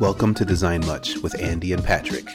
Welcome 0.00 0.34
to 0.34 0.44
Design 0.44 0.84
Much 0.86 1.18
with 1.18 1.40
Andy 1.40 1.72
and 1.72 1.82
Patrick. 1.82 2.26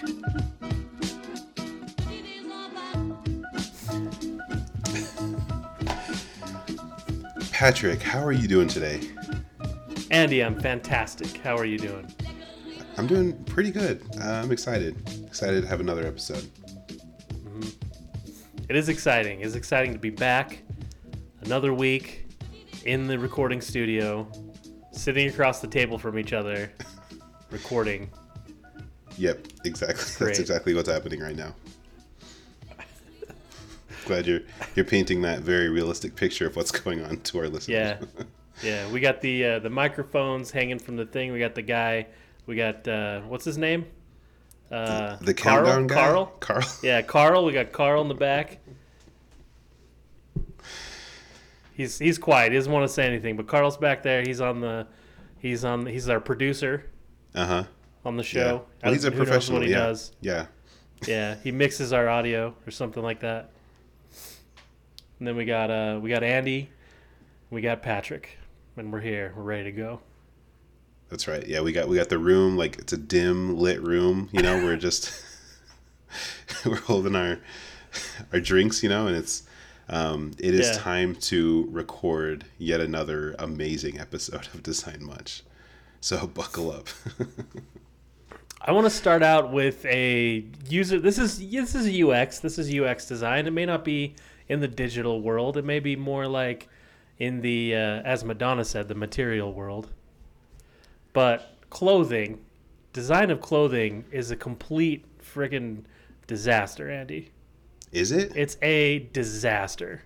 Patrick, 7.51 8.01
how 8.01 8.23
are 8.23 8.31
you 8.31 8.47
doing 8.47 8.69
today? 8.69 9.01
Andy, 10.09 10.41
I'm 10.41 10.57
fantastic. 10.57 11.35
How 11.39 11.57
are 11.57 11.65
you 11.65 11.77
doing? 11.77 12.09
I'm 12.97 13.07
doing 13.07 13.43
pretty 13.43 13.71
good. 13.71 14.05
I'm 14.21 14.53
excited. 14.53 14.95
Excited 15.27 15.63
to 15.63 15.67
have 15.67 15.81
another 15.81 16.07
episode. 16.07 16.43
Mm-hmm. 17.33 17.69
It 18.69 18.75
is 18.77 18.87
exciting. 18.87 19.41
It's 19.41 19.55
exciting 19.55 19.91
to 19.91 19.99
be 19.99 20.11
back 20.11 20.63
another 21.41 21.73
week 21.73 22.25
in 22.85 23.05
the 23.05 23.19
recording 23.19 23.59
studio, 23.59 24.31
sitting 24.93 25.27
across 25.27 25.59
the 25.59 25.67
table 25.67 25.97
from 25.97 26.17
each 26.17 26.31
other, 26.31 26.71
recording. 27.51 28.09
Yep, 29.17 29.47
exactly. 29.65 30.05
Great. 30.17 30.27
That's 30.27 30.39
exactly 30.39 30.73
what's 30.73 30.89
happening 30.89 31.19
right 31.19 31.35
now. 31.35 31.53
Glad 34.05 34.25
you're 34.25 34.41
you're 34.75 34.85
painting 34.85 35.21
that 35.21 35.41
very 35.41 35.69
realistic 35.69 36.15
picture 36.15 36.47
of 36.47 36.55
what's 36.55 36.71
going 36.71 37.03
on 37.03 37.17
to 37.21 37.39
our 37.39 37.49
listeners. 37.49 37.97
Yeah. 38.17 38.23
Yeah, 38.61 38.91
we 38.91 38.99
got 38.99 39.21
the 39.21 39.45
uh, 39.45 39.59
the 39.59 39.69
microphones 39.69 40.51
hanging 40.51 40.79
from 40.79 40.97
the 40.97 41.05
thing. 41.05 41.31
We 41.31 41.39
got 41.39 41.55
the 41.55 41.61
guy. 41.61 42.07
We 42.45 42.57
got 42.57 42.85
uh, 42.85 43.21
what's 43.21 43.45
his 43.45 43.57
name? 43.57 43.85
Uh, 44.69 45.15
the 45.21 45.33
Carl? 45.33 45.65
countdown 45.65 45.87
guy. 45.87 45.95
Carl. 45.95 46.25
Carl. 46.41 46.67
Yeah, 46.83 47.01
Carl. 47.01 47.45
We 47.45 47.53
got 47.53 47.71
Carl 47.71 48.01
in 48.01 48.09
the 48.09 48.15
back. 48.15 48.57
He's 51.73 51.97
he's 51.97 52.17
quiet. 52.17 52.51
He 52.51 52.57
doesn't 52.57 52.73
want 52.73 52.83
to 52.83 52.93
say 52.93 53.05
anything. 53.05 53.37
But 53.37 53.47
Carl's 53.47 53.77
back 53.77 54.03
there. 54.03 54.23
He's 54.23 54.41
on 54.41 54.59
the. 54.59 54.87
He's 55.37 55.63
on. 55.63 55.85
He's 55.85 56.09
our 56.09 56.19
producer 56.19 56.83
Uh 57.35 57.45
huh. 57.45 57.63
on 58.05 58.17
the 58.17 58.23
Yeah. 58.23 58.27
show. 58.29 58.65
Well, 58.83 58.93
he's 58.93 59.03
a 59.05 59.11
professional. 59.11 59.59
What 59.59 59.67
he 59.67 59.71
yeah. 59.73 59.79
does. 59.79 60.11
Yeah. 60.21 60.45
Yeah, 61.07 61.35
he 61.43 61.51
mixes 61.51 61.93
our 61.93 62.09
audio 62.09 62.53
or 62.67 62.71
something 62.71 63.01
like 63.03 63.21
that. 63.21 63.51
And 65.19 65.27
then 65.27 65.35
we 65.35 65.45
got 65.45 65.69
uh 65.71 65.99
we 66.01 66.09
got 66.09 66.23
Andy, 66.23 66.69
we 67.49 67.61
got 67.61 67.81
Patrick, 67.81 68.37
and 68.77 68.91
we're 68.91 68.99
here. 69.01 69.33
We're 69.35 69.43
ready 69.43 69.63
to 69.65 69.71
go. 69.71 69.99
That's 71.09 71.27
right. 71.27 71.45
Yeah, 71.47 71.61
we 71.61 71.71
got 71.71 71.87
we 71.87 71.95
got 71.95 72.09
the 72.09 72.17
room 72.19 72.55
like 72.57 72.77
it's 72.79 72.93
a 72.93 72.97
dim 72.97 73.57
lit 73.57 73.81
room. 73.81 74.29
You 74.31 74.41
know, 74.41 74.63
we're 74.63 74.77
just 74.77 75.11
we're 76.65 76.75
holding 76.81 77.15
our 77.15 77.39
our 78.33 78.39
drinks. 78.39 78.83
You 78.83 78.89
know, 78.89 79.07
and 79.07 79.15
it's 79.15 79.43
um, 79.89 80.31
it 80.37 80.53
is 80.53 80.67
Yeah. 80.67 80.73
time 80.77 81.15
to 81.15 81.67
record 81.71 82.45
yet 82.57 82.79
another 82.79 83.35
amazing 83.39 83.99
episode 83.99 84.47
of 84.53 84.63
Design 84.63 85.03
Much. 85.03 85.43
So 86.01 86.27
buckle 86.33 86.71
up. 86.71 86.87
I 88.61 88.71
want 88.71 88.85
to 88.85 88.91
start 88.91 89.23
out 89.23 89.51
with 89.51 89.85
a 89.85 90.45
user. 90.67 90.99
This 90.99 91.17
is 91.17 91.39
this 91.39 91.75
is 91.75 92.03
UX. 92.03 92.39
This 92.39 92.57
is 92.59 92.73
UX 92.73 93.07
design. 93.07 93.47
It 93.47 93.53
may 93.53 93.65
not 93.65 93.85
be 93.85 94.15
in 94.47 94.59
the 94.59 94.67
digital 94.67 95.21
world. 95.21 95.57
It 95.57 95.65
may 95.65 95.79
be 95.79 95.95
more 95.95 96.27
like 96.27 96.67
in 97.19 97.41
the 97.41 97.75
uh, 97.75 98.01
as 98.03 98.23
Madonna 98.23 98.65
said, 98.65 98.87
the 98.87 98.95
material 98.95 99.53
world. 99.53 99.89
But 101.13 101.55
clothing, 101.69 102.39
design 102.93 103.31
of 103.31 103.41
clothing 103.41 104.05
is 104.11 104.29
a 104.29 104.35
complete 104.35 105.05
friggin' 105.21 105.83
disaster, 106.27 106.89
Andy. 106.89 107.31
is 107.91 108.11
it? 108.11 108.31
It's 108.35 108.57
a 108.61 108.99
disaster. 109.13 110.03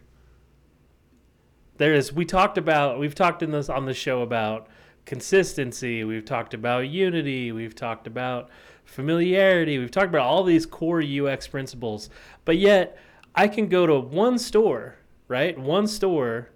There 1.78 1.94
is. 1.94 2.14
We 2.14 2.26
talked 2.26 2.58
about. 2.58 3.00
We've 3.00 3.16
talked 3.16 3.42
in 3.42 3.52
this 3.52 3.68
on 3.68 3.86
the 3.86 3.94
show 3.94 4.22
about 4.22 4.68
consistency. 5.06 6.04
We've 6.04 6.26
talked 6.26 6.54
about 6.54 6.90
unity. 6.90 7.52
We've 7.52 7.76
talked 7.76 8.08
about 8.08 8.50
familiarity. 8.86 9.78
We've 9.78 9.92
talked 9.92 10.10
about 10.10 10.26
all 10.28 10.44
these 10.44 10.66
core 10.66 11.02
UX 11.02 11.48
principles. 11.48 12.10
But 12.46 12.58
yet, 12.58 12.98
I 13.36 13.48
can 13.48 13.68
go 13.68 13.86
to 13.86 14.00
one 14.00 14.38
store, 14.38 14.96
right? 15.28 15.58
One 15.58 15.88
store. 15.88 16.50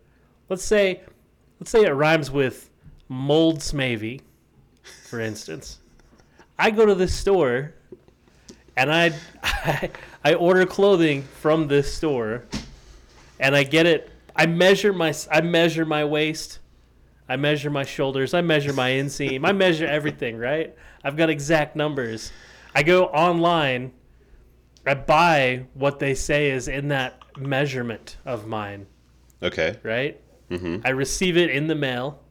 Let's 0.50 0.64
say, 0.64 1.02
let's 1.60 1.72
say 1.72 1.84
it 1.84 1.92
rhymes 1.92 2.32
with 2.32 2.70
mold 3.10 3.60
smavy, 3.60 4.22
for 5.10 5.20
instance. 5.20 5.80
I 6.60 6.72
go 6.72 6.86
to 6.86 6.96
this 6.96 7.14
store 7.14 7.74
and 8.78 8.94
I, 8.94 9.14
I 9.44 9.90
I 10.24 10.34
order 10.34 10.66
clothing 10.66 11.24
from 11.24 11.68
this 11.68 11.94
store, 11.94 12.44
and 13.40 13.56
I 13.56 13.64
get 13.64 13.86
it. 13.86 14.12
I 14.36 14.46
measure 14.46 14.94
my 14.94 15.14
I 15.32 15.42
measure 15.42 15.86
my 15.86 16.06
waist, 16.06 16.60
I 17.30 17.36
measure 17.36 17.70
my 17.70 17.84
shoulders, 17.84 18.34
I 18.34 18.42
measure 18.42 18.74
my 18.74 18.92
inseam, 18.92 19.46
I 19.48 19.52
measure 19.52 19.86
everything. 19.86 20.38
Right? 20.38 20.76
I've 21.04 21.18
got 21.18 21.30
exact 21.30 21.76
numbers. 21.76 22.32
I 22.76 22.84
go 22.84 23.06
online. 23.06 23.94
I 24.86 24.94
buy 24.94 25.66
what 25.74 26.00
they 26.00 26.14
say 26.14 26.52
is 26.52 26.68
in 26.68 26.90
that 26.90 27.22
measurement 27.38 28.18
of 28.26 28.48
mine. 28.48 28.88
Okay. 29.44 29.78
Right? 29.84 30.22
Mm-hmm. 30.50 30.86
I 30.86 30.92
receive 30.92 31.36
it 31.38 31.50
in 31.50 31.68
the 31.68 31.76
mail. 31.76 32.24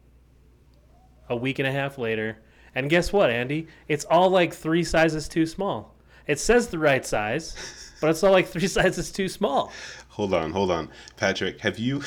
A 1.29 1.37
week 1.37 1.59
and 1.59 1.67
a 1.67 1.73
half 1.73 1.99
later, 1.99 2.39
and 2.77 2.91
guess 2.91 3.13
what, 3.13 3.31
Andy? 3.31 3.67
It's 3.89 4.05
all 4.05 4.29
like 4.31 4.53
three 4.53 4.85
sizes 4.85 5.29
too 5.29 5.47
small. 5.47 5.97
It 6.27 6.39
says 6.39 6.69
the 6.69 6.79
right 6.79 7.05
size, 7.05 7.57
but 8.01 8.11
it's 8.11 8.23
all 8.23 8.33
like 8.33 8.47
three 8.47 8.67
sizes 8.69 9.11
too 9.11 9.29
small. 9.29 9.73
Hold 10.11 10.35
on, 10.35 10.53
hold 10.53 10.71
on, 10.71 10.91
Patrick. 11.17 11.61
Have 11.63 11.79
you 11.79 12.03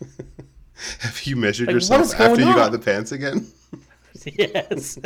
have 1.00 1.22
you 1.24 1.36
measured 1.36 1.68
Like, 1.68 1.74
yourself 1.74 2.18
after 2.20 2.40
you 2.42 2.54
got 2.54 2.72
the 2.72 2.78
pants 2.78 3.12
again? 3.12 3.46
yes. 4.24 4.98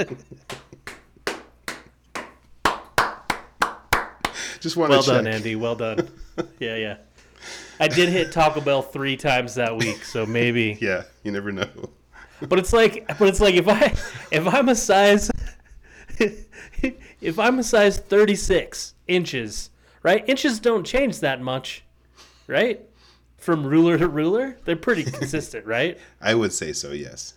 Just 4.60 4.76
want 4.76 4.91
well 4.91 5.03
to 5.03 5.08
check. 5.08 5.16
done, 5.25 5.26
Andy. 5.26 5.56
Well 5.56 5.76
done. 5.76 6.08
Yeah, 6.58 6.76
yeah. 6.76 6.97
I 7.81 7.88
did 7.88 8.08
hit 8.08 8.32
Taco 8.32 8.62
Bell 8.62 8.81
three 8.81 9.14
times 9.14 9.56
that 9.56 9.76
week, 9.76 10.04
so 10.04 10.25
maybe. 10.25 10.78
Yeah, 10.81 11.03
you 11.22 11.31
never 11.32 11.53
know. 11.53 11.69
But 12.41 12.58
it's 12.58 12.72
like, 12.72 13.06
but 13.19 13.28
it's 13.28 13.41
like 13.41 13.56
if 13.56 13.69
I, 13.69 13.92
if 14.31 14.47
I'm 14.47 14.70
a 14.70 14.75
size, 14.75 15.31
if 16.19 17.38
I'm 17.38 17.58
a 17.58 17.62
size 17.62 17.98
36 17.98 18.94
inches, 19.06 19.69
right? 20.02 20.26
Inches 20.26 20.60
don't 20.60 20.84
change 20.84 21.20
that 21.20 21.42
much, 21.42 21.84
right? 22.47 22.81
From 23.40 23.66
ruler 23.66 23.98
to 23.98 24.06
ruler, 24.06 24.58
they're 24.64 24.76
pretty 24.76 25.02
consistent, 25.02 25.66
right? 25.76 25.98
I 26.20 26.34
would 26.34 26.52
say 26.52 26.72
so. 26.72 26.92
Yes. 26.92 27.34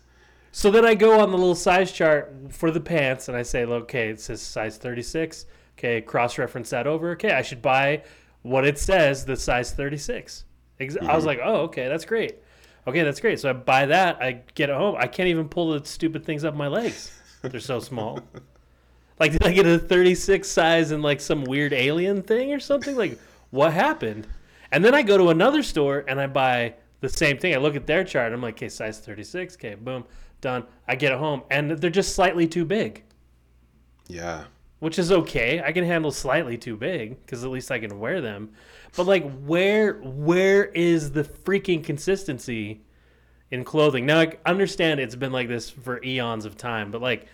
So 0.51 0.69
then 0.69 0.85
I 0.85 0.93
go 0.93 1.19
on 1.19 1.31
the 1.31 1.37
little 1.37 1.55
size 1.55 1.91
chart 1.91 2.31
for 2.49 2.69
the 2.69 2.79
pants 2.79 3.27
and 3.27 3.35
I 3.35 3.41
say, 3.41 3.65
okay, 3.65 4.09
it 4.09 4.21
says 4.21 4.41
size 4.41 4.77
36. 4.77 5.45
Okay, 5.77 6.01
cross 6.01 6.37
reference 6.37 6.69
that 6.69 6.85
over. 6.85 7.11
Okay, 7.11 7.31
I 7.31 7.41
should 7.41 7.61
buy 7.61 8.03
what 8.43 8.65
it 8.65 8.77
says, 8.77 9.25
the 9.25 9.35
size 9.35 9.71
36. 9.71 10.43
Ex- 10.79 10.95
I 10.95 11.15
was 11.15 11.23
mm-hmm. 11.23 11.27
like, 11.27 11.39
oh, 11.43 11.61
okay, 11.61 11.87
that's 11.87 12.05
great. 12.05 12.35
Okay, 12.85 13.01
that's 13.01 13.19
great. 13.19 13.39
So 13.39 13.49
I 13.49 13.53
buy 13.53 13.87
that. 13.87 14.21
I 14.21 14.43
get 14.53 14.69
it 14.69 14.75
home. 14.75 14.95
I 14.99 15.07
can't 15.07 15.29
even 15.29 15.49
pull 15.49 15.71
the 15.71 15.85
stupid 15.85 16.25
things 16.25 16.43
up 16.43 16.53
my 16.53 16.67
legs. 16.67 17.17
They're 17.41 17.59
so 17.59 17.79
small. 17.79 18.19
Like, 19.19 19.31
did 19.31 19.45
I 19.45 19.53
get 19.53 19.65
a 19.65 19.77
36 19.77 20.49
size 20.49 20.91
in 20.91 21.01
like 21.01 21.21
some 21.21 21.43
weird 21.43 21.71
alien 21.71 22.23
thing 22.23 22.51
or 22.51 22.59
something? 22.59 22.95
Like, 22.95 23.19
what 23.51 23.71
happened? 23.71 24.27
And 24.73 24.83
then 24.83 24.93
I 24.95 25.03
go 25.03 25.17
to 25.17 25.29
another 25.29 25.63
store 25.63 26.03
and 26.07 26.19
I 26.19 26.27
buy 26.27 26.73
the 26.99 27.07
same 27.07 27.37
thing. 27.37 27.53
I 27.53 27.57
look 27.57 27.75
at 27.75 27.85
their 27.87 28.03
chart. 28.03 28.33
I'm 28.33 28.41
like, 28.41 28.55
okay, 28.55 28.67
size 28.69 28.99
36. 28.99 29.55
Okay, 29.55 29.75
boom, 29.75 30.03
done. 30.41 30.65
I 30.87 30.95
get 30.95 31.11
it 31.13 31.19
home 31.19 31.43
and 31.51 31.71
they're 31.71 31.89
just 31.89 32.15
slightly 32.15 32.47
too 32.47 32.65
big, 32.65 33.03
Yeah. 34.07 34.45
which 34.79 34.97
is 34.99 35.11
okay. 35.11 35.61
I 35.63 35.71
can 35.71 35.85
handle 35.85 36.11
slightly 36.11 36.57
too 36.57 36.75
big 36.75 37.21
because 37.21 37.43
at 37.43 37.51
least 37.51 37.71
I 37.71 37.79
can 37.79 37.99
wear 37.99 38.19
them. 38.19 38.51
But 38.97 39.05
like, 39.05 39.23
where 39.43 39.93
where 40.01 40.65
is 40.65 41.11
the 41.11 41.23
freaking 41.23 41.83
consistency 41.83 42.81
in 43.51 43.63
clothing? 43.63 44.05
Now 44.05 44.19
I 44.21 44.33
understand 44.45 44.99
it's 44.99 45.15
been 45.15 45.31
like 45.31 45.47
this 45.47 45.69
for 45.69 46.03
eons 46.03 46.45
of 46.45 46.57
time, 46.57 46.89
but 46.91 47.01
like, 47.01 47.27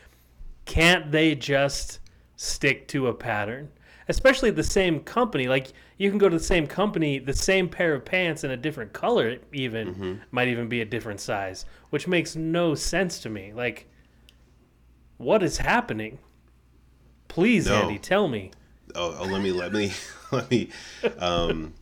can't 0.66 1.12
they 1.12 1.36
just 1.36 2.00
stick 2.36 2.88
to 2.90 3.08
a 3.08 3.13
pattern? 3.13 3.69
Especially 4.10 4.50
the 4.50 4.64
same 4.64 5.00
company. 5.02 5.48
Like 5.48 5.72
you 5.98 6.10
can 6.10 6.18
go 6.18 6.28
to 6.28 6.38
the 6.38 6.44
same 6.44 6.68
company, 6.68 7.20
the 7.20 7.34
same 7.34 7.70
pair 7.70 7.94
of 7.94 8.04
pants 8.04 8.44
in 8.44 8.52
a 8.52 8.58
different 8.58 8.92
color, 8.92 9.38
even 9.54 10.22
might 10.32 10.48
even 10.48 10.68
be 10.68 10.82
a 10.82 10.86
different 10.86 11.22
size, 11.22 11.66
which 11.92 12.08
makes 12.08 12.36
no 12.36 12.74
sense 12.76 13.20
to 13.20 13.30
me. 13.30 13.54
Like, 13.54 13.88
what 15.18 15.44
is 15.44 15.58
happening? 15.60 16.20
Please, 17.28 17.68
No. 17.68 17.84
Andy, 17.84 18.00
tell 18.00 18.28
me. 18.28 18.52
Oh, 18.96 19.16
oh, 19.20 19.26
let 19.26 19.42
me 19.42 19.52
let 19.52 19.72
me 19.72 19.94
let 20.32 20.50
me 20.50 20.70
um, 21.20 21.76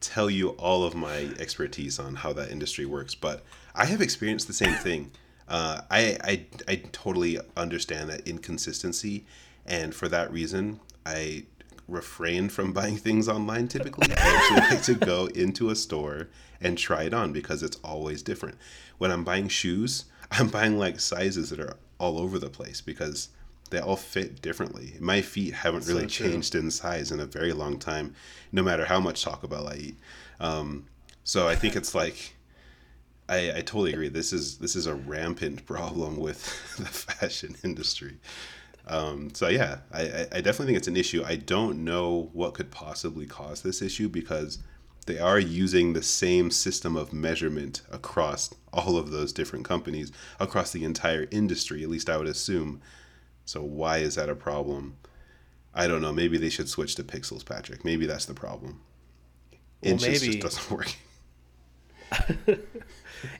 tell 0.00 0.28
you 0.28 0.50
all 0.50 0.82
of 0.82 0.94
my 0.96 1.28
expertise 1.38 1.98
on 2.00 2.16
how 2.16 2.32
that 2.32 2.50
industry 2.50 2.86
works. 2.86 3.14
But 3.14 3.44
I 3.74 3.84
have 3.84 4.00
experienced 4.00 4.48
the 4.48 4.52
same 4.52 4.74
thing. 4.74 5.12
Uh, 5.46 5.82
I, 5.90 6.18
I 6.24 6.46
I 6.66 6.76
totally 6.92 7.38
understand 7.56 8.10
that 8.10 8.26
inconsistency, 8.26 9.24
and 9.64 9.94
for 9.94 10.08
that 10.08 10.32
reason, 10.32 10.80
I 11.06 11.44
refrain 11.88 12.48
from 12.48 12.72
buying 12.72 12.96
things 12.96 13.28
online. 13.28 13.66
Typically, 13.66 14.12
I 14.12 14.16
actually 14.20 14.76
like 14.76 14.82
to 14.84 14.94
go 14.94 15.26
into 15.26 15.70
a 15.70 15.76
store 15.76 16.28
and 16.60 16.76
try 16.76 17.04
it 17.04 17.14
on 17.14 17.32
because 17.32 17.62
it's 17.62 17.78
always 17.82 18.22
different. 18.22 18.58
When 18.98 19.10
I'm 19.10 19.24
buying 19.24 19.48
shoes, 19.48 20.04
I'm 20.30 20.48
buying 20.48 20.78
like 20.78 21.00
sizes 21.00 21.50
that 21.50 21.60
are 21.60 21.76
all 21.98 22.18
over 22.18 22.38
the 22.38 22.50
place 22.50 22.80
because 22.80 23.30
they 23.70 23.78
all 23.78 23.96
fit 23.96 24.40
differently. 24.40 24.94
My 25.00 25.20
feet 25.20 25.54
haven't 25.54 25.86
really 25.86 26.02
So 26.02 26.08
changed 26.08 26.54
in 26.54 26.70
size 26.70 27.10
in 27.10 27.20
a 27.20 27.26
very 27.26 27.52
long 27.52 27.78
time, 27.78 28.14
no 28.52 28.62
matter 28.62 28.84
how 28.84 29.00
much 29.00 29.22
Taco 29.22 29.46
Bell 29.46 29.68
I 29.68 29.74
eat. 29.74 29.96
Um, 30.40 30.86
so 31.24 31.48
I 31.48 31.54
think 31.54 31.76
it's 31.76 31.94
like, 31.94 32.36
I, 33.28 33.50
I 33.50 33.60
totally 33.60 33.92
agree. 33.92 34.08
This 34.08 34.32
is 34.32 34.56
this 34.58 34.74
is 34.74 34.86
a 34.86 34.94
rampant 34.94 35.66
problem 35.66 36.16
with 36.16 36.42
the 36.78 36.86
fashion 36.86 37.56
industry. 37.62 38.18
Um, 38.88 39.32
so 39.34 39.48
yeah, 39.48 39.78
I, 39.92 40.26
I 40.32 40.40
definitely 40.40 40.66
think 40.66 40.78
it's 40.78 40.88
an 40.88 40.96
issue. 40.96 41.22
I 41.24 41.36
don't 41.36 41.84
know 41.84 42.30
what 42.32 42.54
could 42.54 42.70
possibly 42.70 43.26
cause 43.26 43.62
this 43.62 43.82
issue 43.82 44.08
because 44.08 44.58
they 45.06 45.18
are 45.18 45.38
using 45.38 45.92
the 45.92 46.02
same 46.02 46.50
system 46.50 46.96
of 46.96 47.12
measurement 47.12 47.82
across 47.90 48.54
all 48.72 48.96
of 48.96 49.10
those 49.10 49.32
different 49.32 49.64
companies 49.64 50.12
across 50.40 50.72
the 50.72 50.84
entire 50.84 51.26
industry. 51.30 51.82
At 51.82 51.88
least 51.88 52.10
I 52.10 52.16
would 52.16 52.26
assume. 52.26 52.80
So 53.44 53.62
why 53.62 53.98
is 53.98 54.16
that 54.16 54.28
a 54.28 54.34
problem? 54.34 54.96
I 55.74 55.86
don't 55.86 56.02
know. 56.02 56.12
Maybe 56.12 56.38
they 56.38 56.50
should 56.50 56.68
switch 56.68 56.94
to 56.96 57.04
pixels, 57.04 57.44
Patrick. 57.44 57.84
Maybe 57.84 58.06
that's 58.06 58.26
the 58.26 58.34
problem. 58.34 58.80
Well, 59.82 59.92
Inches 59.92 60.22
maybe- 60.22 60.38
just 60.38 60.56
doesn't 60.56 60.70
work. 60.76 60.94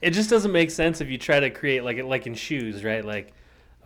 it 0.02 0.10
just 0.10 0.30
doesn't 0.30 0.52
make 0.52 0.70
sense 0.70 1.00
if 1.00 1.08
you 1.08 1.18
try 1.18 1.40
to 1.40 1.50
create 1.50 1.84
like 1.84 2.02
like 2.04 2.26
in 2.26 2.34
shoes, 2.34 2.84
right? 2.84 3.04
Like, 3.04 3.32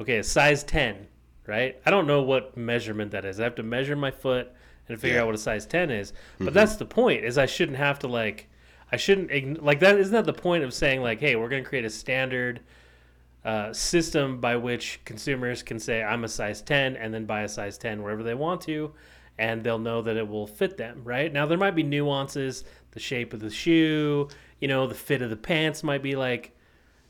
okay, 0.00 0.18
a 0.18 0.24
size 0.24 0.64
ten, 0.64 1.06
right? 1.46 1.80
I 1.84 1.90
don't 1.90 2.06
know 2.06 2.22
what 2.22 2.56
measurement 2.56 3.10
that 3.12 3.24
is. 3.24 3.40
I 3.40 3.44
have 3.44 3.54
to 3.56 3.62
measure 3.62 3.96
my 3.96 4.10
foot 4.10 4.50
and 4.88 5.00
figure 5.00 5.16
Yeah. 5.16 5.22
out 5.22 5.26
what 5.26 5.34
a 5.34 5.38
size 5.38 5.66
ten 5.66 5.90
is. 5.90 6.12
But 6.38 6.54
that's 6.54 6.76
the 6.76 6.84
point. 6.84 7.24
Is 7.24 7.38
I 7.38 7.46
shouldn't 7.46 7.78
have 7.78 7.98
to 8.00 8.08
like, 8.08 8.48
I 8.90 8.96
shouldn't 8.96 9.62
like 9.62 9.80
that. 9.80 9.98
Isn't 9.98 10.12
that 10.12 10.24
the 10.26 10.32
point 10.32 10.64
of 10.64 10.74
saying 10.74 11.02
like, 11.02 11.20
hey, 11.20 11.36
we're 11.36 11.48
going 11.48 11.62
to 11.62 11.68
create 11.68 11.84
a 11.84 11.90
standard 11.90 12.60
uh, 13.44 13.72
system 13.72 14.40
by 14.40 14.56
which 14.56 15.00
consumers 15.04 15.62
can 15.62 15.78
say 15.80 16.02
I'm 16.02 16.22
a 16.24 16.28
size 16.28 16.62
10 16.62 16.96
and 16.96 17.12
then 17.12 17.24
buy 17.26 17.42
a 17.42 17.48
size 17.48 17.76
10 17.76 18.00
wherever 18.02 18.22
they 18.22 18.34
want 18.34 18.60
to 18.62 18.92
and 19.36 19.64
they'll 19.64 19.80
know 19.80 20.00
that 20.02 20.16
it 20.16 20.28
will 20.28 20.46
fit 20.46 20.76
them 20.76 21.00
right 21.02 21.32
now 21.32 21.44
there 21.46 21.58
might 21.58 21.74
be 21.74 21.82
nuances 21.82 22.62
the 22.92 23.00
shape 23.00 23.32
of 23.32 23.40
the 23.40 23.50
shoe 23.50 24.28
you 24.60 24.68
know 24.68 24.86
the 24.86 24.94
fit 24.94 25.22
of 25.22 25.30
the 25.30 25.36
pants 25.36 25.82
might 25.82 26.02
be 26.04 26.14
like 26.14 26.54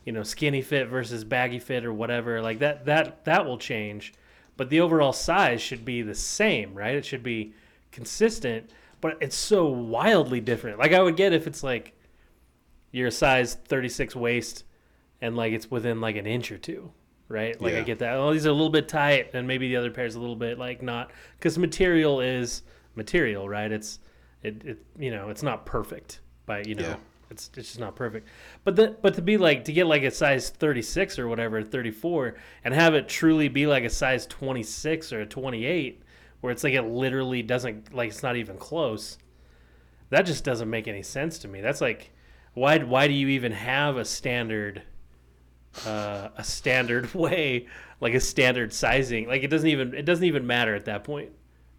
you 0.07 0.13
know 0.13 0.23
skinny 0.23 0.63
fit 0.63 0.89
versus 0.89 1.23
baggy 1.23 1.59
fit 1.59 1.85
or 1.85 1.93
whatever 1.93 2.41
like 2.41 2.61
that 2.61 2.87
that 2.87 3.25
that 3.27 3.45
will 3.45 3.59
change 3.59 4.15
but 4.63 4.71
the 4.71 4.81
overall 4.81 5.13
size 5.13 5.61
should 5.61 5.85
be 5.85 6.03
the 6.03 6.15
same 6.15 6.73
right? 6.73 6.95
It 6.95 7.05
should 7.05 7.25
be 7.25 7.53
consistent 7.91 8.71
but 9.01 9.19
it's 9.21 9.35
so 9.35 9.67
wildly 9.67 10.41
different. 10.41 10.79
Like 10.79 10.93
i 10.93 11.03
would 11.03 11.17
get 11.17 11.33
if 11.33 11.49
it's 11.49 11.65
like 11.65 11.99
you're 12.93 13.09
a 13.09 13.11
size 13.11 13.55
36 13.55 14.15
waist 14.15 14.63
and 15.21 15.35
like 15.37 15.53
it's 15.53 15.69
within 15.69 16.01
like 16.01 16.15
an 16.15 16.29
inch 16.29 16.53
or 16.53 16.59
two 16.59 16.93
right? 17.29 17.61
Like 17.61 17.75
i 17.75 17.83
get 17.83 17.99
that 17.99 18.15
oh 18.15 18.33
these 18.33 18.47
are 18.47 18.51
a 18.51 18.53
little 18.53 18.71
bit 18.71 18.87
tight 18.89 19.31
and 19.35 19.49
maybe 19.49 19.67
the 19.67 19.75
other 19.75 19.91
pair's 19.91 20.15
a 20.15 20.21
little 20.21 20.37
bit 20.37 20.61
like 20.61 20.81
not 20.81 21.11
because 21.37 21.59
material 21.59 22.21
is 22.21 22.63
material 22.95 23.49
right? 23.49 23.73
It's 23.73 23.99
it, 24.45 24.65
it 24.65 24.87
you 24.97 25.11
know 25.11 25.29
it's 25.29 25.43
not 25.43 25.67
perfect 25.67 26.21
by 26.47 26.63
you 26.65 26.77
know 26.77 26.87
Yeah. 26.87 26.97
It's 27.33 27.51
it's 27.57 27.69
just 27.69 27.81
not 27.81 27.97
perfect. 27.97 28.29
But 28.65 28.77
the, 28.77 28.97
but 29.03 29.15
to 29.15 29.23
be 29.23 29.37
like 29.37 29.65
to 29.65 29.73
get 29.73 29.87
like 29.87 30.05
a 30.05 30.11
size 30.11 30.51
36 30.51 31.19
or 31.19 31.27
whatever 31.27 31.63
34 31.63 32.37
and 32.65 32.73
have 32.73 32.95
it 32.95 33.09
truly 33.09 33.49
be 33.49 33.67
like 33.67 33.85
a 33.85 33.91
size 33.91 34.27
26 34.27 35.13
or 35.13 35.23
a 35.23 35.27
28 35.27 36.03
where 36.41 36.53
it's 36.53 36.63
like 36.63 36.75
it 36.75 36.83
literally 36.83 37.43
doesn't 37.43 37.93
like 37.93 38.11
it's 38.11 38.23
not 38.23 38.37
even 38.37 38.57
close 38.57 39.19
that 40.11 40.23
just 40.23 40.45
doesn't 40.45 40.69
make 40.69 40.89
any 40.89 41.03
sense 41.03 41.39
to 41.41 41.49
me. 41.49 41.61
That's 41.61 41.81
like 41.81 42.13
why 42.55 42.79
why 42.79 43.09
do 43.09 43.15
you 43.15 43.29
even 43.29 43.53
have 43.53 43.97
a 43.97 44.05
standard 44.05 44.83
uh, 45.87 46.29
a 46.37 46.45
standard 46.45 47.13
way 47.17 47.67
like 48.01 48.15
a 48.15 48.21
standard 48.21 48.73
sizing? 48.73 49.27
Like 49.27 49.43
it 49.43 49.49
doesn't 49.49 49.69
even 49.69 49.95
it 49.95 50.05
doesn't 50.05 50.25
even 50.25 50.47
matter 50.47 50.75
at 50.75 50.85
that 50.85 51.03
point 51.03 51.33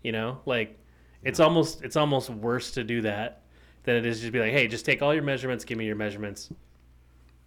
you 0.03 0.11
know? 0.11 0.41
Like 0.45 0.77
it's 1.23 1.39
almost 1.39 1.81
it's 1.81 1.95
almost 1.95 2.29
worse 2.29 2.71
to 2.71 2.83
do 2.83 3.01
that 3.01 3.42
than 3.83 3.95
it 3.95 4.06
is 4.06 4.19
just 4.21 4.31
be 4.33 4.39
like 4.39 4.51
hey 4.51 4.68
just 4.68 4.85
take 4.85 5.01
all 5.01 5.13
your 5.13 5.24
measurements 5.24 5.65
give 5.65 5.77
me 5.77 5.85
your 5.85 5.95
measurements 5.95 6.50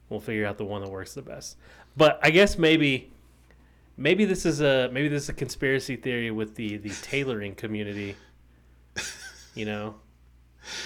we'll 0.09 0.21
figure 0.21 0.47
out 0.47 0.59
the 0.59 0.65
one 0.65 0.83
that 0.83 0.91
works 0.91 1.15
the 1.15 1.23
best 1.23 1.57
but 1.97 2.19
i 2.23 2.31
guess 2.31 2.59
maybe 2.59 3.11
maybe 3.97 4.25
this 4.25 4.45
is 4.47 4.61
a 4.61 4.89
maybe 4.93 5.09
this 5.09 5.25
is 5.25 5.29
a 5.29 5.33
conspiracy 5.35 5.97
theory 5.97 6.31
with 6.31 6.55
the 6.57 6.77
the 6.79 6.91
tailoring 7.03 7.55
community 7.55 8.15
you 9.55 9.65
know 9.65 9.95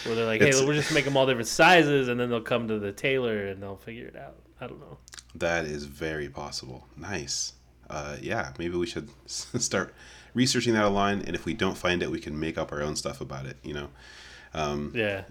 where 0.05 0.15
they're 0.15 0.27
like 0.27 0.41
hey 0.41 0.49
It's- 0.49 0.63
we'll 0.65 0.75
just 0.77 0.93
make 0.95 1.05
them 1.05 1.17
all 1.17 1.27
different 1.27 1.49
sizes 1.49 2.09
and 2.09 2.19
then 2.21 2.29
they'll 2.31 2.41
come 2.41 2.69
to 2.69 2.79
the 2.79 2.93
tailor 2.93 3.47
and 3.47 3.63
they'll 3.63 3.77
figure 3.77 4.07
it 4.07 4.17
out 4.17 4.37
i 4.61 4.67
don't 4.67 4.81
know 4.81 4.99
That 5.37 5.65
is 5.65 5.85
very 5.85 6.29
possible. 6.29 6.87
Nice. 6.97 7.53
Uh, 7.89 8.17
yeah, 8.21 8.53
maybe 8.59 8.77
we 8.77 8.87
should 8.87 9.09
start 9.27 9.95
researching 10.35 10.75
that 10.75 10.85
online, 10.85 11.23
and 11.23 11.35
if 11.37 11.45
we 11.45 11.55
don't 11.55 11.77
find 11.79 12.03
it, 12.03 12.11
we 12.11 12.19
can 12.21 12.39
make 12.39 12.59
up 12.59 12.73
our 12.73 12.83
own 12.83 12.95
stuff 12.97 13.21
about 13.21 13.47
it. 13.47 13.57
You 13.63 13.75
know. 13.75 13.89
Um, 14.53 14.93
yeah 14.95 15.23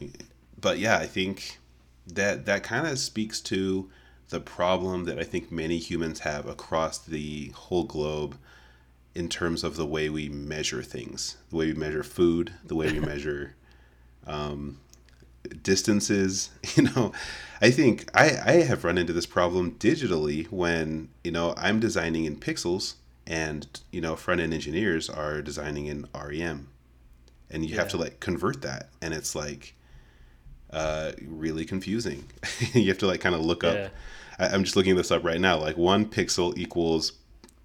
but 0.60 0.80
yeah, 0.80 0.98
I 0.98 1.06
think 1.06 1.60
that 2.08 2.46
that 2.46 2.64
kind 2.64 2.88
of 2.88 3.00
speaks 3.00 3.40
to 3.42 3.90
the 4.30 4.40
problem 4.40 5.06
that 5.06 5.20
I 5.20 5.24
think 5.24 5.52
many 5.52 5.78
humans 5.78 6.20
have 6.20 6.46
across 6.48 6.98
the 7.00 7.50
whole 7.56 7.84
globe 7.84 8.38
in 9.16 9.28
terms 9.28 9.64
of 9.64 9.76
the 9.76 9.86
way 9.86 10.10
we 10.10 10.30
measure 10.30 10.84
things, 10.84 11.38
the 11.50 11.56
way 11.56 11.68
we 11.68 11.74
measure 11.74 12.04
food, 12.04 12.54
the 12.64 12.76
way 12.76 12.92
we 12.92 13.00
measure 13.14 13.56
um, 14.28 14.80
distances. 15.64 16.50
You 16.76 16.84
know, 16.84 17.12
I 17.62 17.72
think 17.72 18.10
I, 18.14 18.38
I 18.46 18.52
have 18.62 18.84
run 18.84 18.98
into 18.98 19.12
this 19.12 19.26
problem 19.26 19.72
digitally 19.72 20.50
when, 20.50 21.10
you 21.24 21.32
know, 21.32 21.54
I'm 21.58 21.80
designing 21.80 22.26
in 22.26 22.38
pixels 22.38 22.94
and, 23.28 23.68
you 23.92 24.00
know, 24.00 24.16
front 24.16 24.40
end 24.40 24.54
engineers 24.54 25.10
are 25.10 25.42
designing 25.42 25.88
in 25.88 26.08
REM. 26.14 26.70
And 27.52 27.66
you 27.66 27.76
have 27.78 27.88
to 27.90 27.98
like 27.98 28.20
convert 28.20 28.62
that. 28.62 28.90
And 29.02 29.14
it's 29.14 29.36
like, 29.36 29.74
uh, 30.72 31.14
really 31.26 31.66
confusing. 31.66 32.26
you 32.74 32.88
have 32.90 33.00
to 33.00 33.08
like 33.08 33.22
kind 33.22 33.34
of 33.36 33.42
look 33.42 33.64
Yeah. 33.64 33.70
up. 33.70 33.92
I, 34.38 34.48
I'm 34.50 34.64
just 34.64 34.76
looking 34.76 34.96
this 34.96 35.10
up 35.12 35.24
right 35.24 35.42
now. 35.42 35.58
Like 35.60 35.78
one 35.78 36.06
pixel 36.06 36.56
equals 36.58 37.14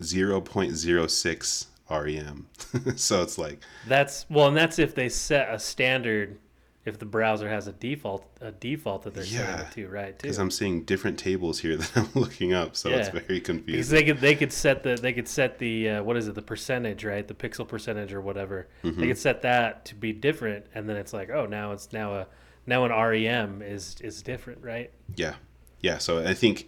0.06 0.01 1.67
REM. 1.91 2.47
so 2.97 3.23
it's 3.23 3.39
like, 3.39 3.61
That's 3.87 4.27
well, 4.31 4.49
and 4.49 4.57
that's 4.57 4.79
if 4.79 4.95
they 4.95 5.09
set 5.09 5.53
a 5.53 5.59
standard. 5.59 6.39
If 6.85 6.99
the 6.99 7.07
browser 7.07 7.49
has 7.49 7.67
a 7.67 7.73
default, 7.73 8.27
a 8.43 8.53
default 8.53 9.05
that 9.05 9.15
they're 9.15 9.25
setting 9.25 9.67
it 9.67 9.73
to, 9.73 9.89
right? 9.89 10.19
Because 10.19 10.39
I'm 10.39 10.51
seeing 10.51 10.85
different 10.85 11.19
tables 11.19 11.61
here 11.61 11.76
that 11.79 11.91
I'm 11.97 12.09
looking 12.14 12.53
up. 12.53 12.76
So 12.76 12.91
it's 12.91 13.07
Yeah. 13.09 13.12
very 13.12 13.25
Because 13.41 13.47
confusing. 13.47 13.95
they 13.97 14.05
could 14.05 14.19
they 14.21 14.35
could 14.35 14.53
set 14.53 14.83
the 14.83 14.97
they 14.97 15.12
could 15.14 15.26
set 15.29 15.59
the 15.59 15.88
uh, 15.88 16.03
what 16.03 16.17
is 16.19 16.29
it 16.29 16.35
the 16.35 16.43
percentage 16.43 17.05
right 17.05 17.26
the 17.26 17.33
pixel 17.35 17.67
percentage 17.67 18.12
or 18.12 18.21
whatever 18.21 18.69
Mm-hmm. 18.83 19.00
they 19.00 19.07
could 19.07 19.19
set 19.19 19.41
that 19.43 19.85
to 19.87 19.95
be 19.95 20.12
different 20.12 20.67
and 20.75 20.87
then 20.88 20.97
it's 20.97 21.12
like 21.14 21.31
oh 21.31 21.47
now 21.47 21.73
it's 21.73 21.93
now 21.93 22.14
a 22.14 22.26
now 22.67 22.85
an 22.85 22.91
REM 22.93 23.62
is 23.62 23.97
is 24.03 24.23
different 24.23 24.62
right 24.62 24.91
Yeah. 25.17 25.35
Yeah. 25.81 25.99
So 25.99 26.26
I 26.26 26.35
think, 26.35 26.67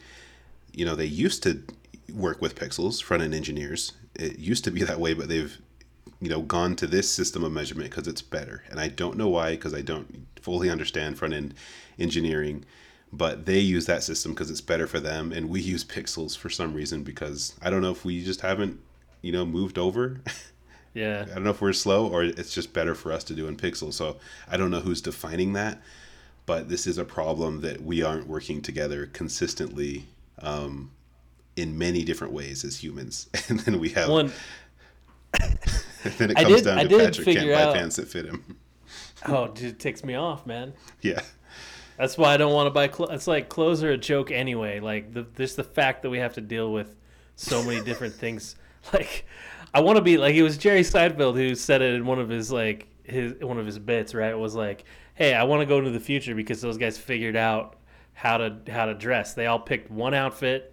you 0.73 0.85
know, 0.85 0.95
they 0.95 1.07
used 1.07 1.43
to 1.45 1.63
work 2.13 2.41
with 2.43 2.55
pixels, 2.55 3.03
front 3.03 3.23
end 3.23 3.35
engineers. 3.35 3.93
It 4.15 4.39
used 4.39 4.65
to 4.65 4.71
be 4.71 4.83
that 4.85 5.01
way, 5.01 5.13
but 5.15 5.29
they've, 5.29 5.59
you 6.21 6.29
know, 6.29 6.43
gone 6.43 6.77
to 6.77 6.87
this 6.87 7.11
system 7.11 7.45
of 7.45 7.53
measurement 7.53 7.91
because 7.91 8.09
it's 8.09 8.23
better. 8.23 8.63
And 8.71 8.81
I 8.81 8.89
don't 8.89 9.17
know 9.17 9.29
why, 9.29 9.53
because 9.53 9.75
I 9.75 9.83
don't 9.83 10.27
fully 10.41 10.71
understand 10.71 11.19
front 11.19 11.35
end 11.35 11.55
engineering, 11.99 12.65
but 13.13 13.47
they 13.47 13.59
use 13.59 13.87
that 13.87 14.03
system 14.03 14.33
because 14.33 14.51
it's 14.51 14.61
better 14.61 14.87
for 14.87 15.01
them. 15.01 15.33
And 15.33 15.49
we 15.49 15.61
use 15.61 15.85
pixels 15.85 16.37
for 16.37 16.49
some 16.49 16.75
reason 16.75 17.03
because 17.03 17.55
I 17.63 17.71
don't 17.71 17.83
know 17.83 17.91
if 17.91 18.05
we 18.05 18.25
just 18.25 18.41
haven't, 18.41 18.81
you 19.23 19.33
know, 19.33 19.45
moved 19.45 19.79
over. 19.79 20.21
yeah 20.95 21.27
I 21.31 21.35
don't 21.35 21.45
know 21.45 21.51
if 21.51 21.61
we're 21.61 21.75
slow 21.75 22.09
or 22.09 22.25
it's 22.25 22.55
just 22.55 22.73
better 22.73 22.95
for 22.95 23.13
us 23.13 23.25
to 23.25 23.35
do 23.35 23.47
in 23.49 23.57
pixels. 23.57 23.95
So 23.95 24.17
I 24.51 24.57
don't 24.57 24.71
know 24.71 24.81
who's 24.81 25.03
defining 25.03 25.53
that, 25.53 25.83
but 26.47 26.69
this 26.69 26.87
is 26.87 26.97
a 26.97 27.05
problem 27.05 27.61
that 27.61 27.83
we 27.83 28.03
aren't 28.03 28.27
working 28.27 28.63
together 28.63 29.07
consistently 29.07 30.07
um, 30.41 30.91
in 31.57 31.77
many 31.77 32.05
different 32.05 32.33
ways 32.33 32.65
as 32.65 32.83
humans. 32.83 33.29
And 33.49 33.61
then 33.61 33.79
we 33.79 33.91
have, 33.91 34.09
one 34.09 34.33
then 36.19 36.31
it 36.31 36.39
I 36.39 36.43
comes 36.45 36.57
did- 36.57 36.65
down 36.65 36.79
I 36.79 36.83
to 36.85 36.89
Patrick 36.89 37.15
can't 37.15 37.39
figure 37.39 37.55
buy 37.55 37.73
pants 37.73 37.97
that 37.97 38.09
fit 38.09 38.27
him. 38.27 38.57
oh 39.27 39.49
dude, 39.49 39.73
it 39.73 39.79
ticks 39.81 40.05
me 40.05 40.15
off 40.15 40.47
man 40.47 40.73
Yeah. 41.03 41.21
that's 41.97 42.17
why 42.17 42.35
I 42.35 42.37
don't 42.37 42.53
want 42.53 42.67
to 42.67 42.71
buy 42.71 42.89
clothes 42.89 43.11
it's 43.13 43.27
like 43.27 43.49
clothes 43.49 43.83
are 43.83 43.91
a 43.91 43.97
joke 43.97 44.31
anyway 44.31 44.79
like 44.81 45.13
the 45.13 45.27
just 45.37 45.57
the 45.57 45.65
fact 45.65 46.03
that 46.03 46.11
we 46.11 46.19
have 46.19 46.35
to 46.35 46.41
deal 46.41 46.73
with 46.73 46.95
so 47.35 47.63
many 47.63 47.83
different 47.85 48.15
things 48.25 48.57
like 48.93 49.27
I 49.75 49.81
want 49.81 49.97
to 49.97 50.03
be 50.03 50.17
like 50.17 50.35
it 50.37 50.43
was 50.43 50.57
Jerry 50.57 50.83
Seinfeld 50.83 51.35
who 51.37 51.55
said 51.55 51.83
it 51.83 51.95
in 51.95 52.07
one 52.07 52.19
of 52.21 52.29
his 52.29 52.53
like 52.53 52.87
his 53.05 53.35
one 53.41 53.59
of 53.59 53.67
his 53.67 53.79
bits 53.79 54.15
right 54.15 54.31
it 54.31 54.39
was 54.39 54.55
like 54.55 54.85
hey 55.15 55.35
I 55.35 55.43
want 55.45 55.61
to 55.63 55.67
go 55.67 55.79
into 55.79 55.91
the 55.91 56.01
future 56.01 56.35
because 56.35 56.61
those 56.61 56.77
guys 56.79 56.97
figured 56.99 57.37
out 57.37 57.77
how 58.13 58.37
to 58.39 58.59
how 58.71 58.85
to 58.87 58.95
dress 58.95 59.35
they 59.35 59.47
all 59.47 59.59
picked 59.59 59.91
one 59.91 60.15
outfit 60.15 60.73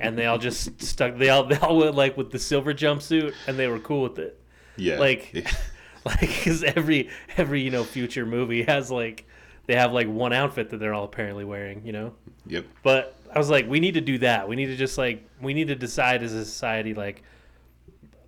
and 0.00 0.16
they 0.16 0.26
all 0.26 0.38
just 0.38 0.80
stuck 0.82 1.16
they 1.16 1.28
all 1.28 1.44
they 1.44 1.56
all 1.58 1.76
went 1.76 1.94
like 1.94 2.16
with 2.16 2.30
the 2.30 2.38
silver 2.38 2.72
jumpsuit 2.72 3.34
and 3.46 3.58
they 3.58 3.68
were 3.68 3.78
cool 3.78 4.02
with 4.02 4.18
it 4.18 4.40
Yeah. 4.76 4.98
Like- 4.98 5.46
like 6.04 6.20
because 6.20 6.62
every 6.62 7.10
every 7.36 7.60
you 7.62 7.70
know 7.70 7.84
future 7.84 8.24
movie 8.24 8.62
has 8.62 8.90
like 8.90 9.26
they 9.66 9.74
have 9.74 9.92
like 9.92 10.06
one 10.06 10.32
outfit 10.32 10.70
that 10.70 10.78
they're 10.78 10.94
all 10.94 11.04
apparently 11.04 11.44
wearing 11.44 11.84
you 11.84 11.90
know 11.90 12.14
yep. 12.46 12.64
but 12.84 13.16
i 13.34 13.38
was 13.38 13.50
like 13.50 13.68
we 13.68 13.80
need 13.80 13.94
to 13.94 14.00
do 14.00 14.16
that 14.18 14.48
we 14.48 14.54
need 14.54 14.66
to 14.66 14.76
just 14.76 14.96
like 14.98 15.28
we 15.40 15.52
need 15.52 15.66
to 15.66 15.74
decide 15.74 16.22
as 16.22 16.32
a 16.32 16.44
society 16.44 16.94
like 16.94 17.24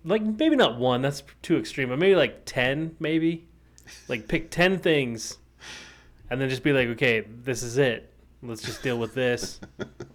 like 0.05 0.21
maybe 0.21 0.55
not 0.55 0.77
one. 0.77 1.01
That's 1.01 1.23
too 1.41 1.57
extreme. 1.57 1.89
But 1.89 1.99
maybe 1.99 2.15
like 2.15 2.45
ten, 2.45 2.95
maybe. 2.99 3.47
Like 4.07 4.27
pick 4.27 4.51
ten 4.51 4.79
things, 4.79 5.37
and 6.29 6.39
then 6.39 6.49
just 6.49 6.63
be 6.63 6.73
like, 6.73 6.87
okay, 6.89 7.21
this 7.21 7.63
is 7.63 7.77
it. 7.77 8.13
Let's 8.41 8.61
just 8.61 8.83
deal 8.83 8.97
with 8.97 9.13
this. 9.13 9.59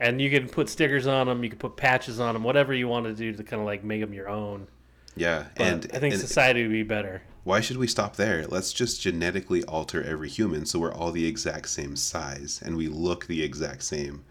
and 0.00 0.20
you 0.20 0.30
can 0.30 0.48
put 0.48 0.68
stickers 0.68 1.06
on 1.06 1.26
them. 1.26 1.42
You 1.44 1.50
can 1.50 1.58
put 1.58 1.76
patches 1.76 2.20
on 2.20 2.34
them. 2.34 2.42
Whatever 2.44 2.72
you 2.74 2.88
want 2.88 3.06
to 3.06 3.14
do 3.14 3.32
to 3.32 3.42
kind 3.42 3.60
of 3.60 3.66
like 3.66 3.82
make 3.84 4.00
them 4.00 4.12
your 4.12 4.28
own. 4.28 4.68
Yeah, 5.16 5.46
But 5.56 5.66
and 5.66 5.86
I 5.94 5.98
think 5.98 6.14
and 6.14 6.20
society 6.22 6.62
would 6.62 6.70
be 6.70 6.84
better. 6.84 7.22
why 7.42 7.60
should 7.60 7.76
we 7.78 7.88
stop 7.88 8.14
there? 8.16 8.46
Let's 8.46 8.72
just 8.72 9.00
genetically 9.00 9.64
alter 9.64 10.02
every 10.04 10.28
human 10.28 10.64
so 10.64 10.78
we're 10.78 10.92
all 10.94 11.10
the 11.10 11.26
exact 11.26 11.68
same 11.70 11.96
size 11.96 12.60
and 12.64 12.76
we 12.76 12.86
look 12.86 13.26
the 13.26 13.42
exact 13.42 13.82
same, 13.82 14.24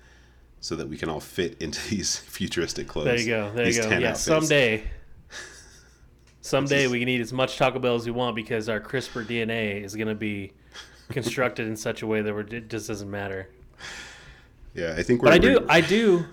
so 0.62 0.76
that 0.78 0.88
we 0.88 0.98
can 0.98 1.10
all 1.10 1.20
fit 1.20 1.62
into 1.62 1.86
these 1.90 2.16
futuristic 2.18 2.88
clothes. 2.88 3.06
There 3.06 3.20
you 3.20 3.26
go. 3.28 3.52
There 3.54 3.68
you 3.70 3.82
go. 3.82 3.90
Yeah, 3.90 4.10
outfits. 4.12 4.22
someday. 4.22 4.84
Someday 6.42 6.86
is- 6.86 6.92
we 6.92 7.00
can 7.00 7.10
eat 7.10 7.20
as 7.22 7.34
much 7.34 7.58
Taco 7.58 7.80
Bell 7.80 7.96
as 7.96 8.06
we 8.06 8.12
want 8.12 8.36
because 8.36 8.70
our 8.70 8.80
CRISPR 8.80 9.26
DNA 9.26 9.84
is 9.84 9.96
going 9.96 10.08
to 10.08 10.16
be 10.16 10.54
constructed 11.10 11.68
in 11.68 11.76
such 11.76 12.02
a 12.02 12.08
way 12.08 12.22
that 12.22 12.34
we're, 12.34 12.42
it 12.42 12.70
just 12.70 12.88
doesn't 12.88 13.12
matter. 13.12 13.50
Yeah, 14.78 14.94
I 14.96 15.02
think 15.02 15.24
we're. 15.24 15.30
But 15.30 15.34
I 15.34 15.38
do, 15.40 15.66
I 15.68 15.82
do, 15.82 16.26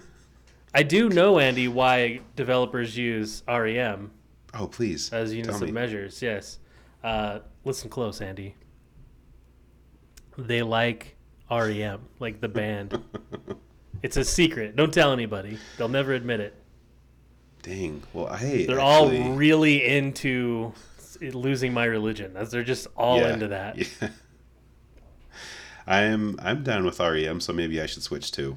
I 0.75 0.83
do 0.83 1.09
know 1.09 1.39
Andy 1.39 1.67
why 1.67 2.21
developers 2.37 2.97
use 2.97 3.43
REM 3.49 4.11
oh, 4.53 4.67
please. 4.67 5.11
as 5.13 5.33
units 5.33 5.57
of 5.57 5.63
me. 5.63 5.73
measures. 5.73 6.21
Yes. 6.21 6.59
Uh, 7.03 7.39
listen 7.65 7.89
close, 7.89 8.21
Andy. 8.21 8.55
They 10.37 10.63
like 10.63 11.17
REM, 11.51 12.01
like 12.21 12.43
the 12.43 12.49
band. 12.49 13.03
it's 14.03 14.19
a 14.19 14.25
secret. 14.25 14.77
Don't 14.77 14.93
tell 14.93 15.13
anybody. 15.13 15.59
They'll 15.79 15.89
never 15.89 16.13
admit 16.13 16.41
it. 16.41 16.55
Dang. 17.63 18.03
Well, 18.13 18.27
I. 18.27 18.67
They're 18.69 18.79
actually, 18.79 19.23
all 19.23 19.33
really 19.33 19.87
into 19.87 20.75
losing 21.23 21.73
my 21.73 21.87
religion. 21.87 22.37
They're 22.51 22.63
just 22.63 22.89
all 22.95 23.21
yeah, 23.21 23.33
into 23.33 23.49
that. 23.49 23.79
Yeah. 23.79 24.09
I'm 25.87 26.39
I'm 26.41 26.63
down 26.63 26.85
with 26.85 26.99
REM, 27.01 27.41
so 27.41 27.53
maybe 27.53 27.81
I 27.81 27.87
should 27.87 28.03
switch 28.03 28.33
too. 28.33 28.57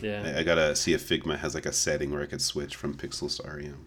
Yeah. 0.00 0.32
I, 0.36 0.40
I 0.40 0.42
gotta 0.42 0.74
see 0.74 0.92
if 0.92 1.08
Figma 1.08 1.38
has 1.38 1.54
like 1.54 1.66
a 1.66 1.72
setting 1.72 2.10
where 2.10 2.22
I 2.22 2.26
could 2.26 2.42
switch 2.42 2.74
from 2.76 2.94
pixels 2.94 3.40
to 3.42 3.48
REM. 3.48 3.86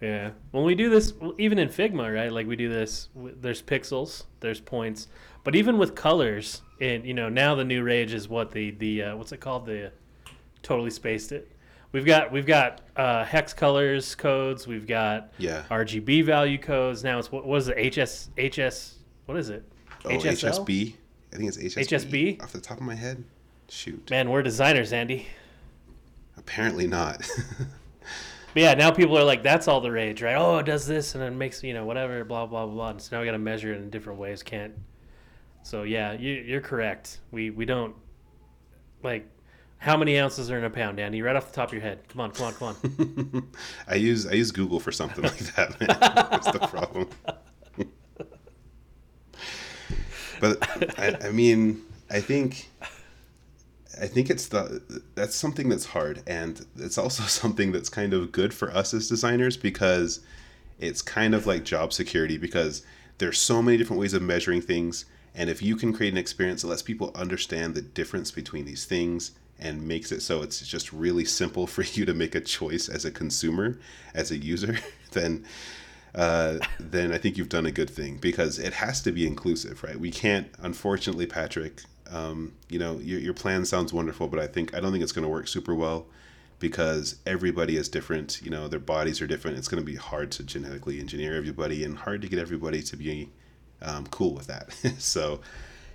Yeah. 0.00 0.30
When 0.50 0.64
we 0.64 0.74
do 0.74 0.90
this, 0.90 1.14
even 1.38 1.58
in 1.58 1.68
Figma, 1.68 2.12
right? 2.14 2.32
Like 2.32 2.46
we 2.46 2.56
do 2.56 2.68
this, 2.68 3.08
there's 3.14 3.62
pixels, 3.62 4.24
there's 4.40 4.60
points, 4.60 5.08
but 5.44 5.54
even 5.54 5.78
with 5.78 5.94
colors, 5.94 6.62
and 6.80 7.04
you 7.06 7.14
know, 7.14 7.28
now 7.28 7.54
the 7.54 7.64
new 7.64 7.82
rage 7.82 8.12
is 8.12 8.28
what 8.28 8.50
the 8.50 8.72
the 8.72 9.02
uh, 9.02 9.16
what's 9.16 9.32
it 9.32 9.38
called? 9.40 9.66
The 9.66 9.92
totally 10.62 10.90
spaced 10.90 11.30
it. 11.32 11.50
We've 11.92 12.04
got 12.04 12.32
we've 12.32 12.46
got 12.46 12.80
uh, 12.96 13.24
hex 13.24 13.54
colors 13.54 14.16
codes. 14.16 14.66
We've 14.66 14.86
got 14.86 15.32
Yeah. 15.38 15.62
RGB 15.70 16.24
value 16.24 16.58
codes. 16.58 17.04
Now 17.04 17.20
it's 17.20 17.30
what 17.30 17.46
is 17.56 17.68
it? 17.68 17.94
HS 17.94 18.30
HS. 18.36 18.96
What 19.26 19.38
is 19.38 19.48
it? 19.50 19.62
Oh, 20.04 20.08
HSL? 20.08 20.66
HSB. 20.66 20.94
I 21.34 21.38
think 21.38 21.48
it's 21.48 21.58
HSB. 21.58 21.88
HSB? 21.88 22.42
Off 22.42 22.52
the 22.52 22.60
top 22.60 22.78
of 22.78 22.84
my 22.84 22.94
head. 22.94 23.24
Shoot. 23.68 24.10
Man, 24.10 24.30
we're 24.30 24.42
designers, 24.42 24.92
Andy. 24.92 25.26
Apparently 26.36 26.86
not. 26.86 27.28
But 28.54 28.62
yeah, 28.62 28.74
now 28.74 28.92
people 28.92 29.18
are 29.18 29.24
like, 29.24 29.42
that's 29.42 29.66
all 29.66 29.80
the 29.80 29.90
rage, 29.90 30.22
right? 30.22 30.36
Oh, 30.36 30.58
it 30.58 30.66
does 30.66 30.86
this 30.86 31.16
and 31.16 31.24
it 31.24 31.32
makes, 31.32 31.64
you 31.64 31.74
know, 31.74 31.84
whatever, 31.84 32.22
blah, 32.22 32.46
blah, 32.46 32.64
blah. 32.66 32.90
And 32.90 33.02
so 33.02 33.16
now 33.16 33.20
we 33.20 33.26
got 33.26 33.32
to 33.32 33.38
measure 33.38 33.72
it 33.74 33.78
in 33.78 33.90
different 33.90 34.20
ways. 34.20 34.44
Can't. 34.44 34.72
So 35.64 35.82
yeah, 35.82 36.12
you, 36.12 36.34
you're 36.34 36.60
correct. 36.60 37.18
We, 37.32 37.50
we 37.50 37.64
don't, 37.64 37.96
like, 39.02 39.28
how 39.78 39.96
many 39.96 40.20
ounces 40.20 40.52
are 40.52 40.58
in 40.58 40.64
a 40.64 40.70
pound, 40.70 41.00
Andy? 41.00 41.20
Right 41.20 41.34
off 41.34 41.48
the 41.50 41.56
top 41.56 41.70
of 41.70 41.72
your 41.74 41.82
head. 41.82 42.06
Come 42.08 42.20
on, 42.20 42.30
come 42.30 42.46
on, 42.46 42.54
come 42.54 42.68
on. 42.68 43.48
I 43.88 43.96
use 43.96 44.24
I 44.26 44.32
use 44.32 44.52
Google 44.52 44.78
for 44.78 44.92
something 44.92 45.24
like 45.24 45.38
that. 45.56 45.78
Man. 45.80 45.88
That's 46.30 46.50
the 46.50 46.60
problem. 46.60 47.08
But 50.40 50.98
I, 50.98 51.28
I 51.28 51.30
mean, 51.30 51.82
I 52.10 52.20
think 52.20 52.68
I 54.00 54.06
think 54.06 54.30
it's 54.30 54.48
the 54.48 54.82
that's 55.14 55.36
something 55.36 55.68
that's 55.68 55.86
hard, 55.86 56.22
and 56.26 56.64
it's 56.76 56.98
also 56.98 57.22
something 57.26 57.72
that's 57.72 57.88
kind 57.88 58.12
of 58.12 58.32
good 58.32 58.52
for 58.52 58.70
us 58.70 58.94
as 58.94 59.08
designers 59.08 59.56
because 59.56 60.20
it's 60.78 61.02
kind 61.02 61.34
of 61.34 61.46
like 61.46 61.64
job 61.64 61.92
security 61.92 62.36
because 62.36 62.84
there's 63.18 63.38
so 63.38 63.62
many 63.62 63.76
different 63.76 64.00
ways 64.00 64.14
of 64.14 64.22
measuring 64.22 64.60
things, 64.60 65.04
and 65.34 65.48
if 65.48 65.62
you 65.62 65.76
can 65.76 65.92
create 65.92 66.12
an 66.12 66.18
experience 66.18 66.62
that 66.62 66.68
lets 66.68 66.82
people 66.82 67.12
understand 67.14 67.74
the 67.74 67.82
difference 67.82 68.30
between 68.30 68.64
these 68.64 68.84
things 68.84 69.32
and 69.58 69.86
makes 69.86 70.10
it 70.10 70.20
so 70.20 70.42
it's 70.42 70.66
just 70.66 70.92
really 70.92 71.24
simple 71.24 71.66
for 71.74 71.82
you 71.82 72.04
to 72.04 72.14
make 72.14 72.34
a 72.34 72.40
choice 72.40 72.88
as 72.88 73.04
a 73.04 73.10
consumer, 73.10 73.78
as 74.14 74.30
a 74.30 74.36
user, 74.36 74.78
then 75.12 75.44
uh, 76.14 76.58
then 76.78 77.12
I 77.12 77.18
think 77.18 77.36
you've 77.36 77.48
done 77.48 77.66
a 77.66 77.72
good 77.72 77.90
thing 77.90 78.18
because 78.18 78.58
it 78.58 78.74
has 78.74 79.00
to 79.02 79.12
be 79.12 79.26
inclusive, 79.26 79.82
right? 79.82 79.98
We 79.98 80.10
can't, 80.10 80.48
unfortunately, 80.60 81.26
Patrick. 81.26 81.82
Um, 82.10 82.52
you 82.68 82.78
know, 82.78 82.98
your, 82.98 83.18
your 83.18 83.34
plan 83.34 83.64
sounds 83.64 83.92
wonderful, 83.92 84.28
but 84.28 84.38
I 84.38 84.46
think 84.46 84.74
I 84.74 84.80
don't 84.80 84.92
think 84.92 85.02
it's 85.02 85.12
going 85.12 85.24
to 85.24 85.28
work 85.28 85.48
super 85.48 85.74
well 85.74 86.06
because 86.60 87.16
everybody 87.26 87.76
is 87.76 87.88
different. 87.88 88.40
You 88.42 88.50
know, 88.50 88.68
their 88.68 88.78
bodies 88.78 89.20
are 89.20 89.26
different. 89.26 89.58
It's 89.58 89.68
going 89.68 89.82
to 89.82 89.86
be 89.86 89.96
hard 89.96 90.30
to 90.32 90.44
genetically 90.44 91.00
engineer 91.00 91.36
everybody 91.36 91.82
and 91.82 91.96
hard 91.96 92.22
to 92.22 92.28
get 92.28 92.38
everybody 92.38 92.82
to 92.82 92.96
be 92.96 93.30
um, 93.82 94.06
cool 94.08 94.34
with 94.34 94.46
that. 94.46 94.72
so, 94.98 95.40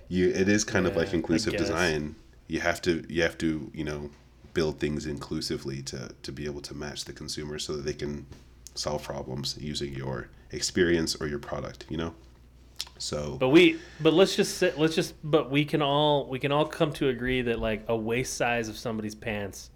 you 0.08 0.28
it 0.30 0.48
is 0.48 0.64
kind 0.64 0.86
of 0.86 0.92
Yeah, 0.92 0.98
like 0.98 1.14
inclusive 1.14 1.56
design. 1.56 2.16
You 2.46 2.60
have 2.60 2.82
to 2.82 3.04
you 3.08 3.22
have 3.22 3.38
to 3.38 3.70
you 3.72 3.84
know 3.84 4.10
build 4.52 4.80
things 4.80 5.06
inclusively 5.06 5.80
to 5.82 6.10
to 6.22 6.32
be 6.32 6.44
able 6.44 6.60
to 6.62 6.74
match 6.74 7.04
the 7.04 7.12
consumer 7.12 7.58
so 7.58 7.76
that 7.76 7.82
they 7.82 7.94
can 7.94 8.26
solve 8.74 9.02
problems 9.02 9.56
using 9.60 9.92
your 9.94 10.28
experience 10.50 11.16
or 11.20 11.26
your 11.26 11.38
product. 11.38 11.86
You 11.88 11.96
know. 11.98 12.14
So 12.98 13.36
But 13.38 13.48
we, 13.48 13.78
but 14.00 14.12
let's 14.12 14.36
just 14.36 14.58
sit, 14.58 14.78
let's 14.78 14.94
just, 14.94 15.14
but 15.24 15.50
we 15.50 15.64
can 15.64 15.80
all, 15.82 16.26
we 16.28 16.38
can 16.38 16.52
all 16.52 16.66
come 16.66 16.92
to 16.94 17.08
agree 17.08 17.40
that 17.42 17.58
like 17.58 17.84
a 17.88 17.96
waist 17.96 18.34
size 18.36 18.68
of 18.68 18.76
somebody's 18.76 19.14
pants 19.14 19.70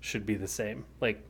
should 0.00 0.26
be 0.26 0.34
the 0.34 0.48
same. 0.48 0.84
Like, 1.00 1.26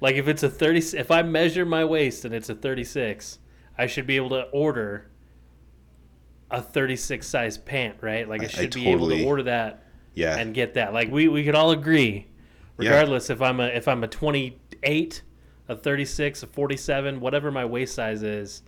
like 0.00 0.16
if 0.16 0.28
it's 0.28 0.42
a 0.42 0.48
30, 0.50 0.96
if 0.98 1.10
I 1.10 1.22
measure 1.22 1.64
my 1.66 1.84
waist 1.84 2.24
and 2.24 2.34
it's 2.34 2.48
a 2.48 2.54
36, 2.54 3.38
I 3.76 3.86
should 3.86 4.06
be 4.06 4.16
able 4.16 4.30
to 4.30 4.42
order 4.52 5.10
a 6.50 6.60
36 6.62 7.26
size 7.26 7.58
pant, 7.58 7.96
right? 8.00 8.28
Like 8.28 8.42
I 8.42 8.44
I- 8.44 8.46
I 8.46 8.50
should 8.50 8.74
be 8.74 8.88
able 8.88 9.08
to 9.10 9.24
order 9.24 9.42
that 9.44 9.84
yeah, 10.14 10.36
and 10.36 10.54
get 10.54 10.74
that. 10.74 10.92
Like 10.92 11.10
we, 11.10 11.28
we 11.28 11.44
could 11.44 11.54
all 11.54 11.70
agree, 11.70 12.26
regardless 12.76 13.30
if 13.30 13.40
I'm 13.40 13.60
a 13.60 13.66
if 13.68 13.88
I'm 13.88 14.04
a 14.04 14.08
28, 14.08 15.22
a 15.68 15.76
36, 15.76 16.42
a 16.42 16.46
47, 16.46 17.20
whatever 17.20 17.50
my 17.50 17.64
waist 17.64 17.94
size 17.94 18.22
is, 18.22 18.62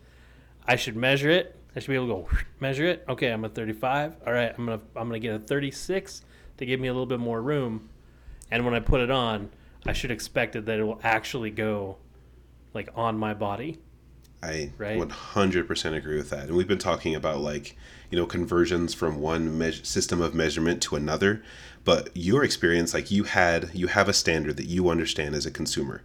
I 0.67 0.77
should 0.77 0.97
measure 0.97 1.31
it. 1.31 1.57
I 1.77 1.81
should 1.81 1.89
be 1.89 1.95
able 1.97 2.07
to 2.07 2.31
go 2.31 2.39
measure 2.61 2.87
it. 2.87 3.05
Okay, 3.09 3.31
I'm 3.31 3.45
a 3.45 3.49
35. 3.49 4.17
All 4.27 4.33
right, 4.33 4.55
I'm 4.57 4.67
gonna 4.67 4.81
I'm 4.97 5.09
gonna 5.09 5.19
get 5.19 5.35
a 5.35 5.39
36 5.39 6.23
to 6.59 6.67
give 6.67 6.81
me 6.81 6.89
a 6.89 6.93
little 6.93 7.07
bit 7.07 7.19
more 7.21 7.43
room. 7.43 7.89
And 8.51 8.65
when 8.65 8.75
I 8.75 8.81
put 8.81 9.01
it 9.01 9.11
on, 9.11 9.51
I 9.87 9.93
should 9.93 10.11
expect 10.11 10.57
it 10.57 10.67
that 10.67 10.79
it 10.79 10.85
will 10.85 11.01
actually 11.03 11.51
go 11.51 11.97
like 12.73 12.89
on 12.95 13.19
my 13.19 13.35
body. 13.35 13.79
I 14.43 14.73
Right. 14.77 14.99
100% 14.99 15.97
agree 15.97 16.17
with 16.17 16.31
that. 16.31 16.49
And 16.49 16.57
we've 16.57 16.69
been 16.69 16.79
talking 16.79 17.15
about 17.15 17.41
like, 17.41 17.77
you 18.11 18.19
know, 18.19 18.27
conversions 18.27 18.93
from 18.93 19.19
one 19.19 19.57
me- 19.59 19.73
system 19.73 20.21
of 20.21 20.35
measurement 20.35 20.83
to 20.83 20.97
another. 20.97 21.43
But 21.85 22.11
your 22.15 22.45
experience, 22.45 22.93
like 22.95 23.11
you 23.11 23.25
had, 23.25 23.71
you 23.73 23.87
have 23.89 24.09
a 24.09 24.13
standard 24.13 24.57
that 24.59 24.67
you 24.67 24.89
understand 24.91 25.35
as 25.35 25.47
a 25.47 25.51
consumer. 25.51 26.03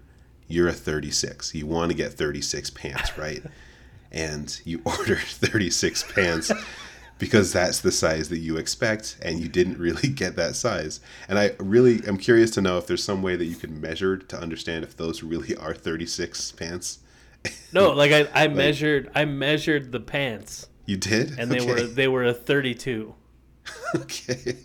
You're 0.49 0.67
a 0.67 0.73
36. 0.73 1.55
You 1.55 1.65
want 1.67 1.91
to 1.91 1.95
get 1.97 2.11
36 2.11 2.69
pants, 2.71 3.17
right? 3.17 3.41
and 4.11 4.59
you 4.65 4.81
order 4.85 5.15
36 5.25 6.11
pants 6.11 6.51
because 7.19 7.53
that's 7.53 7.79
the 7.81 7.91
size 7.91 8.29
that 8.29 8.39
you 8.39 8.57
expect 8.57 9.17
and 9.21 9.39
you 9.39 9.47
didn't 9.47 9.77
really 9.77 10.07
get 10.23 10.35
that 10.37 10.55
size. 10.55 10.99
And 11.27 11.37
I 11.39 11.51
really 11.59 12.01
am 12.07 12.17
curious 12.17 12.49
to 12.51 12.61
know 12.61 12.77
if 12.77 12.87
there's 12.87 13.03
some 13.03 13.21
way 13.21 13.35
that 13.35 13.45
you 13.45 13.55
can 13.55 13.79
measure 13.79 14.17
to 14.17 14.37
understand 14.39 14.83
if 14.83 14.97
those 14.97 15.21
really 15.23 15.55
are 15.55 15.73
36 15.75 16.51
pants. 16.53 16.99
No, 17.71 17.91
like 17.91 18.11
I, 18.11 18.27
I 18.33 18.47
measured 18.49 19.11
I 19.15 19.23
measured 19.25 19.91
the 19.93 19.99
pants 20.01 20.67
You 20.85 20.97
did? 20.97 21.37
and 21.39 21.49
they 21.51 21.61
Okay. 21.61 21.71
were 21.71 21.81
they 21.83 22.07
were 22.09 22.25
a 22.25 22.33
32. 22.33 23.13
okay. 23.95 24.55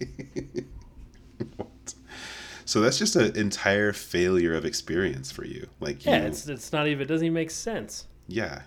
So 2.66 2.80
that's 2.80 2.98
just 2.98 3.14
an 3.16 3.36
entire 3.36 3.92
failure 3.92 4.54
of 4.54 4.64
experience 4.64 5.30
for 5.30 5.44
you. 5.44 5.66
Like, 5.80 6.04
Yeah, 6.04 6.22
you, 6.22 6.26
it's 6.28 6.46
it's 6.48 6.72
not 6.72 6.86
even 6.86 7.02
it 7.02 7.06
doesn't 7.06 7.24
even 7.26 7.34
make 7.34 7.50
sense. 7.50 8.06
yeah. 8.28 8.62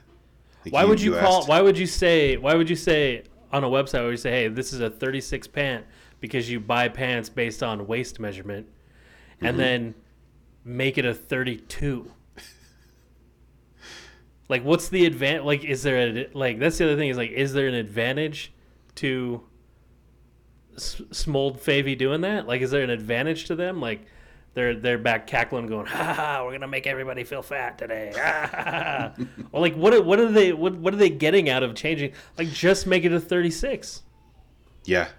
Like 0.66 0.74
Why 0.74 0.86
would 0.86 1.00
you 1.02 1.14
call? 1.16 1.40
asked- 1.40 1.48
Why 1.50 1.62
would 1.62 1.78
you 1.78 1.86
say? 1.88 2.38
Why 2.38 2.54
would 2.56 2.70
you 2.70 2.76
say 2.76 3.24
on 3.54 3.64
a 3.64 3.68
website 3.68 4.02
where 4.02 4.12
you 4.12 4.18
say, 4.18 4.32
"Hey, 4.32 4.48
this 4.50 4.74
is 4.74 4.82
a 4.82 4.90
36 4.90 5.48
pant," 5.48 5.86
because 6.20 6.50
you 6.50 6.60
buy 6.60 6.90
pants 6.90 7.30
based 7.30 7.64
on 7.64 7.88
waist 7.88 8.20
measurement, 8.20 8.68
and 9.40 9.50
Mm-hmm. 9.50 9.58
then 9.58 9.96
make 10.66 10.98
it 10.98 11.06
a 11.06 11.14
32? 11.14 12.12
like, 14.50 14.64
what's 14.64 14.90
the 14.90 15.06
advantage? 15.06 15.44
Like, 15.44 15.64
is 15.64 15.84
there 15.84 15.98
a 16.00 16.28
like? 16.34 16.60
That's 16.60 16.78
the 16.78 16.86
other 16.86 16.98
thing 16.98 17.10
is 17.10 17.18
like, 17.18 17.32
is 17.32 17.54
there 17.54 17.68
an 17.68 17.74
advantage 17.74 18.52
to 18.96 19.42
Smold 20.78 21.60
Favy 21.60 21.96
doing 21.96 22.22
that? 22.22 22.48
Like, 22.48 22.62
is 22.62 22.72
there 22.72 22.84
an 22.84 22.90
advantage 22.90 23.46
to 23.46 23.56
them? 23.56 23.82
Like, 23.82 24.06
they're 24.54 24.76
they're 24.76 24.98
back 24.98 25.28
cackling, 25.28 25.68
going, 25.68 25.86
"Ha 25.86 26.14
ha! 26.14 26.44
We're 26.44 26.52
gonna 26.52 26.68
make 26.68 26.88
everybody 26.88 27.24
feel 27.24 27.42
fat 27.44 27.78
today." 27.78 28.12
Ha, 28.18 28.50
ha, 28.52 28.64
ha." 28.64 29.26
well, 29.52 29.62
like 29.62 29.76
what 29.76 29.94
are- 29.94 30.02
what 30.02 30.20
are 30.20 30.32
they 30.32 30.52
what 30.54 30.76
what 30.78 30.94
are 30.94 30.98
they 30.98 31.10
getting 31.10 31.50
out 31.50 31.62
of 31.64 31.76
changing? 31.76 32.14
Like 32.38 32.50
just 32.50 32.88
make 32.88 33.04
it 33.06 33.12
a 33.12 33.20
36. 33.20 34.02
Yeah, 34.86 35.10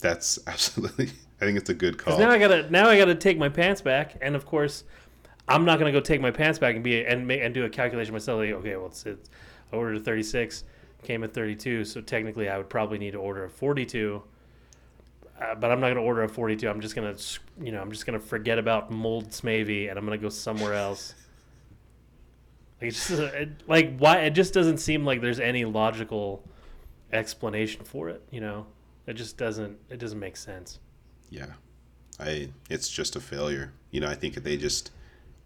that's 0.00 0.38
absolutely. 0.46 1.10
I 1.40 1.44
think 1.44 1.58
it's 1.58 1.70
a 1.70 1.74
good 1.74 1.98
call. 1.98 2.18
Now 2.18 2.30
I 2.30 2.38
gotta 2.38 2.70
now 2.70 2.88
I 2.88 2.98
gotta 2.98 3.14
take 3.14 3.38
my 3.38 3.48
pants 3.48 3.80
back, 3.80 4.16
and 4.20 4.34
of 4.36 4.44
course, 4.46 4.84
I'm 5.48 5.64
not 5.64 5.78
gonna 5.78 5.92
go 5.92 6.00
take 6.00 6.20
my 6.20 6.30
pants 6.30 6.58
back 6.58 6.74
and 6.74 6.84
be 6.84 7.04
and 7.06 7.26
make, 7.26 7.40
and 7.42 7.54
do 7.54 7.64
a 7.64 7.70
calculation 7.70 8.12
myself. 8.12 8.38
Like, 8.38 8.50
okay, 8.52 8.76
well, 8.76 8.86
it's, 8.88 9.06
it's 9.06 9.30
I 9.72 9.76
ordered 9.76 9.96
a 9.96 10.00
36, 10.00 10.64
came 11.02 11.24
at 11.24 11.32
32, 11.32 11.84
so 11.86 12.00
technically 12.00 12.48
I 12.48 12.56
would 12.58 12.68
probably 12.68 12.98
need 12.98 13.12
to 13.12 13.18
order 13.18 13.44
a 13.44 13.50
42. 13.50 14.22
Uh, 15.40 15.54
but 15.54 15.70
I'm 15.70 15.80
not 15.80 15.88
gonna 15.88 16.00
order 16.02 16.22
a 16.22 16.28
42. 16.28 16.68
I'm 16.68 16.80
just 16.80 16.94
gonna 16.94 17.14
you 17.60 17.72
know 17.72 17.80
I'm 17.80 17.90
just 17.92 18.06
gonna 18.06 18.18
forget 18.20 18.58
about 18.58 18.90
mold 18.90 19.30
smavy 19.30 19.88
and 19.90 19.98
I'm 19.98 20.04
gonna 20.04 20.18
go 20.18 20.28
somewhere 20.30 20.74
else. 20.74 21.14
Like 22.80 22.88
it's 22.90 23.08
just 23.08 23.20
it, 23.22 23.62
like 23.66 23.96
why 23.98 24.18
it 24.18 24.30
just 24.30 24.52
doesn't 24.52 24.78
seem 24.78 25.04
like 25.06 25.22
there's 25.22 25.40
any 25.40 25.64
logical 25.64 26.46
explanation 27.10 27.84
for 27.84 28.10
it. 28.10 28.22
You 28.30 28.40
know, 28.42 28.66
it 29.06 29.14
just 29.14 29.38
doesn't 29.38 29.78
it 29.88 29.98
doesn't 29.98 30.18
make 30.18 30.36
sense. 30.36 30.78
yeah, 31.30 31.54
I. 32.20 32.50
It's 32.68 32.90
just 32.90 33.16
a 33.16 33.20
failure. 33.20 33.72
You 33.90 34.00
know, 34.00 34.08
I 34.08 34.14
think 34.14 34.34
they 34.34 34.58
just 34.58 34.90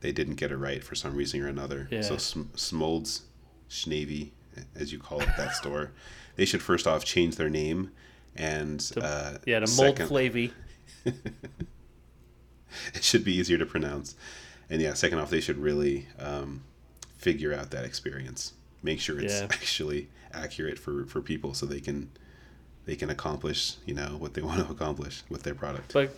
they 0.00 0.10
didn't 0.10 0.36
get 0.36 0.50
it 0.50 0.56
right 0.56 0.82
for 0.82 0.96
some 0.96 1.14
reason 1.14 1.40
or 1.40 1.46
another. 1.46 1.86
Yeah. 1.90 2.00
So 2.00 2.16
Sm- 2.16 2.52
Smolds, 2.56 3.22
Schnavy, 3.68 4.32
as 4.74 4.92
you 4.92 4.98
call 4.98 5.20
it, 5.20 5.28
that 5.36 5.52
store, 5.60 5.92
they 6.34 6.44
should 6.44 6.62
first 6.62 6.88
off 6.88 7.04
change 7.04 7.36
their 7.36 7.50
name 7.50 7.92
and 8.36 8.90
uh, 9.00 9.38
Yeah, 9.46 9.60
to 9.60 9.66
mold 9.66 9.76
second- 9.96 10.08
flavy. 10.08 10.52
it 11.04 13.02
should 13.02 13.24
be 13.24 13.34
easier 13.36 13.58
to 13.58 13.66
pronounce. 13.66 14.14
And 14.68 14.80
yeah, 14.80 14.94
second 14.94 15.18
off, 15.18 15.30
they 15.30 15.40
should 15.40 15.58
really 15.58 16.06
um, 16.18 16.62
figure 17.18 17.52
out 17.52 17.70
that 17.72 17.84
experience. 17.84 18.52
Make 18.82 19.00
sure 19.00 19.18
it's 19.20 19.40
Yeah. 19.40 19.46
actually 19.50 20.08
accurate 20.32 20.78
for, 20.78 21.04
for 21.06 21.20
people, 21.20 21.54
so 21.54 21.66
they 21.66 21.80
can 21.80 22.10
they 22.86 22.96
can 22.96 23.10
accomplish 23.10 23.76
you 23.84 23.94
know 23.94 24.16
what 24.18 24.34
they 24.34 24.42
want 24.48 24.64
to 24.64 24.72
accomplish 24.72 25.22
with 25.28 25.42
their 25.42 25.54
product. 25.54 25.92
But 25.92 26.14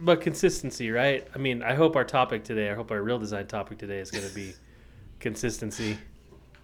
but 0.00 0.20
consistency, 0.20 0.90
right? 0.90 1.26
I 1.34 1.38
mean, 1.38 1.62
I 1.62 1.74
hope 1.74 1.94
our 1.96 2.04
topic 2.04 2.42
today, 2.44 2.70
I 2.70 2.74
hope 2.74 2.90
our 2.90 3.00
real 3.02 3.18
design 3.18 3.46
topic 3.46 3.78
today 3.78 3.98
is 4.00 4.10
going 4.10 4.26
to 4.28 4.34
be 4.34 4.54
consistency. 5.20 5.96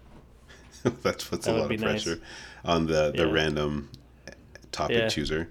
that 0.83 1.03
puts 1.03 1.45
That 1.45 1.47
a 1.47 1.51
lot 1.57 1.71
of 1.71 1.79
nice. 1.79 2.03
pressure 2.03 2.21
on 2.65 2.85
the 2.85 3.11
the 3.15 3.25
Yeah. 3.25 3.31
random 3.31 3.89
topic 4.71 4.97
Yeah. 4.97 5.07
chooser. 5.09 5.49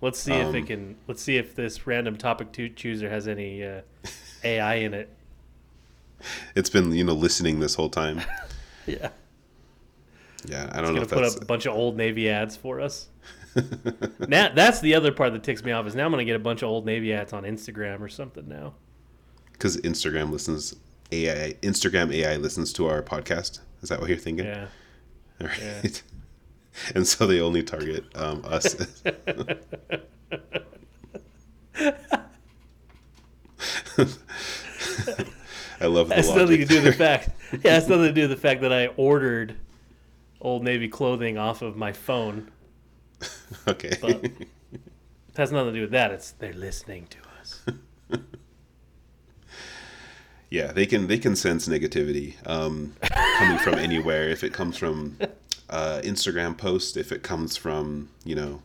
Let's 0.00 0.18
see 0.20 0.32
if 0.32 0.46
Um, 0.46 0.54
it 0.54 0.66
can. 0.66 0.96
Let's 1.08 1.22
see 1.22 1.36
if 1.38 1.54
this 1.56 1.86
random 1.86 2.16
topic 2.16 2.52
to 2.52 2.68
chooser 2.68 3.10
has 3.10 3.26
any 3.28 3.64
uh, 3.64 3.80
AI 4.44 4.74
in 4.76 4.94
it. 4.94 5.08
It's 6.54 6.70
been 6.70 6.92
you 6.92 7.04
know 7.04 7.14
listening 7.14 7.60
this 7.60 7.74
whole 7.74 7.90
time. 7.90 8.20
Yeah, 8.86 9.10
Yeah, 10.46 10.70
I 10.72 10.80
don't 10.80 10.94
know. 10.94 11.00
gonna 11.00 11.00
know 11.00 11.02
if 11.02 11.10
put 11.10 11.24
up 11.24 11.42
a 11.42 11.44
bunch 11.44 11.66
of 11.66 11.74
old 11.74 11.96
Navy 11.98 12.30
ads 12.30 12.56
for 12.56 12.80
us. 12.80 13.08
now 14.28 14.50
that's 14.54 14.80
the 14.80 14.94
other 14.94 15.12
part 15.12 15.34
that 15.34 15.42
ticks 15.42 15.62
me 15.62 15.72
off 15.72 15.86
is 15.86 15.94
now 15.94 16.06
I'm 16.06 16.10
gonna 16.10 16.24
get 16.24 16.36
a 16.36 16.38
bunch 16.38 16.62
of 16.62 16.70
old 16.70 16.86
Navy 16.86 17.12
ads 17.12 17.34
on 17.34 17.42
Instagram 17.42 18.00
or 18.00 18.08
something 18.08 18.48
now. 18.48 18.72
because 19.52 19.76
Instagram 19.78 20.30
listens 20.30 20.74
AI 21.12 21.54
Instagram 21.62 22.10
AI 22.14 22.36
listens 22.36 22.72
to 22.74 22.86
our 22.86 23.02
podcast. 23.02 23.60
Is 23.82 23.90
that 23.90 24.00
what 24.00 24.08
you're 24.08 24.16
thinking? 24.18 24.46
Yeah, 24.46 24.68
All 25.40 25.48
right. 25.48 25.58
Yeah. 25.60 25.90
and 26.94 27.06
so 27.06 27.26
they 27.26 27.40
only 27.40 27.62
target 27.62 28.04
um, 28.14 28.42
us. 28.44 28.74
I 35.80 35.86
love 35.86 36.08
the 36.08 36.16
that's 36.16 36.28
nothing 36.28 36.58
to 36.58 36.64
do 36.64 36.74
with 36.76 36.84
the 36.84 36.92
fact. 36.92 37.30
Yeah, 37.52 37.58
that's 37.62 37.88
nothing 37.88 38.06
to 38.06 38.12
do 38.12 38.22
with 38.22 38.30
the 38.30 38.36
fact 38.36 38.60
that 38.62 38.72
I 38.72 38.88
ordered 38.96 39.56
old 40.40 40.64
Navy 40.64 40.88
clothing 40.88 41.38
off 41.38 41.62
of 41.62 41.76
my 41.76 41.92
phone. 41.92 42.50
okay. 43.68 43.96
But- 44.00 44.24
It 44.24 45.36
has 45.36 45.52
nothing 45.52 45.72
to 45.72 45.78
do 45.78 45.82
with 45.82 45.92
that. 45.92 46.10
It's 46.10 46.32
they're 46.32 46.52
listening 46.52 47.06
to 47.10 47.18
us. 47.40 47.62
yeah, 50.50 50.72
they 50.72 50.84
can 50.84 51.06
they 51.06 51.18
can 51.18 51.36
sense 51.36 51.68
negativity 51.68 52.34
um, 52.46 52.94
coming 53.38 53.58
from 53.58 53.74
anywhere. 53.74 54.28
If 54.28 54.42
it 54.42 54.52
comes 54.52 54.76
from 54.76 55.16
uh, 55.70 56.00
Instagram 56.02 56.56
post, 56.56 56.96
if 56.96 57.12
it 57.12 57.22
comes 57.22 57.56
from 57.56 58.08
you 58.24 58.34
know 58.34 58.62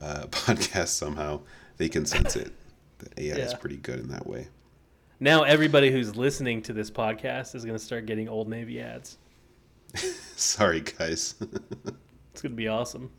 uh, 0.00 0.26
podcast 0.30 0.88
somehow, 0.88 1.40
they 1.76 1.88
can 1.88 2.06
sense 2.06 2.36
it. 2.36 2.52
The 2.98 3.24
AI 3.30 3.36
is 3.36 3.54
pretty 3.54 3.76
good 3.76 3.98
in 4.00 4.08
that 4.08 4.26
way. 4.26 4.48
Now 5.20 5.42
everybody 5.44 5.90
who's 5.90 6.14
listening 6.16 6.62
to 6.62 6.72
this 6.72 6.90
podcast 6.90 7.54
is 7.54 7.64
going 7.64 7.76
to 7.78 7.82
start 7.84 8.06
getting 8.06 8.28
Old 8.28 8.48
Navy 8.48 8.80
ads. 8.80 9.18
Sorry, 10.36 10.80
guys. 10.80 11.34
It's 12.32 12.42
going 12.42 12.52
to 12.52 12.56
be 12.56 12.68
awesome. 12.68 13.10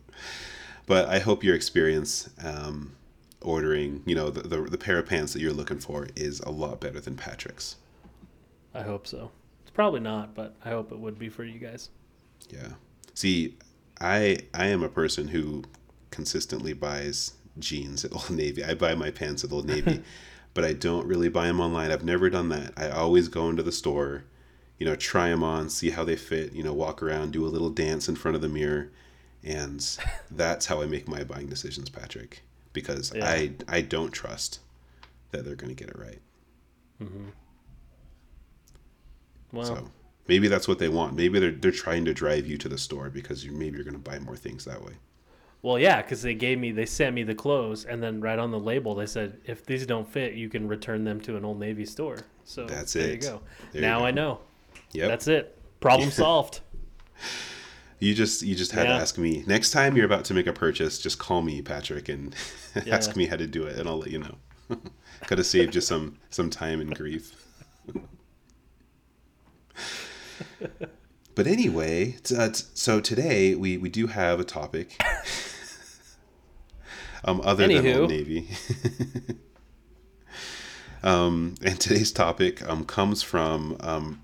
but 0.86 1.10
I 1.10 1.18
hope 1.18 1.44
your 1.44 1.56
experience 1.56 2.30
um, 2.44 2.96
ordering, 3.42 4.04
you 4.06 4.14
know, 4.14 4.30
the, 4.30 4.42
the 4.48 4.62
the 4.62 4.78
pair 4.78 5.00
of 5.00 5.08
pants 5.08 5.34
that 5.34 5.40
you're 5.40 5.54
looking 5.54 5.80
for 5.80 6.08
is 6.16 6.40
a 6.42 6.52
lot 6.52 6.80
better 6.80 7.00
than 7.00 7.16
Patrick's. 7.16 7.78
I 8.76 8.84
hope 8.84 9.08
so. 9.08 9.32
It's 9.64 9.72
probably 9.72 10.02
not, 10.02 10.36
but 10.36 10.56
I 10.64 10.70
hope 10.70 10.92
it 10.92 11.00
would 11.00 11.18
be 11.18 11.30
for 11.30 11.44
you 11.44 11.58
guys. 11.58 11.90
Yeah. 12.52 12.74
See, 13.18 13.58
I 14.00 14.38
I 14.54 14.68
am 14.68 14.84
a 14.84 14.90
person 14.90 15.30
who 15.30 15.64
consistently 16.12 16.74
buys 16.74 17.34
jeans 17.58 18.06
at 18.06 18.14
Old 18.16 18.30
Navy. 18.30 18.64
I 18.64 18.76
buy 18.76 18.94
my 18.94 19.10
pants 19.10 19.44
at 19.44 19.52
Old 19.52 19.66
Navy, 19.74 20.04
but 20.54 20.64
I 20.64 20.74
don't 20.74 21.08
really 21.08 21.28
buy 21.28 21.48
them 21.48 21.60
online. 21.60 21.90
I've 21.90 22.04
never 22.04 22.30
done 22.30 22.50
that. 22.50 22.74
I 22.78 22.92
always 22.92 23.28
go 23.28 23.50
into 23.50 23.64
the 23.64 23.72
store, 23.72 24.26
you 24.78 24.86
know, 24.86 24.96
try 24.96 25.30
them 25.30 25.42
on, 25.44 25.72
see 25.72 25.90
how 25.90 26.04
they 26.04 26.16
fit, 26.16 26.54
you 26.54 26.62
know, 26.62 26.74
walk 26.76 27.02
around, 27.02 27.32
do 27.32 27.44
a 27.44 27.50
little 27.50 27.72
dance 27.72 28.08
in 28.08 28.16
front 28.16 28.36
of 28.36 28.42
the 28.44 28.50
mirror, 28.50 28.92
and 29.44 29.84
that's 30.30 30.68
how 30.68 30.84
I 30.84 30.86
make 30.86 31.08
my 31.08 31.24
buying 31.24 31.48
decisions, 31.48 31.90
Patrick, 31.90 32.44
because 32.72 33.12
Yeah. 33.16 33.28
I 33.28 33.54
I 33.68 33.82
don't 33.82 34.12
trust 34.12 34.60
that 35.32 35.44
they're 35.44 35.56
going 35.56 35.76
to 35.76 35.84
get 35.84 35.90
it 35.90 35.98
right. 35.98 36.22
Mm-hmm. 37.02 37.30
Well, 39.54 39.66
So 39.66 39.92
maybe 40.28 40.48
that's 40.48 40.68
what 40.68 40.80
they 40.80 40.90
want. 40.90 41.16
Maybe 41.16 41.40
they're 41.40 41.52
they're 41.52 41.72
trying 41.72 42.06
to 42.06 42.14
drive 42.14 42.48
you 42.48 42.58
to 42.60 42.70
the 42.70 42.78
store 42.78 43.10
because 43.10 43.44
you 43.46 43.52
maybe 43.52 43.76
you're 43.78 43.84
going 43.84 43.94
to 43.94 44.10
buy 44.12 44.20
more 44.20 44.36
things 44.36 44.66
that 44.66 44.84
way. 44.84 44.94
well, 45.62 45.80
yeah, 45.80 46.02
because 46.02 46.22
they 46.22 46.34
gave 46.36 46.60
me, 46.60 46.72
they 46.72 46.86
sent 46.86 47.14
me 47.16 47.24
the 47.24 47.36
clothes, 47.36 47.86
and 47.86 48.02
then 48.02 48.22
right 48.22 48.38
on 48.40 48.52
the 48.52 48.60
label 48.60 48.96
they 48.96 49.06
said, 49.08 49.40
if 49.46 49.66
these 49.66 49.86
don't 49.86 50.08
fit, 50.08 50.34
you 50.34 50.50
can 50.50 50.68
return 50.68 51.04
them 51.04 51.20
to 51.22 51.36
an 51.38 51.44
Old 51.44 51.60
Navy 51.60 51.86
store. 51.86 52.20
So 52.46 52.66
That's 52.68 52.94
there 52.94 53.08
it. 53.10 53.24
you 53.24 53.30
go. 53.30 53.42
There 53.72 53.82
you 53.82 53.88
now 53.88 54.00
go. 54.00 54.06
I 54.06 54.12
know. 54.12 54.40
Yep. 54.94 55.08
That's 55.10 55.28
it. 55.28 55.58
Problem 55.80 56.12
solved. 56.24 56.62
You 58.00 58.14
just 58.14 58.44
you 58.44 58.54
just 58.56 58.72
had 58.74 58.86
Yeah. 58.88 58.94
to 58.98 59.02
ask 59.02 59.18
me. 59.18 59.44
Next 59.48 59.72
time 59.72 59.96
you're 59.98 60.06
about 60.06 60.24
to 60.26 60.34
make 60.36 60.46
a 60.48 60.54
purchase, 60.54 61.00
just 61.00 61.18
call 61.18 61.42
me, 61.42 61.62
Patrick, 61.64 62.08
and 62.10 62.36
Yeah. 62.86 62.96
ask 62.96 63.16
me 63.16 63.26
how 63.26 63.36
to 63.38 63.48
do 63.48 63.64
it, 63.66 63.78
and 63.80 63.90
I'll 63.90 63.98
let 63.98 64.12
you 64.12 64.20
know. 64.20 64.36
Could 65.26 65.40
have 65.40 65.48
saved 65.48 65.74
you 65.74 65.82
some 65.82 66.18
some 66.30 66.50
time 66.52 66.80
and 66.80 66.96
grief. 66.96 67.34
But 71.36 71.48
anyway, 71.48 72.18
t- 72.24 72.36
uh, 72.36 72.50
t- 72.50 72.66
so 72.74 73.00
today 73.00 73.56
we 73.56 73.78
we 73.78 73.90
do 73.90 74.08
have 74.08 74.40
a 74.40 74.44
topic. 74.44 75.02
um, 77.24 77.42
other 77.44 77.68
than 77.68 77.96
Old 77.96 78.10
Navy. 78.10 78.50
um, 81.04 81.56
and 81.64 81.80
today's 81.80 82.12
topic 82.12 82.68
um 82.68 82.86
comes 82.86 83.24
from 83.24 83.78
um 83.80 84.24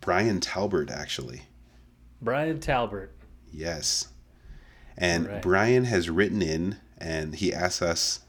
Brian 0.00 0.40
Talbert 0.40 0.90
actually. 0.90 1.42
Brian 2.20 2.60
Talbert. 2.60 3.10
Yes. 3.52 4.08
And 4.96 5.26
Alright. 5.26 5.42
Brian 5.42 5.84
has 5.84 6.08
written 6.08 6.42
in 6.42 6.76
and 6.98 7.34
he 7.34 7.52
asks 7.52 7.82
us 7.82 8.20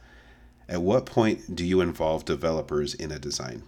At 0.67 0.82
what 0.82 1.06
point 1.06 1.56
do 1.56 1.65
you 1.65 1.82
involve 1.82 2.26
developers 2.26 2.93
in 2.93 3.12
a 3.12 3.19
design? 3.19 3.63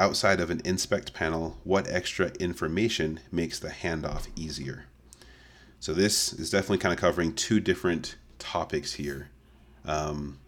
Outside 0.00 0.40
of 0.40 0.48
an 0.48 0.62
inspect 0.64 1.12
panel, 1.12 1.58
what 1.62 1.86
extra 1.86 2.28
information 2.40 3.20
makes 3.30 3.58
the 3.58 3.68
handoff 3.68 4.28
easier? 4.34 4.86
So, 5.78 5.92
this 5.92 6.32
is 6.32 6.48
definitely 6.48 6.78
kind 6.78 6.94
of 6.94 6.98
covering 6.98 7.34
two 7.34 7.60
different 7.60 8.16
topics 8.38 8.94
here. 8.94 9.28
Um, 9.84 10.38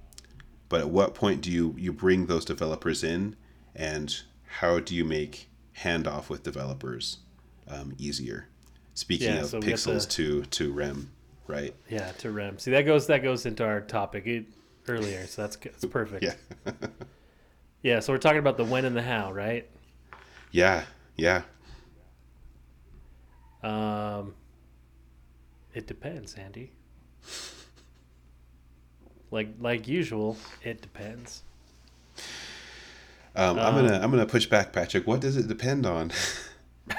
but 0.70 0.80
at 0.80 0.88
what 0.88 1.14
point 1.14 1.42
do 1.42 1.50
you, 1.52 1.74
you 1.76 1.92
bring 1.92 2.28
those 2.28 2.46
developers 2.46 3.04
in 3.04 3.36
and 3.76 4.22
how 4.46 4.78
do 4.78 4.94
you 4.94 5.04
make 5.04 5.50
handoff 5.80 6.30
with 6.30 6.42
developers 6.42 7.18
um, 7.68 7.94
easier? 7.98 8.48
Speaking 8.94 9.34
Yeah, 9.34 9.40
of 9.40 9.46
so 9.48 9.60
pixels 9.60 10.04
the- 10.06 10.12
to, 10.12 10.42
to 10.46 10.72
REM, 10.72 11.10
right? 11.46 11.74
Yeah, 11.90 12.10
to 12.12 12.30
REM. 12.30 12.58
See, 12.58 12.70
that 12.70 12.86
goes 12.86 13.06
that 13.08 13.22
goes 13.22 13.44
into 13.44 13.66
our 13.66 13.82
topic 13.82 14.26
it, 14.26 14.46
earlier, 14.88 15.26
so 15.26 15.42
that's. 15.42 15.56
That's 15.56 15.84
perfect. 15.90 16.24
Yeah. 16.24 16.72
Yeah, 17.82 18.00
so 18.00 18.12
we're 18.12 18.18
talking 18.18 18.38
about 18.38 18.56
the 18.56 18.64
when 18.64 18.84
and 18.84 18.96
the 18.96 19.02
how, 19.02 19.32
right? 19.32 19.68
Yeah. 20.52 20.84
Yeah. 21.16 21.42
Um, 23.62 24.34
it 25.74 25.86
depends, 25.86 26.34
Andy. 26.34 26.72
Like 29.30 29.48
like 29.60 29.88
usual, 29.88 30.36
it 30.62 30.82
depends. 30.82 31.42
Um, 33.34 33.58
I'm 33.58 33.74
gonna 33.74 33.98
I'm 34.02 34.10
gonna 34.10 34.26
push 34.26 34.46
back, 34.46 34.72
Patrick. 34.72 35.06
What 35.06 35.20
does 35.20 35.36
it 35.38 35.48
depend 35.48 35.86
on? 35.86 36.12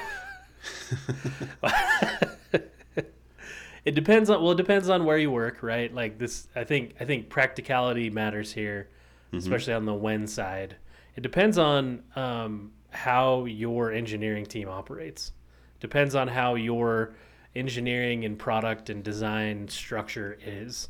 it 3.85 3.93
depends 3.93 4.31
on 4.31 4.41
well, 4.41 4.53
it 4.53 4.57
depends 4.57 4.89
on 4.89 5.05
where 5.05 5.17
you 5.17 5.29
work, 5.29 5.61
right? 5.61 5.93
Like 5.93 6.17
this, 6.17 6.47
I 6.55 6.63
think 6.63 6.95
I 6.99 7.05
think 7.05 7.29
practicality 7.29 8.09
matters 8.09 8.51
here, 8.53 8.89
mm-hmm. 9.33 9.39
especially 9.39 9.73
on 9.73 9.85
the 9.85 9.93
when 9.93 10.27
side. 10.27 10.75
It 11.15 11.21
depends 11.21 11.57
on 11.57 12.03
um, 12.15 12.71
how 12.89 13.45
your 13.45 13.91
engineering 13.91 14.45
team 14.45 14.69
operates. 14.69 15.31
Depends 15.79 16.15
on 16.15 16.27
how 16.27 16.55
your 16.55 17.15
engineering 17.55 18.25
and 18.25 18.37
product 18.37 18.89
and 18.89 19.03
design 19.03 19.67
structure 19.67 20.37
is. 20.43 20.89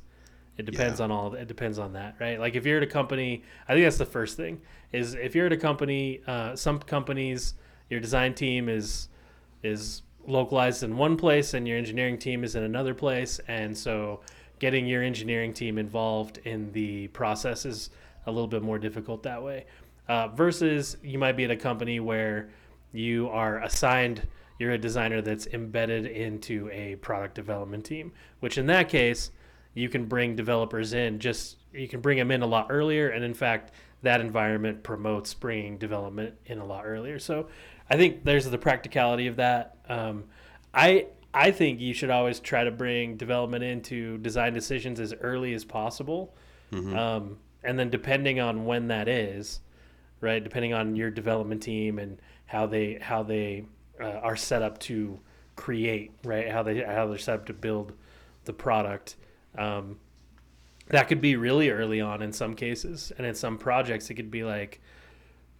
It 0.57 0.65
depends 0.65 0.99
yeah. 0.99 1.05
on 1.05 1.11
all. 1.11 1.33
It 1.33 1.47
depends 1.47 1.79
on 1.79 1.93
that, 1.93 2.15
right? 2.19 2.39
Like 2.39 2.55
if 2.55 2.65
you're 2.65 2.77
at 2.77 2.83
a 2.83 2.87
company, 2.87 3.43
I 3.67 3.73
think 3.73 3.85
that's 3.85 3.97
the 3.97 4.05
first 4.05 4.37
thing. 4.37 4.61
Is 4.91 5.15
if 5.15 5.33
you're 5.33 5.47
at 5.47 5.53
a 5.53 5.57
company, 5.57 6.21
uh, 6.27 6.55
some 6.55 6.79
companies, 6.79 7.55
your 7.89 7.99
design 7.99 8.35
team 8.35 8.69
is 8.69 9.09
is 9.63 10.03
localized 10.25 10.83
in 10.83 10.95
one 10.95 11.17
place 11.17 11.53
and 11.53 11.67
your 11.67 11.77
engineering 11.77 12.17
team 12.17 12.43
is 12.43 12.55
in 12.55 12.63
another 12.63 12.93
place, 12.93 13.39
and 13.47 13.75
so 13.75 14.19
getting 14.59 14.85
your 14.85 15.01
engineering 15.01 15.53
team 15.53 15.77
involved 15.77 16.37
in 16.45 16.71
the 16.71 17.07
process 17.07 17.65
is 17.65 17.89
a 18.25 18.31
little 18.31 18.47
bit 18.47 18.61
more 18.61 18.79
difficult 18.79 19.23
that 19.23 19.41
way. 19.41 19.65
Uh, 20.07 20.27
versus 20.29 20.97
you 21.01 21.17
might 21.17 21.37
be 21.37 21.45
at 21.45 21.51
a 21.51 21.55
company 21.55 21.99
where 21.99 22.49
you 22.91 23.29
are 23.29 23.61
assigned 23.63 24.27
you're 24.59 24.71
a 24.71 24.77
designer 24.77 25.21
that's 25.21 25.47
embedded 25.47 26.05
into 26.05 26.69
a 26.71 26.95
product 26.97 27.35
development 27.35 27.83
team 27.85 28.11
which 28.39 28.57
in 28.57 28.67
that 28.67 28.87
case 28.87 29.31
you 29.73 29.89
can 29.89 30.05
bring 30.05 30.35
developers 30.35 30.93
in 30.93 31.19
just 31.19 31.57
you 31.73 31.87
can 31.87 32.01
bring 32.01 32.17
them 32.17 32.31
in 32.31 32.41
a 32.41 32.45
lot 32.45 32.67
earlier 32.69 33.09
and 33.09 33.23
in 33.23 33.33
fact 33.33 33.71
that 34.03 34.21
environment 34.21 34.83
promotes 34.83 35.33
bringing 35.33 35.77
development 35.77 36.35
in 36.45 36.59
a 36.59 36.65
lot 36.65 36.85
earlier 36.85 37.17
so 37.17 37.47
i 37.89 37.97
think 37.97 38.23
there's 38.23 38.49
the 38.49 38.57
practicality 38.57 39.27
of 39.27 39.35
that 39.37 39.77
um, 39.89 40.23
i 40.73 41.07
i 41.33 41.49
think 41.49 41.79
you 41.79 41.93
should 41.93 42.09
always 42.09 42.39
try 42.39 42.63
to 42.63 42.71
bring 42.71 43.17
development 43.17 43.63
into 43.63 44.17
design 44.19 44.53
decisions 44.53 44.99
as 44.99 45.13
early 45.21 45.53
as 45.53 45.65
possible 45.65 46.35
mm-hmm. 46.71 46.95
um, 46.95 47.37
and 47.63 47.77
then 47.77 47.89
depending 47.89 48.39
on 48.39 48.65
when 48.65 48.87
that 48.87 49.07
is 49.07 49.59
right 50.21 50.43
depending 50.43 50.73
on 50.73 50.95
your 50.95 51.09
development 51.09 51.61
team 51.61 51.99
and 51.99 52.19
how 52.45 52.65
they 52.65 52.97
how 53.01 53.23
they 53.23 53.65
uh, 54.01 54.19
are 54.21 54.35
set 54.35 54.61
up 54.61 54.79
to 54.79 55.19
create 55.55 56.11
right 56.23 56.49
how 56.49 56.63
they 56.63 56.81
how 56.81 57.07
they're 57.07 57.17
set 57.17 57.35
up 57.35 57.45
to 57.45 57.53
build 57.53 57.93
the 58.45 58.53
product 58.53 59.15
um, 59.57 59.97
that 60.87 61.07
could 61.07 61.21
be 61.21 61.35
really 61.35 61.69
early 61.69 62.01
on 62.01 62.21
in 62.21 62.33
some 62.33 62.55
cases, 62.55 63.11
and 63.17 63.25
in 63.25 63.35
some 63.35 63.57
projects 63.57 64.09
it 64.09 64.15
could 64.15 64.31
be 64.31 64.43
like, 64.43 64.81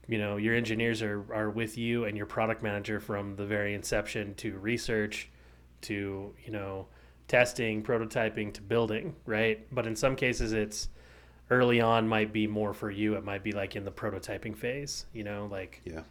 you 0.08 0.18
know, 0.18 0.38
your 0.38 0.56
engineers 0.56 1.02
are 1.02 1.26
are 1.34 1.50
with 1.50 1.78
you 1.78 2.06
and 2.06 2.18
your 2.18 2.26
product 2.26 2.62
manager 2.62 3.00
from 3.00 3.36
the 3.36 3.46
very 3.46 3.74
inception 3.74 4.36
to 4.36 4.58
research, 4.58 5.30
to 5.82 6.34
you 6.44 6.52
know, 6.52 6.88
testing, 7.28 7.84
prototyping 7.84 8.54
to 8.54 8.62
building, 8.62 9.16
right? 9.26 9.66
But 9.74 9.88
in 9.88 9.96
some 9.96 10.16
cases 10.16 10.52
it's 10.52 10.90
early 11.50 11.82
on 11.82 12.08
might 12.08 12.34
be 12.34 12.48
more 12.48 12.74
for 12.74 12.90
you. 12.90 13.16
It 13.16 13.24
might 13.24 13.44
be 13.44 13.52
like 13.52 13.76
in 13.76 13.86
the 13.86 13.92
prototyping 13.92 14.56
phase, 14.56 15.06
you 15.14 15.24
know, 15.24 15.48
like 15.52 15.82
yeah 15.84 16.02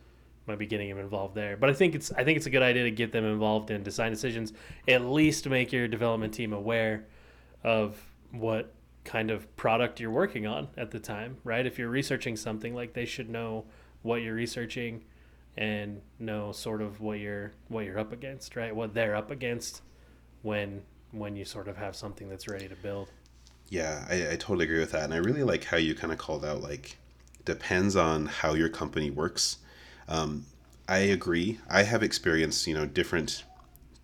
might 0.47 0.59
be 0.59 0.67
getting 0.67 0.89
them 0.89 0.99
involved 0.99 1.35
there. 1.35 1.57
But 1.57 1.71
I 1.71 1.73
think 1.73 1.95
it's 1.95 2.13
I 2.13 2.25
think 2.25 2.37
it's 2.37 2.47
a 2.47 2.51
good 2.51 2.63
idea 2.63 2.85
to 2.85 2.91
get 2.91 3.13
them 3.13 3.25
involved 3.25 3.71
in 3.71 3.83
design 3.83 4.11
decisions. 4.11 4.53
At 4.89 5.05
least 5.05 5.49
make 5.49 5.73
your 5.73 5.89
development 5.89 6.35
team 6.35 6.53
aware 6.53 7.05
of 7.63 7.97
what 8.33 8.73
kind 9.05 9.31
of 9.31 9.55
product 9.57 10.01
you're 10.01 10.11
working 10.11 10.47
on 10.47 10.69
at 10.77 10.91
the 10.91 10.99
time, 10.99 11.37
right? 11.45 11.67
If 11.67 11.79
you're 11.79 11.89
researching 11.89 12.37
something, 12.37 12.75
like 12.75 12.93
they 12.93 13.05
should 13.05 13.31
know 13.31 13.65
what 14.03 14.23
you're 14.23 14.35
researching 14.35 15.05
and 15.57 16.01
know 16.19 16.51
sort 16.51 16.81
of 16.81 17.01
what 17.01 17.19
you're 17.19 17.53
what 17.69 17.85
you're 17.85 17.99
up 17.99 18.13
against, 18.13 18.57
right? 18.57 18.75
What 18.75 18.95
they're 18.95 19.15
up 19.15 19.31
against 19.31 19.83
when 20.43 20.83
when 21.13 21.37
you 21.37 21.45
sort 21.45 21.69
of 21.69 21.77
have 21.77 21.95
something 21.95 22.29
that's 22.29 22.49
ready 22.49 22.69
to 22.69 22.77
build. 22.77 23.09
Yeah, 23.73 24.05
I, 24.11 24.33
I 24.33 24.37
totally 24.37 24.67
agree 24.67 24.81
with 24.81 24.91
that, 24.91 25.05
and 25.05 25.15
I 25.15 25.17
really 25.17 25.43
like 25.43 25.65
how 25.65 25.79
you 25.79 25.95
kind 25.95 26.13
of 26.13 26.19
called 26.19 26.45
out 26.45 26.61
like 26.61 26.99
depends 27.47 27.97
on 27.97 28.27
how 28.27 28.53
your 28.53 28.69
company 28.69 29.11
works. 29.11 29.57
Um, 30.09 30.45
I 30.87 30.99
agree. 30.99 31.59
I 31.71 31.85
have 31.85 32.03
experienced 32.03 32.67
you 32.67 32.75
know 32.75 32.85
different 32.85 33.45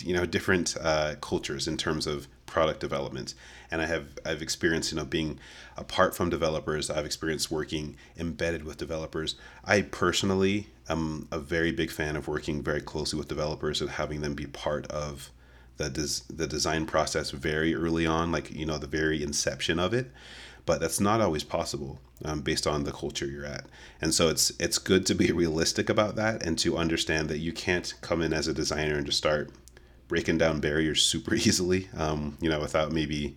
you 0.02 0.14
know 0.14 0.24
different 0.24 0.74
uh, 0.80 1.16
cultures 1.20 1.68
in 1.68 1.76
terms 1.76 2.06
of 2.06 2.28
product 2.46 2.80
development 2.80 3.34
and 3.70 3.82
i 3.82 3.86
have 3.86 4.06
i've 4.24 4.40
experienced 4.40 4.90
you 4.90 4.96
know 4.96 5.04
being 5.04 5.38
apart 5.76 6.14
from 6.16 6.30
developers 6.30 6.88
i've 6.88 7.04
experienced 7.04 7.50
working 7.50 7.94
embedded 8.16 8.64
with 8.64 8.78
developers 8.78 9.34
i 9.66 9.82
personally 9.82 10.68
am 10.88 11.28
a 11.30 11.38
very 11.38 11.72
big 11.72 11.90
fan 11.90 12.16
of 12.16 12.26
working 12.26 12.62
very 12.62 12.80
closely 12.80 13.18
with 13.18 13.28
developers 13.28 13.82
and 13.82 13.90
having 13.90 14.22
them 14.22 14.32
be 14.32 14.46
part 14.46 14.86
of 14.86 15.30
the 15.78 15.88
des- 15.88 16.32
the 16.32 16.46
design 16.46 16.86
process 16.86 17.30
very 17.30 17.74
early 17.74 18.06
on 18.06 18.30
like 18.30 18.50
you 18.50 18.66
know 18.66 18.78
the 18.78 18.86
very 18.86 19.22
inception 19.22 19.78
of 19.78 19.94
it 19.94 20.10
but 20.66 20.80
that's 20.80 21.00
not 21.00 21.20
always 21.20 21.44
possible 21.44 21.98
um, 22.24 22.40
based 22.42 22.66
on 22.66 22.84
the 22.84 22.92
culture 22.92 23.26
you're 23.26 23.46
at 23.46 23.64
and 24.00 24.12
so 24.12 24.28
it's 24.28 24.52
it's 24.60 24.78
good 24.78 25.06
to 25.06 25.14
be 25.14 25.32
realistic 25.42 25.88
about 25.88 26.14
that 26.16 26.44
and 26.44 26.58
to 26.58 26.76
understand 26.76 27.28
that 27.28 27.38
you 27.38 27.52
can't 27.52 27.94
come 28.00 28.20
in 28.20 28.32
as 28.32 28.46
a 28.46 28.54
designer 28.54 28.96
and 28.96 29.06
just 29.06 29.18
start 29.18 29.50
breaking 30.08 30.38
down 30.38 30.58
barriers 30.58 31.02
super 31.02 31.34
easily, 31.46 31.88
um, 31.96 32.36
you 32.40 32.50
know, 32.50 32.58
without 32.58 32.90
maybe 32.90 33.36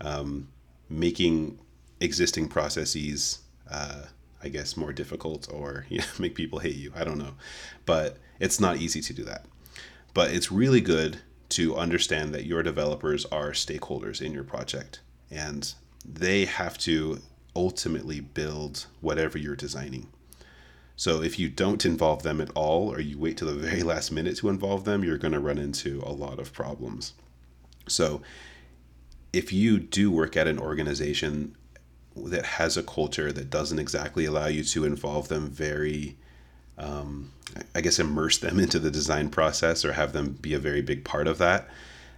um, 0.00 0.48
making 0.88 1.58
existing 2.00 2.48
processes, 2.48 3.40
uh, 3.70 4.02
I 4.42 4.48
guess, 4.48 4.76
more 4.76 4.92
difficult 4.92 5.46
or 5.52 5.86
you 5.90 5.98
know, 5.98 6.04
make 6.18 6.34
people 6.34 6.58
hate 6.58 6.76
you. 6.76 6.92
I 6.96 7.04
don't 7.04 7.18
know. 7.18 7.34
But 7.84 8.18
it's 8.40 8.58
not 8.58 8.78
easy 8.78 9.00
to 9.02 9.12
do 9.12 9.24
that. 9.24 9.44
But 10.14 10.30
it's 10.30 10.50
really 10.50 10.80
good 10.80 11.18
to 11.50 11.76
understand 11.76 12.34
that 12.34 12.46
your 12.46 12.62
developers 12.62 13.24
are 13.26 13.50
stakeholders 13.50 14.20
in 14.20 14.32
your 14.32 14.44
project 14.44 15.00
and 15.30 15.74
they 16.04 16.44
have 16.44 16.78
to 16.78 17.20
ultimately 17.54 18.20
build 18.20 18.86
whatever 19.00 19.38
you're 19.38 19.56
designing. 19.56 20.08
So 20.96 21.22
if 21.22 21.38
you 21.38 21.48
don't 21.48 21.84
involve 21.84 22.22
them 22.22 22.40
at 22.40 22.50
all, 22.54 22.92
or 22.92 23.00
you 23.00 23.18
wait 23.18 23.36
to 23.38 23.44
the 23.44 23.54
very 23.68 23.82
last 23.82 24.10
minute 24.10 24.38
to 24.38 24.48
involve 24.48 24.84
them, 24.84 25.04
you're 25.04 25.18
going 25.18 25.32
to 25.32 25.40
run 25.40 25.58
into 25.58 26.02
a 26.04 26.12
lot 26.12 26.38
of 26.38 26.52
problems. 26.52 27.14
So 27.88 28.22
if 29.32 29.52
you 29.52 29.78
do 29.78 30.10
work 30.10 30.36
at 30.36 30.48
an 30.48 30.58
organization 30.58 31.56
that 32.16 32.46
has 32.46 32.76
a 32.76 32.82
culture 32.82 33.30
that 33.30 33.50
doesn't 33.50 33.78
exactly 33.78 34.24
allow 34.24 34.46
you 34.46 34.64
to 34.64 34.84
involve 34.84 35.28
them 35.28 35.50
very 35.50 36.16
um, 36.78 37.32
I 37.74 37.80
guess 37.80 37.98
immerse 37.98 38.38
them 38.38 38.58
into 38.60 38.78
the 38.78 38.90
design 38.90 39.30
process 39.30 39.84
or 39.84 39.92
have 39.92 40.12
them 40.12 40.38
be 40.40 40.54
a 40.54 40.58
very 40.58 40.82
big 40.82 41.04
part 41.04 41.26
of 41.26 41.38
that, 41.38 41.68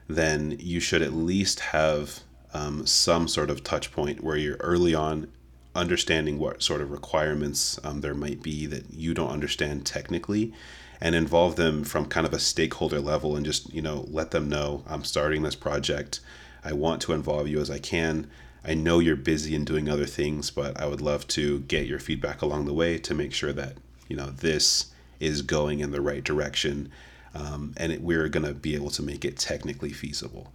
then 0.09 0.57
you 0.59 0.81
should 0.81 1.03
at 1.03 1.13
least 1.13 1.61
have 1.61 2.21
um, 2.55 2.87
some 2.87 3.29
sort 3.29 3.51
of 3.51 3.63
touch 3.63 3.93
point 3.93 4.25
where 4.25 4.37
you're 4.37 4.57
early 4.57 4.95
on 4.95 5.29
understanding 5.75 6.39
what 6.39 6.63
sort 6.63 6.81
of 6.81 6.91
requirements 6.91 7.79
um, 7.85 8.01
there 8.01 8.15
might 8.15 8.43
be 8.43 8.67
that 8.67 8.93
you 8.93 9.15
don't 9.15 9.31
understand 9.31 9.87
technically 9.87 10.53
and 11.01 11.15
involve 11.15 11.57
them 11.57 11.85
from 11.85 12.07
kind 12.07 12.27
of 12.27 12.33
a 12.33 12.39
stakeholder 12.39 13.01
level 13.01 13.37
and 13.37 13.47
just 13.47 13.73
you 13.73 13.81
know 13.81 14.05
let 14.11 14.33
them 14.33 14.49
know 14.49 14.83
i'm 14.89 15.05
starting 15.05 15.43
this 15.43 15.55
project. 15.55 16.21
I 16.65 16.73
want 16.73 17.01
to 17.03 17.13
involve 17.13 17.47
you 17.47 17.61
as 17.61 17.71
i 17.71 17.79
can. 17.79 18.29
I 18.65 18.75
know 18.75 18.99
you're 18.99 19.15
busy 19.15 19.55
and 19.55 19.65
doing 19.65 19.89
other 19.89 20.07
things 20.07 20.51
but 20.51 20.79
i 20.81 20.87
would 20.87 21.01
love 21.01 21.29
to 21.29 21.61
get 21.61 21.87
your 21.87 22.01
feedback 22.01 22.43
along 22.43 22.65
the 22.65 22.75
way 22.75 22.99
to 22.99 23.15
make 23.15 23.33
sure 23.33 23.53
that 23.53 23.77
you 24.09 24.17
know 24.17 24.27
this 24.27 24.93
is 25.21 25.43
going 25.43 25.81
in 25.81 25.91
the 25.91 26.01
right 26.01 26.25
direction 26.25 26.91
um, 27.35 27.75
and 27.77 27.93
it, 27.93 28.01
we're 28.01 28.29
going 28.29 28.47
to 28.47 28.55
be 28.55 28.75
able 28.75 28.91
to 28.91 29.03
make 29.03 29.25
it 29.25 29.37
technically 29.37 29.93
feasible 29.93 30.53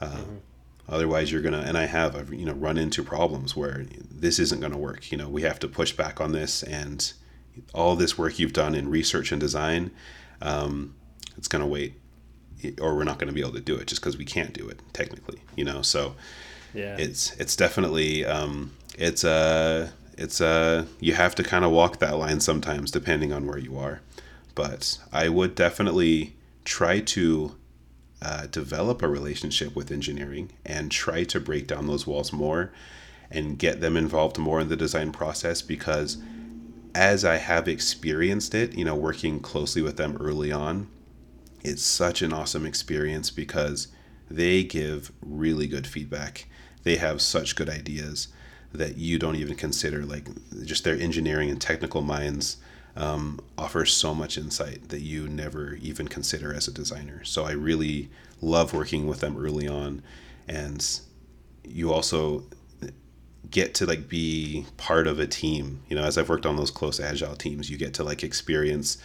uh, 0.00 0.06
mm-hmm. 0.06 0.36
Otherwise, 0.88 1.30
you're 1.30 1.42
gonna 1.42 1.60
and 1.60 1.78
I 1.78 1.86
have 1.86 2.32
you 2.32 2.44
know 2.44 2.54
run 2.54 2.76
into 2.76 3.04
problems 3.04 3.56
where 3.56 3.86
this 4.10 4.38
isn't 4.38 4.60
going 4.60 4.72
to 4.72 4.78
work. 4.78 5.12
You 5.12 5.18
know, 5.18 5.28
we 5.28 5.42
have 5.42 5.58
to 5.60 5.68
push 5.68 5.92
back 5.92 6.20
on 6.20 6.32
this, 6.32 6.62
and 6.62 7.12
all 7.72 7.94
this 7.94 8.18
work 8.18 8.38
you've 8.38 8.52
done 8.52 8.74
in 8.74 8.90
research 8.90 9.30
and 9.30 9.40
design, 9.40 9.92
um, 10.40 10.94
it's 11.36 11.48
going 11.48 11.62
to 11.62 11.66
wait, 11.66 11.94
or 12.80 12.96
we're 12.96 13.04
not 13.04 13.18
going 13.18 13.28
to 13.28 13.32
be 13.32 13.40
able 13.40 13.52
to 13.52 13.60
do 13.60 13.76
it 13.76 13.86
just 13.86 14.00
because 14.00 14.16
we 14.16 14.24
can't 14.24 14.52
do 14.52 14.68
it 14.68 14.80
technically. 14.92 15.40
You 15.54 15.64
know, 15.64 15.82
so 15.82 16.16
yeah, 16.74 16.96
it's 16.98 17.32
it's 17.36 17.54
definitely 17.54 18.24
um, 18.24 18.72
it's 18.98 19.22
a 19.22 19.92
it's 20.22 20.40
a 20.40 20.86
you 21.00 21.14
have 21.14 21.34
to 21.34 21.42
kind 21.42 21.64
of 21.64 21.72
walk 21.72 21.98
that 21.98 22.16
line 22.16 22.40
sometimes 22.40 22.90
depending 22.90 23.32
on 23.32 23.46
where 23.46 23.58
you 23.58 23.76
are, 23.76 24.00
but 24.54 24.98
I 25.12 25.28
would 25.28 25.54
definitely 25.54 26.36
try 26.64 27.00
to 27.00 27.56
uh, 28.22 28.46
develop 28.46 29.02
a 29.02 29.08
relationship 29.08 29.74
with 29.74 29.90
engineering 29.90 30.52
and 30.64 30.92
try 30.92 31.24
to 31.24 31.40
break 31.40 31.66
down 31.66 31.88
those 31.88 32.06
walls 32.06 32.32
more 32.32 32.72
and 33.32 33.58
get 33.58 33.80
them 33.80 33.96
involved 33.96 34.38
more 34.38 34.60
in 34.60 34.68
the 34.68 34.76
design 34.76 35.10
process 35.10 35.60
because 35.60 36.18
as 36.94 37.24
I 37.24 37.38
have 37.38 37.66
experienced 37.66 38.54
it, 38.54 38.76
you 38.78 38.84
know, 38.84 38.94
working 38.94 39.40
closely 39.40 39.82
with 39.82 39.96
them 39.96 40.16
early 40.20 40.52
on, 40.52 40.86
it's 41.64 41.82
such 41.82 42.22
an 42.22 42.32
awesome 42.32 42.64
experience 42.64 43.30
because 43.30 43.88
they 44.30 44.62
give 44.62 45.10
really 45.20 45.66
good 45.66 45.86
feedback. 45.86 46.46
They 46.84 46.96
have 46.96 47.20
such 47.20 47.56
good 47.56 47.68
ideas 47.68 48.28
that 48.74 48.96
you 48.96 49.18
don't 49.18 49.36
even 49.36 49.54
consider. 49.54 50.04
Like 50.04 50.28
just 50.64 50.84
their 50.84 50.96
engineering 50.96 51.50
and 51.50 51.60
technical 51.60 52.02
minds 52.02 52.56
um, 52.96 53.40
offer 53.56 53.84
so 53.86 54.14
much 54.14 54.36
insight 54.36 54.88
that 54.90 55.00
you 55.00 55.28
never 55.28 55.74
even 55.74 56.08
consider 56.08 56.54
as 56.54 56.68
a 56.68 56.72
designer. 56.72 57.24
So 57.24 57.44
I 57.44 57.52
really 57.52 58.10
love 58.40 58.74
working 58.74 59.06
with 59.06 59.20
them 59.20 59.36
early 59.36 59.68
on, 59.68 60.02
and 60.48 61.00
you 61.64 61.92
also 61.92 62.44
get 63.50 63.74
to 63.74 63.86
like 63.86 64.08
be 64.08 64.66
part 64.76 65.06
of 65.06 65.18
a 65.18 65.26
team. 65.26 65.82
You 65.88 65.96
know, 65.96 66.04
as 66.04 66.18
I've 66.18 66.28
worked 66.28 66.46
on 66.46 66.56
those 66.56 66.70
close 66.70 67.00
agile 67.00 67.36
teams, 67.36 67.70
you 67.70 67.76
get 67.76 67.94
to 67.94 68.04
like 68.04 68.24
experience 68.24 68.98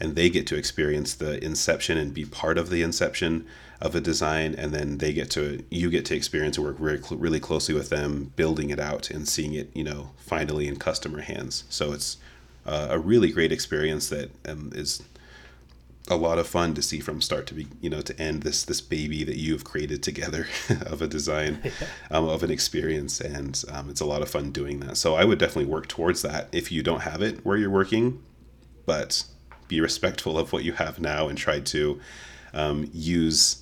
and 0.00 0.16
they 0.16 0.30
get 0.30 0.46
to 0.48 0.56
experience 0.56 1.14
the 1.14 1.42
inception 1.44 1.96
and 1.96 2.12
be 2.12 2.24
part 2.24 2.58
of 2.58 2.70
the 2.70 2.82
inception 2.82 3.46
of 3.82 3.96
a 3.96 4.00
design 4.00 4.54
and 4.56 4.72
then 4.72 4.98
they 4.98 5.12
get 5.12 5.28
to 5.28 5.62
you 5.68 5.90
get 5.90 6.04
to 6.06 6.14
experience 6.14 6.56
and 6.56 6.64
work 6.64 6.76
really, 6.78 7.02
really 7.10 7.40
closely 7.40 7.74
with 7.74 7.90
them 7.90 8.32
building 8.36 8.70
it 8.70 8.78
out 8.78 9.10
and 9.10 9.28
seeing 9.28 9.52
it 9.54 9.68
you 9.74 9.84
know 9.84 10.10
finally 10.16 10.68
in 10.68 10.76
customer 10.76 11.20
hands. 11.20 11.64
So 11.68 11.92
it's 11.92 12.16
uh, 12.64 12.86
a 12.90 12.98
really 12.98 13.32
great 13.32 13.50
experience 13.50 14.08
that 14.08 14.30
um, 14.46 14.70
is 14.72 15.02
a 16.08 16.16
lot 16.16 16.38
of 16.38 16.46
fun 16.46 16.74
to 16.74 16.82
see 16.82 17.00
from 17.00 17.20
start 17.20 17.46
to 17.48 17.54
be 17.54 17.66
you 17.80 17.90
know 17.90 18.00
to 18.00 18.18
end 18.20 18.44
this 18.44 18.62
this 18.64 18.80
baby 18.80 19.24
that 19.24 19.36
you've 19.36 19.64
created 19.64 20.00
together 20.00 20.46
of 20.86 21.02
a 21.02 21.08
design 21.08 21.58
um, 22.12 22.28
of 22.28 22.44
an 22.44 22.52
experience. 22.52 23.20
And 23.20 23.60
um, 23.68 23.90
it's 23.90 24.00
a 24.00 24.06
lot 24.06 24.22
of 24.22 24.30
fun 24.30 24.52
doing 24.52 24.78
that. 24.80 24.96
So 24.96 25.16
i 25.16 25.24
would 25.24 25.40
definitely 25.40 25.70
work 25.70 25.88
towards 25.88 26.22
that 26.22 26.48
if 26.52 26.70
you 26.70 26.84
don't 26.84 27.02
have 27.02 27.20
it 27.20 27.44
where 27.44 27.56
you're 27.56 27.68
working. 27.68 28.22
But 28.86 29.24
be 29.66 29.80
respectful 29.80 30.38
of 30.38 30.52
what 30.52 30.62
you 30.62 30.72
have 30.74 31.00
now 31.00 31.28
and 31.28 31.36
try 31.36 31.58
to 31.58 32.00
um, 32.52 32.88
use 32.92 33.61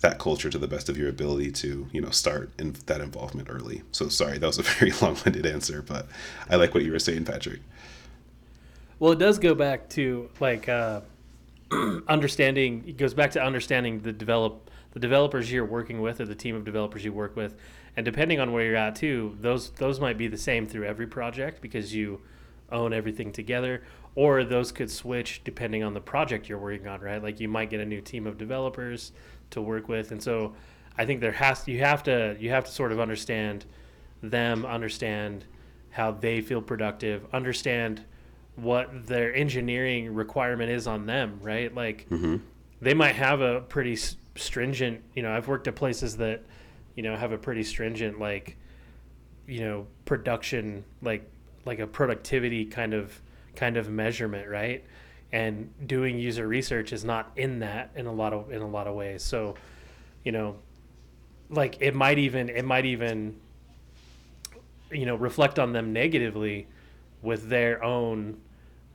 that 0.00 0.18
culture 0.18 0.50
to 0.50 0.58
the 0.58 0.68
best 0.68 0.88
of 0.88 0.96
your 0.96 1.08
ability 1.08 1.50
to 1.50 1.88
you 1.92 2.00
know 2.00 2.10
start 2.10 2.50
in 2.58 2.74
that 2.86 3.00
involvement 3.00 3.48
early. 3.50 3.82
So 3.92 4.08
sorry 4.08 4.38
that 4.38 4.46
was 4.46 4.58
a 4.58 4.62
very 4.78 4.92
long-winded 5.00 5.46
answer 5.46 5.82
but 5.82 6.06
i 6.50 6.56
like 6.56 6.74
what 6.74 6.84
you 6.84 6.92
were 6.92 6.98
saying 6.98 7.24
patrick. 7.24 7.60
Well 8.98 9.12
it 9.12 9.18
does 9.18 9.38
go 9.38 9.54
back 9.54 9.88
to 9.90 10.30
like 10.40 10.68
uh, 10.68 11.00
understanding 12.08 12.84
it 12.86 12.96
goes 12.96 13.14
back 13.14 13.30
to 13.32 13.42
understanding 13.42 14.00
the 14.00 14.12
develop 14.12 14.70
the 14.92 15.00
developers 15.00 15.52
you're 15.52 15.64
working 15.64 16.00
with 16.00 16.20
or 16.20 16.24
the 16.24 16.34
team 16.34 16.56
of 16.56 16.64
developers 16.64 17.04
you 17.04 17.12
work 17.12 17.36
with. 17.36 17.54
And 17.96 18.04
depending 18.04 18.40
on 18.40 18.52
where 18.52 18.64
you're 18.64 18.76
at 18.76 18.96
too 18.96 19.36
those 19.40 19.70
those 19.70 20.00
might 20.00 20.18
be 20.18 20.28
the 20.28 20.38
same 20.38 20.66
through 20.66 20.84
every 20.84 21.06
project 21.06 21.62
because 21.62 21.94
you 21.94 22.20
own 22.70 22.92
everything 22.92 23.32
together. 23.32 23.82
Or 24.14 24.44
those 24.44 24.72
could 24.72 24.90
switch 24.90 25.42
depending 25.44 25.82
on 25.82 25.92
the 25.92 26.00
project 26.00 26.48
you're 26.48 26.58
working 26.58 26.86
on 26.86 27.00
right? 27.00 27.22
Like 27.22 27.40
you 27.40 27.48
might 27.48 27.70
get 27.70 27.80
a 27.80 27.84
new 27.84 28.00
team 28.00 28.26
of 28.26 28.38
developers 28.38 29.12
to 29.50 29.60
work 29.60 29.88
with 29.88 30.12
and 30.12 30.22
so 30.22 30.54
i 30.98 31.04
think 31.04 31.20
there 31.20 31.32
has 31.32 31.66
you 31.66 31.78
have 31.78 32.02
to 32.02 32.36
you 32.38 32.50
have 32.50 32.64
to 32.64 32.70
sort 32.70 32.92
of 32.92 33.00
understand 33.00 33.64
them 34.22 34.64
understand 34.64 35.44
how 35.90 36.10
they 36.10 36.40
feel 36.40 36.60
productive 36.60 37.26
understand 37.32 38.04
what 38.56 39.06
their 39.06 39.34
engineering 39.34 40.14
requirement 40.14 40.70
is 40.70 40.86
on 40.86 41.06
them 41.06 41.38
right 41.42 41.74
like 41.74 42.08
mm-hmm. 42.08 42.36
they 42.80 42.94
might 42.94 43.14
have 43.14 43.40
a 43.40 43.60
pretty 43.62 43.96
stringent 44.36 45.02
you 45.14 45.22
know 45.22 45.32
i've 45.32 45.48
worked 45.48 45.68
at 45.68 45.74
places 45.74 46.16
that 46.16 46.42
you 46.94 47.02
know 47.02 47.16
have 47.16 47.32
a 47.32 47.38
pretty 47.38 47.62
stringent 47.62 48.18
like 48.18 48.56
you 49.46 49.60
know 49.60 49.86
production 50.04 50.84
like 51.02 51.30
like 51.66 51.78
a 51.80 51.86
productivity 51.86 52.64
kind 52.64 52.94
of 52.94 53.20
kind 53.56 53.76
of 53.76 53.88
measurement, 53.90 54.48
right? 54.48 54.84
And 55.32 55.70
doing 55.86 56.18
user 56.18 56.46
research 56.46 56.92
is 56.92 57.04
not 57.04 57.32
in 57.36 57.58
that 57.58 57.90
in 57.96 58.06
a 58.06 58.12
lot 58.12 58.32
of 58.32 58.50
in 58.50 58.62
a 58.62 58.68
lot 58.68 58.86
of 58.86 58.94
ways. 58.94 59.22
So, 59.22 59.56
you 60.24 60.32
know, 60.32 60.56
like 61.50 61.78
it 61.80 61.94
might 61.94 62.18
even 62.18 62.48
it 62.48 62.64
might 62.64 62.86
even 62.86 63.36
you 64.90 65.06
know 65.06 65.16
reflect 65.16 65.58
on 65.58 65.72
them 65.72 65.92
negatively 65.92 66.66
with 67.22 67.48
their 67.48 67.82
own 67.82 68.38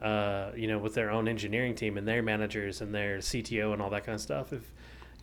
uh, 0.01 0.51
you 0.55 0.67
know 0.67 0.79
with 0.79 0.93
their 0.93 1.11
own 1.11 1.27
engineering 1.27 1.75
team 1.75 1.97
and 1.97 2.07
their 2.07 2.21
managers 2.21 2.81
and 2.81 2.93
their 2.93 3.17
CTO 3.17 3.73
and 3.73 3.81
all 3.81 3.89
that 3.89 4.05
kind 4.05 4.15
of 4.15 4.21
stuff 4.21 4.53
if 4.53 4.71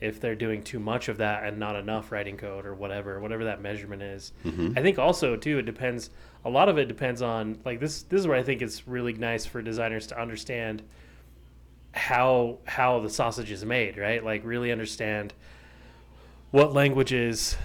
if 0.01 0.21
they're 0.21 0.37
doing 0.37 0.63
too 0.63 0.79
much 0.79 1.09
of 1.09 1.17
that 1.19 1.45
and 1.45 1.59
not 1.59 1.75
enough 1.77 2.13
writing 2.13 2.37
code 2.37 2.65
or 2.65 2.75
whatever 2.75 3.21
whatever 3.21 3.45
that 3.45 3.61
measurement 3.61 4.03
is. 4.03 4.33
Mm-hmm. 4.45 4.75
i 4.77 4.83
think 4.83 4.99
also 4.99 5.37
too 5.37 5.59
it 5.59 5.67
depends 5.67 6.11
a 6.45 6.51
lot 6.51 6.69
of 6.69 6.79
it 6.79 6.87
depends 6.87 7.21
on 7.21 7.59
like 7.65 7.81
this 7.81 8.03
this 8.03 8.21
is 8.21 8.27
where 8.27 8.37
i 8.37 8.43
think 8.43 8.63
it's 8.63 8.87
really 8.87 9.13
nice 9.13 9.45
for 9.45 9.61
designers 9.61 10.07
to 10.09 10.21
understand 10.21 10.83
how 11.93 12.59
how 12.65 13.01
the 13.01 13.11
sausage 13.11 13.51
is 13.51 13.65
made 13.65 13.97
right? 13.99 14.25
Like 14.25 14.45
really 14.45 14.71
understand 14.73 15.35
what 16.51 16.73
languages 16.73 17.57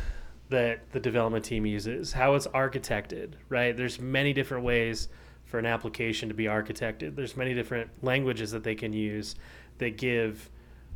that 0.49 0.91
the 0.91 0.99
development 0.99 1.45
team 1.45 1.65
uses 1.65 2.13
how 2.13 2.35
it's 2.35 2.47
architected 2.47 3.33
right? 3.49 3.75
There's 3.75 3.99
many 3.99 4.33
different 4.33 4.63
ways 4.63 5.09
for 5.45 5.59
an 5.59 5.65
application 5.65 6.29
to 6.29 6.35
be 6.35 6.45
architected. 6.45 7.15
There's 7.15 7.37
many 7.37 7.53
different 7.53 7.89
languages 8.01 8.51
that 8.51 8.63
they 8.63 8.75
can 8.75 8.91
use 8.91 9.35
that 9.77 9.97
give 9.97 10.49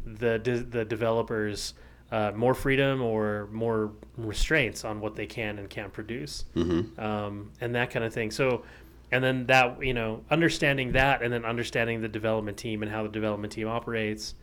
the 0.05 0.39
de- 0.39 0.63
the 0.63 0.85
developers 0.85 1.73
uh, 2.11 2.31
more 2.35 2.53
freedom 2.53 3.01
or 3.01 3.49
more 3.51 3.91
restraints 4.15 4.85
on 4.85 5.01
what 5.01 5.15
they 5.15 5.25
can 5.25 5.59
and 5.59 5.69
can't 5.69 5.91
produce, 5.91 6.45
mm-hmm. 6.55 6.99
um, 6.99 7.51
and 7.59 7.75
that 7.75 7.89
kind 7.89 8.05
of 8.05 8.13
thing. 8.13 8.31
So, 8.31 8.63
and 9.11 9.23
then 9.23 9.45
that 9.47 9.83
you 9.83 9.93
know, 9.93 10.23
understanding 10.29 10.93
that, 10.93 11.21
and 11.21 11.33
then 11.33 11.43
understanding 11.43 12.01
the 12.01 12.07
development 12.07 12.57
team 12.57 12.81
and 12.81 12.91
how 12.91 13.03
the 13.03 13.09
development 13.09 13.51
team 13.53 13.67
operates, 13.67 14.35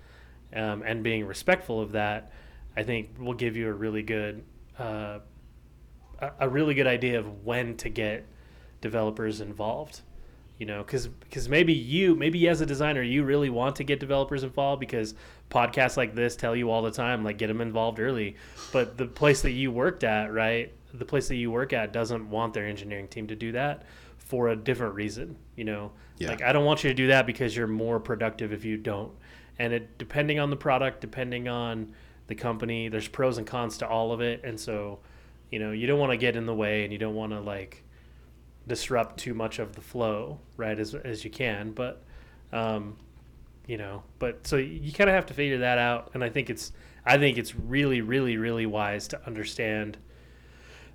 um, 0.54 0.82
and 0.82 1.02
being 1.02 1.26
respectful 1.26 1.80
of 1.80 1.92
that, 1.92 2.32
I 2.76 2.82
think 2.82 3.10
will 3.18 3.34
give 3.34 3.56
you 3.56 3.68
a 3.68 3.72
really 3.72 4.02
good, 4.02 4.44
uh, 4.78 5.20
a, 6.20 6.30
a 6.40 6.48
really 6.48 6.74
good 6.74 6.86
idea 6.86 7.18
of 7.18 7.44
when 7.44 7.76
to 7.78 7.88
get 7.88 8.26
developers 8.82 9.40
involved 9.40 10.02
you 10.58 10.66
know 10.66 10.82
because 10.82 11.08
because 11.08 11.48
maybe 11.48 11.72
you 11.72 12.14
maybe 12.14 12.48
as 12.48 12.60
a 12.60 12.66
designer 12.66 13.02
you 13.02 13.24
really 13.24 13.50
want 13.50 13.76
to 13.76 13.84
get 13.84 13.98
developers 14.00 14.44
involved 14.44 14.80
because 14.80 15.14
podcasts 15.50 15.96
like 15.96 16.14
this 16.14 16.36
tell 16.36 16.54
you 16.54 16.70
all 16.70 16.82
the 16.82 16.90
time 16.90 17.24
like 17.24 17.38
get 17.38 17.48
them 17.48 17.60
involved 17.60 18.00
early. 18.00 18.36
But 18.72 18.96
the 18.96 19.06
place 19.06 19.42
that 19.42 19.52
you 19.52 19.70
worked 19.70 20.04
at 20.04 20.32
right 20.32 20.72
the 20.92 21.04
place 21.04 21.28
that 21.28 21.36
you 21.36 21.50
work 21.50 21.72
at 21.72 21.92
doesn't 21.92 22.30
want 22.30 22.54
their 22.54 22.66
engineering 22.66 23.08
team 23.08 23.26
to 23.26 23.36
do 23.36 23.52
that 23.52 23.82
for 24.18 24.48
a 24.48 24.56
different 24.56 24.94
reason 24.94 25.36
you 25.56 25.64
know? 25.64 25.92
Yeah. 26.16 26.28
like 26.28 26.42
i 26.42 26.52
don't 26.52 26.64
want 26.64 26.84
you 26.84 26.90
to 26.90 26.94
do 26.94 27.08
that 27.08 27.26
because 27.26 27.56
you're 27.56 27.66
more 27.66 27.98
productive 27.98 28.52
if 28.52 28.64
you 28.64 28.76
don't. 28.76 29.12
And 29.58 29.72
it 29.72 29.98
depending 29.98 30.38
on 30.38 30.50
the 30.50 30.56
product 30.56 31.00
depending 31.00 31.48
on 31.48 31.92
the 32.26 32.34
company 32.34 32.88
there's 32.88 33.08
pros 33.08 33.38
and 33.38 33.46
cons 33.46 33.78
to 33.78 33.88
all 33.88 34.12
of 34.12 34.20
it. 34.20 34.42
And 34.44 34.58
so 34.58 35.00
you 35.50 35.58
know 35.58 35.72
you 35.72 35.86
don't 35.86 35.98
want 35.98 36.12
to 36.12 36.16
get 36.16 36.36
in 36.36 36.46
the 36.46 36.54
way 36.54 36.84
and 36.84 36.92
you 36.92 36.98
don't 36.98 37.14
want 37.14 37.32
to 37.32 37.40
like 37.40 37.83
disrupt 38.66 39.18
too 39.18 39.34
much 39.34 39.58
of 39.58 39.74
the 39.74 39.80
flow, 39.80 40.38
right? 40.56 40.78
As 40.78 40.94
as 40.94 41.24
you 41.24 41.30
can, 41.30 41.72
but 41.72 42.02
um, 42.52 42.96
you 43.66 43.76
know, 43.76 44.02
but 44.18 44.46
so 44.46 44.56
you 44.56 44.92
kind 44.92 45.10
of 45.10 45.14
have 45.14 45.26
to 45.26 45.34
figure 45.34 45.58
that 45.58 45.78
out. 45.78 46.10
And 46.14 46.22
I 46.22 46.30
think 46.30 46.50
it's 46.50 46.72
I 47.04 47.18
think 47.18 47.38
it's 47.38 47.54
really 47.54 48.00
really 48.00 48.36
really 48.36 48.66
wise 48.66 49.08
to 49.08 49.26
understand 49.26 49.98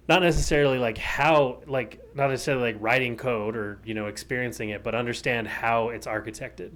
not 0.07 0.21
necessarily 0.23 0.79
like 0.79 0.97
how 0.97 1.61
like 1.67 2.01
not 2.15 2.29
necessarily 2.29 2.73
like 2.73 2.81
writing 2.81 3.15
code 3.15 3.55
or 3.55 3.79
you 3.85 3.93
know 3.93 4.07
experiencing 4.07 4.69
it 4.69 4.83
but 4.83 4.95
understand 4.95 5.47
how 5.47 5.89
it's 5.89 6.07
architected. 6.07 6.71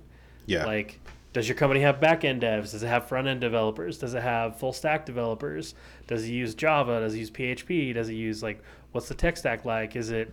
Yeah. 0.46 0.66
Like 0.66 1.00
does 1.34 1.48
your 1.48 1.56
company 1.56 1.80
have 1.82 2.00
back-end 2.00 2.44
devs? 2.44 2.72
Does 2.72 2.84
it 2.84 2.88
have 2.88 3.08
front-end 3.08 3.42
developers? 3.42 3.98
Does 3.98 4.14
it 4.14 4.22
have 4.22 4.60
full 4.60 4.72
stack 4.72 5.04
developers? 5.04 5.74
Does 6.06 6.26
it 6.26 6.32
use 6.32 6.54
java? 6.54 7.00
Does 7.00 7.16
it 7.16 7.20
use 7.20 7.32
php 7.32 7.94
does 7.96 8.10
it 8.10 8.14
use 8.14 8.44
like 8.44 8.62
what's 8.92 9.08
the 9.08 9.16
tech 9.16 9.38
stack 9.38 9.66
like? 9.66 9.96
Is 9.96 10.12
it 10.12 10.32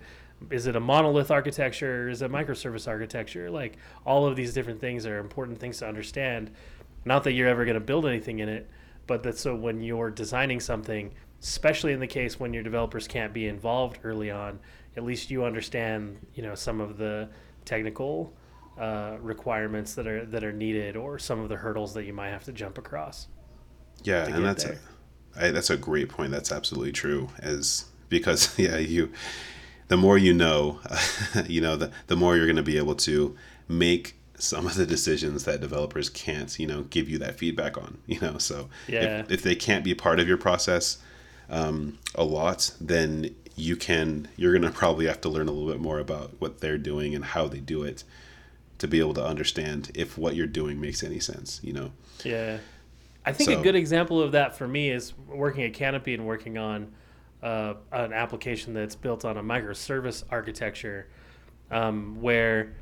is 0.51 0.67
it 0.67 0.77
a 0.77 0.81
monolith 0.81 1.31
architecture? 1.31 2.09
Is 2.09 2.23
it 2.23 2.31
microservice 2.31 2.89
architecture? 2.89 3.51
Like 3.51 3.77
all 4.07 4.27
of 4.27 4.37
these 4.37 4.55
different 4.55 4.81
things 4.81 5.07
are 5.07 5.19
important 5.19 5.59
things 5.59 5.79
to 5.79 5.89
understand. 5.89 6.51
Not 7.05 7.25
that 7.25 7.33
you're 7.33 7.49
ever 7.49 7.65
going 7.65 7.75
to 7.75 7.81
build 7.81 8.07
anything 8.07 8.39
in 8.39 8.49
it, 8.49 8.69
but 9.07 9.23
that 9.25 9.39
so 9.39 9.55
when 9.55 9.81
you're 9.81 10.11
designing 10.11 10.61
something, 10.61 11.13
especially 11.43 11.93
in 11.93 12.01
the 12.01 12.07
case 12.07 12.39
when 12.39 12.55
your 12.55 12.63
developers 12.63 13.07
can't 13.09 13.33
be 13.33 13.49
involved 13.49 13.99
early 14.05 14.31
on, 14.31 14.59
at 14.97 15.05
least 15.05 15.31
you 15.31 15.45
understand, 15.45 16.19
you 16.35 16.43
know, 16.43 16.55
some 16.55 16.81
of 16.81 16.97
the 16.97 17.29
technical 17.65 18.33
uh, 18.79 19.17
requirements 19.21 19.95
that 19.95 20.07
are 20.07 20.25
that 20.27 20.43
are 20.43 20.53
needed 20.53 20.97
or 20.97 21.19
some 21.19 21.41
of 21.41 21.49
the 21.49 21.57
hurdles 21.57 21.95
that 21.95 22.05
you 22.05 22.13
might 22.13 22.31
have 22.31 22.45
to 22.45 22.53
jump 22.53 22.79
across. 22.79 23.29
Yeah, 24.03 24.27
and 24.27 24.45
that's 24.45 24.65
a, 24.65 24.79
I, 25.37 25.51
that's 25.51 25.71
a 25.71 25.77
great 25.77 26.09
point. 26.09 26.31
That's 26.31 26.51
absolutely 26.51 26.93
true. 26.93 27.29
As 27.41 27.87
because 28.09 28.59
yeah, 28.59 28.79
you 28.79 29.13
the 29.91 29.97
more 29.97 30.17
you 30.17 30.33
know, 30.33 30.79
you 31.47 31.61
know, 31.61 31.75
the, 31.75 31.91
the 32.07 32.15
more 32.15 32.37
you're 32.37 32.47
going 32.47 32.55
to 32.55 32.63
be 32.63 32.79
able 32.79 32.95
to 32.95 33.37
make 33.69 34.15
some 34.39 34.65
of 34.65 34.77
the 34.77 34.87
decisions 34.87 35.45
that 35.45 35.61
developers 35.61 36.09
can't, 36.09 36.59
you 36.61 36.67
know, 36.67 36.83
give 36.83 37.09
you 37.09 37.19
that 37.19 37.37
feedback 37.37 37.77
on, 37.77 37.99
you 38.07 38.19
know. 38.21 38.39
So 38.39 38.69
yeah. 38.87 39.21
if, 39.21 39.33
if 39.33 39.43
they 39.43 39.57
can't 39.57 39.85
be 39.85 39.93
part 39.95 40.21
of 40.21 40.29
your 40.29 40.39
process 40.39 40.99
um, 41.51 41.99
a 42.15 42.23
lot, 42.23 42.73
then 42.81 43.35
you 43.57 43.75
can, 43.75 44.29
you're 44.37 44.53
going 44.53 44.63
to 44.63 44.71
probably 44.71 45.07
have 45.07 45.21
to 45.23 45.29
learn 45.29 45.49
a 45.49 45.51
little 45.51 45.71
bit 45.71 45.81
more 45.81 45.99
about 45.99 46.35
what 46.39 46.61
they're 46.61 46.79
doing 46.79 47.17
and 47.17 47.25
how 47.25 47.49
they 47.49 47.59
do 47.59 47.83
it 47.83 48.05
to 48.79 48.87
be 48.87 49.01
able 49.01 49.15
to 49.15 49.27
understand 49.27 49.91
if 49.97 50.17
what 50.17 50.37
you're 50.37 50.47
doing 50.47 50.81
makes 50.81 51.03
any 51.03 51.19
sense, 51.19 51.61
you 51.65 51.73
know. 51.73 51.91
Yeah. 52.25 52.59
I 53.27 53.33
think 53.33 53.51
so, 53.51 53.59
a 53.59 53.63
good 53.63 53.75
example 53.75 54.23
of 54.23 54.33
that 54.33 54.57
for 54.57 54.69
me 54.69 54.89
is 54.89 55.13
working 55.27 55.65
at 55.65 55.75
Canopy 55.75 56.15
and 56.15 56.27
working 56.27 56.59
on 56.59 56.93
uh, 57.43 57.75
an 57.93 58.13
application 58.13 58.75
that's 58.75 58.95
built 58.95 59.25
on 59.25 59.37
a 59.37 59.43
microservice 59.43 60.25
architecture, 60.31 61.09
um, 61.71 62.21
where 62.21 62.75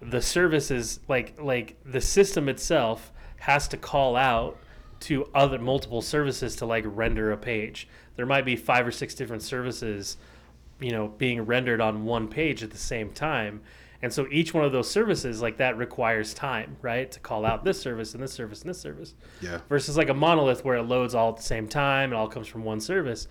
the 0.00 0.20
service 0.20 0.70
is 0.70 1.00
like 1.08 1.40
like 1.40 1.76
the 1.84 2.00
system 2.00 2.48
itself 2.48 3.12
has 3.38 3.68
to 3.68 3.76
call 3.76 4.16
out 4.16 4.58
to 5.00 5.28
other 5.34 5.58
multiple 5.58 6.00
services 6.00 6.56
to 6.56 6.66
like 6.66 6.84
render 6.86 7.32
a 7.32 7.36
page. 7.36 7.88
There 8.16 8.26
might 8.26 8.44
be 8.44 8.56
five 8.56 8.86
or 8.86 8.90
six 8.90 9.14
different 9.14 9.42
services, 9.42 10.16
you 10.80 10.92
know, 10.92 11.08
being 11.08 11.42
rendered 11.42 11.80
on 11.80 12.04
one 12.04 12.28
page 12.28 12.62
at 12.62 12.70
the 12.70 12.78
same 12.78 13.10
time. 13.10 13.60
And 14.02 14.12
so 14.12 14.26
each 14.30 14.52
one 14.52 14.64
of 14.64 14.72
those 14.72 14.90
services 14.90 15.40
like 15.40 15.56
that 15.58 15.76
requires 15.78 16.34
time, 16.34 16.76
right? 16.82 17.10
To 17.10 17.20
call 17.20 17.44
out 17.44 17.64
this 17.64 17.80
service 17.80 18.14
and 18.14 18.22
this 18.22 18.32
service 18.32 18.60
and 18.60 18.70
this 18.70 18.80
service. 18.80 19.14
Yeah. 19.40 19.60
Versus 19.68 19.96
like 19.96 20.10
a 20.10 20.14
monolith 20.14 20.64
where 20.64 20.76
it 20.76 20.82
loads 20.82 21.14
all 21.14 21.30
at 21.30 21.36
the 21.36 21.42
same 21.42 21.68
time 21.68 22.10
and 22.10 22.14
all 22.14 22.28
comes 22.28 22.46
from 22.46 22.64
one 22.64 22.80
service. 22.80 23.28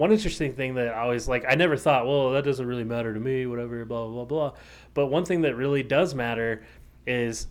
One 0.00 0.12
interesting 0.12 0.54
thing 0.54 0.76
that 0.76 0.88
I 0.88 1.00
always 1.00 1.28
like, 1.28 1.44
I 1.46 1.56
never 1.56 1.76
thought, 1.76 2.06
well, 2.06 2.30
that 2.30 2.42
doesn't 2.42 2.66
really 2.66 2.84
matter 2.84 3.12
to 3.12 3.20
me, 3.20 3.44
whatever, 3.44 3.84
blah, 3.84 4.06
blah, 4.06 4.24
blah, 4.24 4.24
blah. 4.24 4.58
But 4.94 5.08
one 5.08 5.26
thing 5.26 5.42
that 5.42 5.56
really 5.56 5.82
does 5.82 6.14
matter 6.14 6.62
is 7.06 7.48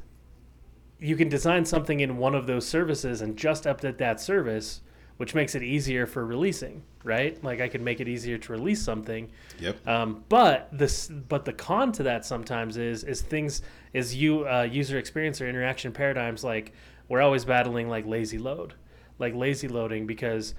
you 0.97 1.15
can 1.15 1.29
design 1.29 1.63
something 1.63 1.99
in 1.99 2.17
one 2.17 2.33
of 2.33 2.47
those 2.47 2.67
services 2.67 3.21
and 3.21 3.37
just 3.37 3.65
update 3.65 3.99
that 3.99 4.19
service, 4.19 4.81
which 5.17 5.35
makes 5.35 5.53
it 5.53 5.61
easier 5.61 6.07
for 6.07 6.25
releasing, 6.25 6.81
right? 7.03 7.37
Like 7.43 7.61
I 7.61 7.67
could 7.67 7.81
make 7.81 7.99
it 7.99 8.07
easier 8.07 8.39
to 8.39 8.51
release 8.51 8.81
something. 8.81 9.29
Yep. 9.59 9.87
Um, 9.87 10.23
but 10.27 10.69
this, 10.71 11.07
but 11.07 11.45
the 11.45 11.53
con 11.53 11.91
to 11.91 12.01
that 12.01 12.25
sometimes 12.25 12.77
is 12.77 13.03
is 13.03 13.21
things 13.21 13.61
is 13.93 14.15
you 14.15 14.47
uh, 14.47 14.63
user 14.63 14.97
experience 14.97 15.39
or 15.39 15.47
interaction 15.47 15.91
paradigms 15.91 16.43
like 16.43 16.73
we're 17.09 17.21
always 17.21 17.45
battling 17.45 17.89
like 17.89 18.07
lazy 18.07 18.39
load, 18.39 18.73
like 19.19 19.35
lazy 19.35 19.67
loading 19.67 20.07
because 20.07 20.55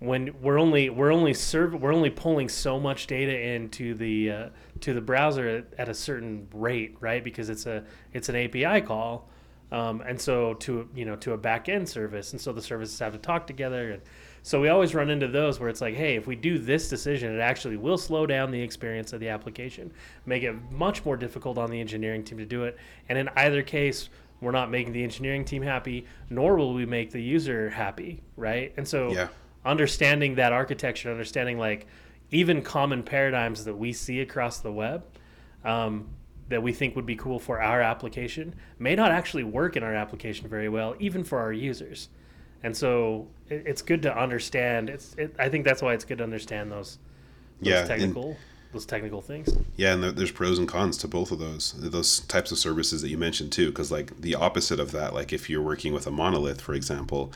when 0.00 0.34
we're 0.40 0.58
only 0.58 0.88
we're 0.88 1.12
only 1.12 1.34
serve 1.34 1.74
we're 1.74 1.92
only 1.92 2.10
pulling 2.10 2.48
so 2.48 2.80
much 2.80 3.06
data 3.06 3.38
into 3.38 3.94
the 3.94 4.30
uh, 4.30 4.48
to 4.80 4.94
the 4.94 5.00
browser 5.00 5.46
at, 5.48 5.66
at, 5.78 5.88
a 5.88 5.94
certain 5.94 6.48
rate, 6.54 6.96
right? 7.00 7.22
Because 7.22 7.50
it's 7.50 7.66
a 7.66 7.84
it's 8.14 8.30
an 8.30 8.36
API 8.36 8.80
call, 8.80 9.28
um, 9.70 10.00
and 10.00 10.18
so 10.18 10.54
to 10.54 10.88
you 10.94 11.04
know 11.04 11.16
to 11.16 11.34
a 11.34 11.38
back 11.38 11.68
end 11.68 11.86
service, 11.86 12.32
and 12.32 12.40
so 12.40 12.50
the 12.50 12.62
services 12.62 12.98
have 12.98 13.12
to 13.12 13.18
talk 13.18 13.46
together, 13.46 13.92
and 13.92 14.02
so 14.42 14.58
we 14.58 14.70
always 14.70 14.94
run 14.94 15.10
into 15.10 15.28
those 15.28 15.60
where 15.60 15.68
it's 15.68 15.82
like, 15.82 15.94
hey, 15.94 16.16
if 16.16 16.26
we 16.26 16.34
do 16.34 16.58
this 16.58 16.88
decision, 16.88 17.36
it 17.36 17.40
actually 17.40 17.76
will 17.76 17.98
slow 17.98 18.26
down 18.26 18.50
the 18.50 18.60
experience 18.60 19.12
of 19.12 19.20
the 19.20 19.28
application, 19.28 19.92
make 20.24 20.42
it 20.42 20.54
much 20.72 21.04
more 21.04 21.18
difficult 21.18 21.58
on 21.58 21.70
the 21.70 21.78
engineering 21.78 22.24
team 22.24 22.38
to 22.38 22.46
do 22.46 22.64
it, 22.64 22.76
and 23.08 23.18
in 23.18 23.28
either 23.36 23.62
case. 23.62 24.08
We're 24.42 24.52
not 24.52 24.70
making 24.70 24.94
the 24.94 25.04
engineering 25.04 25.44
team 25.44 25.60
happy, 25.60 26.06
nor 26.30 26.56
will 26.56 26.72
we 26.72 26.86
make 26.86 27.10
the 27.10 27.20
user 27.20 27.68
happy, 27.68 28.22
right? 28.38 28.72
And 28.78 28.88
so, 28.88 29.12
Yeah. 29.12 29.28
Understanding 29.64 30.36
that 30.36 30.52
architecture, 30.52 31.10
understanding 31.10 31.58
like 31.58 31.86
even 32.30 32.62
common 32.62 33.02
paradigms 33.02 33.64
that 33.64 33.74
we 33.74 33.92
see 33.92 34.20
across 34.20 34.60
the 34.60 34.72
web 34.72 35.04
um, 35.64 36.08
that 36.48 36.62
we 36.62 36.72
think 36.72 36.96
would 36.96 37.06
be 37.06 37.16
cool 37.16 37.38
for 37.38 37.60
our 37.60 37.80
application 37.80 38.54
may 38.78 38.94
not 38.94 39.10
actually 39.10 39.44
work 39.44 39.76
in 39.76 39.82
our 39.82 39.94
application 39.94 40.48
very 40.48 40.68
well, 40.68 40.94
even 40.98 41.24
for 41.24 41.38
our 41.38 41.52
users. 41.52 42.08
And 42.62 42.76
so 42.76 43.28
it, 43.48 43.64
it's 43.66 43.82
good 43.82 44.02
to 44.02 44.16
understand. 44.16 44.90
It's 44.90 45.14
it, 45.16 45.34
I 45.38 45.48
think 45.48 45.64
that's 45.64 45.82
why 45.82 45.94
it's 45.94 46.04
good 46.04 46.18
to 46.18 46.24
understand 46.24 46.70
those, 46.70 46.98
those 47.60 47.68
Yeah, 47.68 47.78
and- 47.80 47.88
technical 47.88 48.36
those 48.72 48.86
technical 48.86 49.20
things. 49.20 49.48
Yeah, 49.74 49.94
and 49.94 50.04
there's 50.04 50.30
pros 50.30 50.56
and 50.60 50.68
cons 50.68 50.96
to 50.98 51.08
both 51.08 51.32
of 51.32 51.40
those 51.40 51.72
those 51.76 52.20
types 52.20 52.52
of 52.52 52.58
services 52.58 53.02
that 53.02 53.08
you 53.08 53.18
mentioned 53.18 53.50
too. 53.50 53.66
Because 53.70 53.90
like 53.90 54.20
the 54.20 54.36
opposite 54.36 54.78
of 54.78 54.92
that, 54.92 55.12
like 55.12 55.32
if 55.32 55.50
you're 55.50 55.62
working 55.62 55.92
with 55.92 56.06
a 56.06 56.10
monolith, 56.12 56.60
for 56.60 56.74
example, 56.74 57.32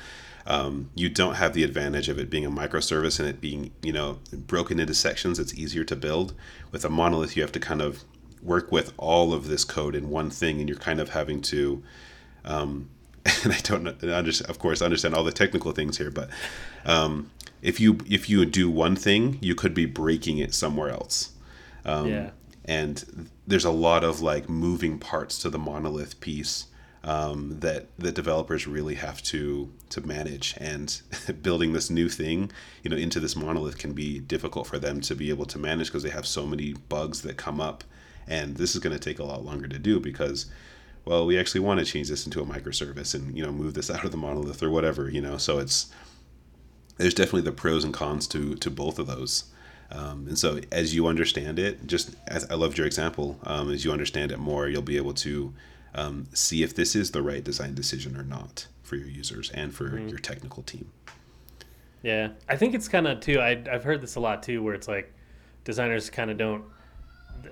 um, 0.47 0.91
you 0.95 1.09
don't 1.09 1.35
have 1.35 1.55
the 1.55 1.65
advantage 1.65 2.09
of 2.09 2.19
it 2.19 2.29
being 2.31 2.45
a 2.45 2.51
microservice 2.51 3.19
and 3.19 3.29
it 3.29 3.41
being 3.41 3.71
you 3.83 3.93
know 3.93 4.19
broken 4.33 4.79
into 4.81 4.95
sections. 4.95 5.39
It's 5.39 5.55
easier 5.55 5.85
to 5.85 5.97
build. 5.97 6.35
With 6.71 6.85
a 6.85 6.91
monolith, 6.91 7.37
you 7.37 7.43
have 7.43 7.53
to 7.53 7.61
kind 7.61 7.81
of 7.81 8.05
work 8.43 8.71
with 8.71 8.93
all 8.99 9.33
of 9.33 9.49
this 9.49 9.65
code 9.65 9.95
in 9.95 10.11
one 10.11 10.31
thing, 10.31 10.61
and 10.61 10.69
you're 10.69 10.79
kind 10.79 11.01
of 11.01 11.11
having 11.11 11.41
to. 11.43 11.83
Um, 12.45 12.91
and 13.45 13.55
I 13.55 13.59
don't 13.61 13.87
understand, 14.05 14.51
of 14.51 14.59
course, 14.59 14.83
understand 14.83 15.15
all 15.15 15.25
the 15.25 15.33
technical 15.33 15.73
things 15.73 15.97
here, 15.97 16.11
but 16.11 16.29
um, 16.85 17.31
if 17.63 17.81
you 17.81 17.99
if 18.07 18.29
you 18.29 18.45
do 18.45 18.69
one 18.69 18.97
thing, 18.97 19.39
you 19.41 19.55
could 19.55 19.73
be 19.73 19.87
breaking 19.87 20.37
it 20.37 20.53
somewhere 20.53 20.91
else 20.91 21.33
Um, 21.87 22.09
yeah. 22.11 22.31
and 22.67 23.31
there's 23.47 23.65
a 23.65 23.71
lot 23.71 24.05
of 24.05 24.21
like 24.21 24.51
moving 24.51 24.99
parts 24.99 25.39
to 25.39 25.49
the 25.49 25.59
monolith 25.59 26.21
piece 26.21 26.67
um, 27.05 27.61
that 27.61 27.87
that 27.99 28.15
developers 28.15 28.67
really 28.67 28.95
have 28.95 29.23
to 29.25 29.71
to 29.91 30.01
manage. 30.01 30.55
And 30.57 31.01
building 31.43 31.73
this 31.73 31.91
new 31.91 32.09
thing 32.09 32.51
you 32.83 32.91
know 32.91 32.97
into 32.97 33.21
this 33.21 33.37
monolith 33.37 33.79
can 33.79 33.93
be 33.93 34.19
difficult 34.19 34.67
for 34.67 34.79
them 34.79 35.01
to 35.03 35.15
be 35.15 35.29
able 35.29 35.45
to 35.47 35.59
manage 35.59 35.89
because 35.89 36.03
they 36.03 36.11
have 36.11 36.27
so 36.27 36.47
many 36.47 36.73
bugs 36.73 37.23
that 37.23 37.37
come 37.37 37.61
up. 37.61 37.85
And 38.27 38.57
this 38.57 38.75
is 38.75 38.81
going 38.81 38.97
to 38.97 39.03
take 39.03 39.19
a 39.19 39.25
lot 39.25 39.45
longer 39.45 39.69
to 39.69 39.79
do 39.79 40.01
because 40.01 40.47
well 41.05 41.27
we 41.27 41.39
actually 41.39 41.61
want 41.61 41.79
to 41.79 41.87
change 41.87 42.09
this 42.09 42.25
into 42.25 42.41
a 42.41 42.47
microservice 42.47 43.15
and 43.15 43.37
you 43.37 43.45
know 43.45 43.53
move 43.53 43.75
this 43.75 43.91
out 43.95 44.05
of 44.05 44.11
the 44.11 44.17
monolith 44.17 44.63
or 44.63 44.71
whatever 44.71 45.09
you 45.11 45.21
know? 45.21 45.37
So 45.37 45.59
it's 45.59 45.93
there's 46.97 47.15
definitely 47.15 47.43
the 47.43 47.53
pros 47.53 47.85
and 47.85 47.93
cons 47.93 48.27
to 48.29 48.55
to 48.57 48.71
both 48.71 48.99
of 48.99 49.07
those. 49.07 49.45
Um, 49.91 50.27
and 50.27 50.39
so 50.39 50.61
as 50.73 50.95
you 50.95 51.07
understand 51.07 51.59
it 51.59 51.87
just 51.87 52.17
as 52.27 52.51
i 52.51 52.55
loved 52.55 52.79
your 52.79 52.87
example 52.87 53.39
um, 53.45 53.71
as 53.71 53.85
you 53.85 53.93
understand 53.93 54.33
it 54.33 54.39
more 54.39 54.67
you'll 54.67 54.81
be 54.81 54.97
able 54.97 55.13
to 55.13 55.53
um, 55.95 56.27
see 56.33 56.63
if 56.63 56.75
this 56.75 56.95
is 56.97 57.11
the 57.13 57.23
right 57.23 57.45
design 57.45 57.75
decision 57.75 58.17
or 58.17 58.23
not 58.23 58.67
for 58.83 58.97
your 58.97 59.09
users 59.09 59.51
and 59.51 59.75
for 59.75 59.99
your 59.99 60.19
technical 60.19 60.63
team 60.63 60.91
Yeah, 62.03 62.29
I 62.49 62.57
think 62.57 62.75
it's 62.75 62.87
kind 62.89 63.07
of 63.07 63.21
too. 63.21 63.41
I, 63.41 63.63
I've 63.71 63.83
heard 63.85 64.01
this 64.03 64.17
a 64.17 64.21
lot 64.21 64.43
too, 64.43 64.63
where 64.63 64.75
it's 64.75 64.89
like 64.89 65.13
designers 65.65 66.11
kind 66.11 66.31
of 66.31 66.37
don't. 66.37 66.65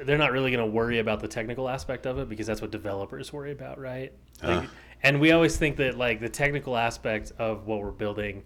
They're 0.04 0.18
not 0.18 0.32
really 0.32 0.50
going 0.50 0.64
to 0.64 0.70
worry 0.70 0.98
about 0.98 1.20
the 1.20 1.28
technical 1.28 1.68
aspect 1.68 2.06
of 2.06 2.18
it 2.18 2.28
because 2.28 2.46
that's 2.46 2.60
what 2.60 2.70
developers 2.70 3.32
worry 3.32 3.52
about, 3.52 3.78
right? 3.78 4.12
Like, 4.42 4.64
Ah. 4.64 4.70
And 5.02 5.20
we 5.20 5.32
always 5.32 5.56
think 5.56 5.76
that 5.78 5.96
like 5.98 6.20
the 6.20 6.28
technical 6.28 6.76
aspect 6.76 7.32
of 7.38 7.66
what 7.66 7.80
we're 7.82 7.90
building 7.90 8.44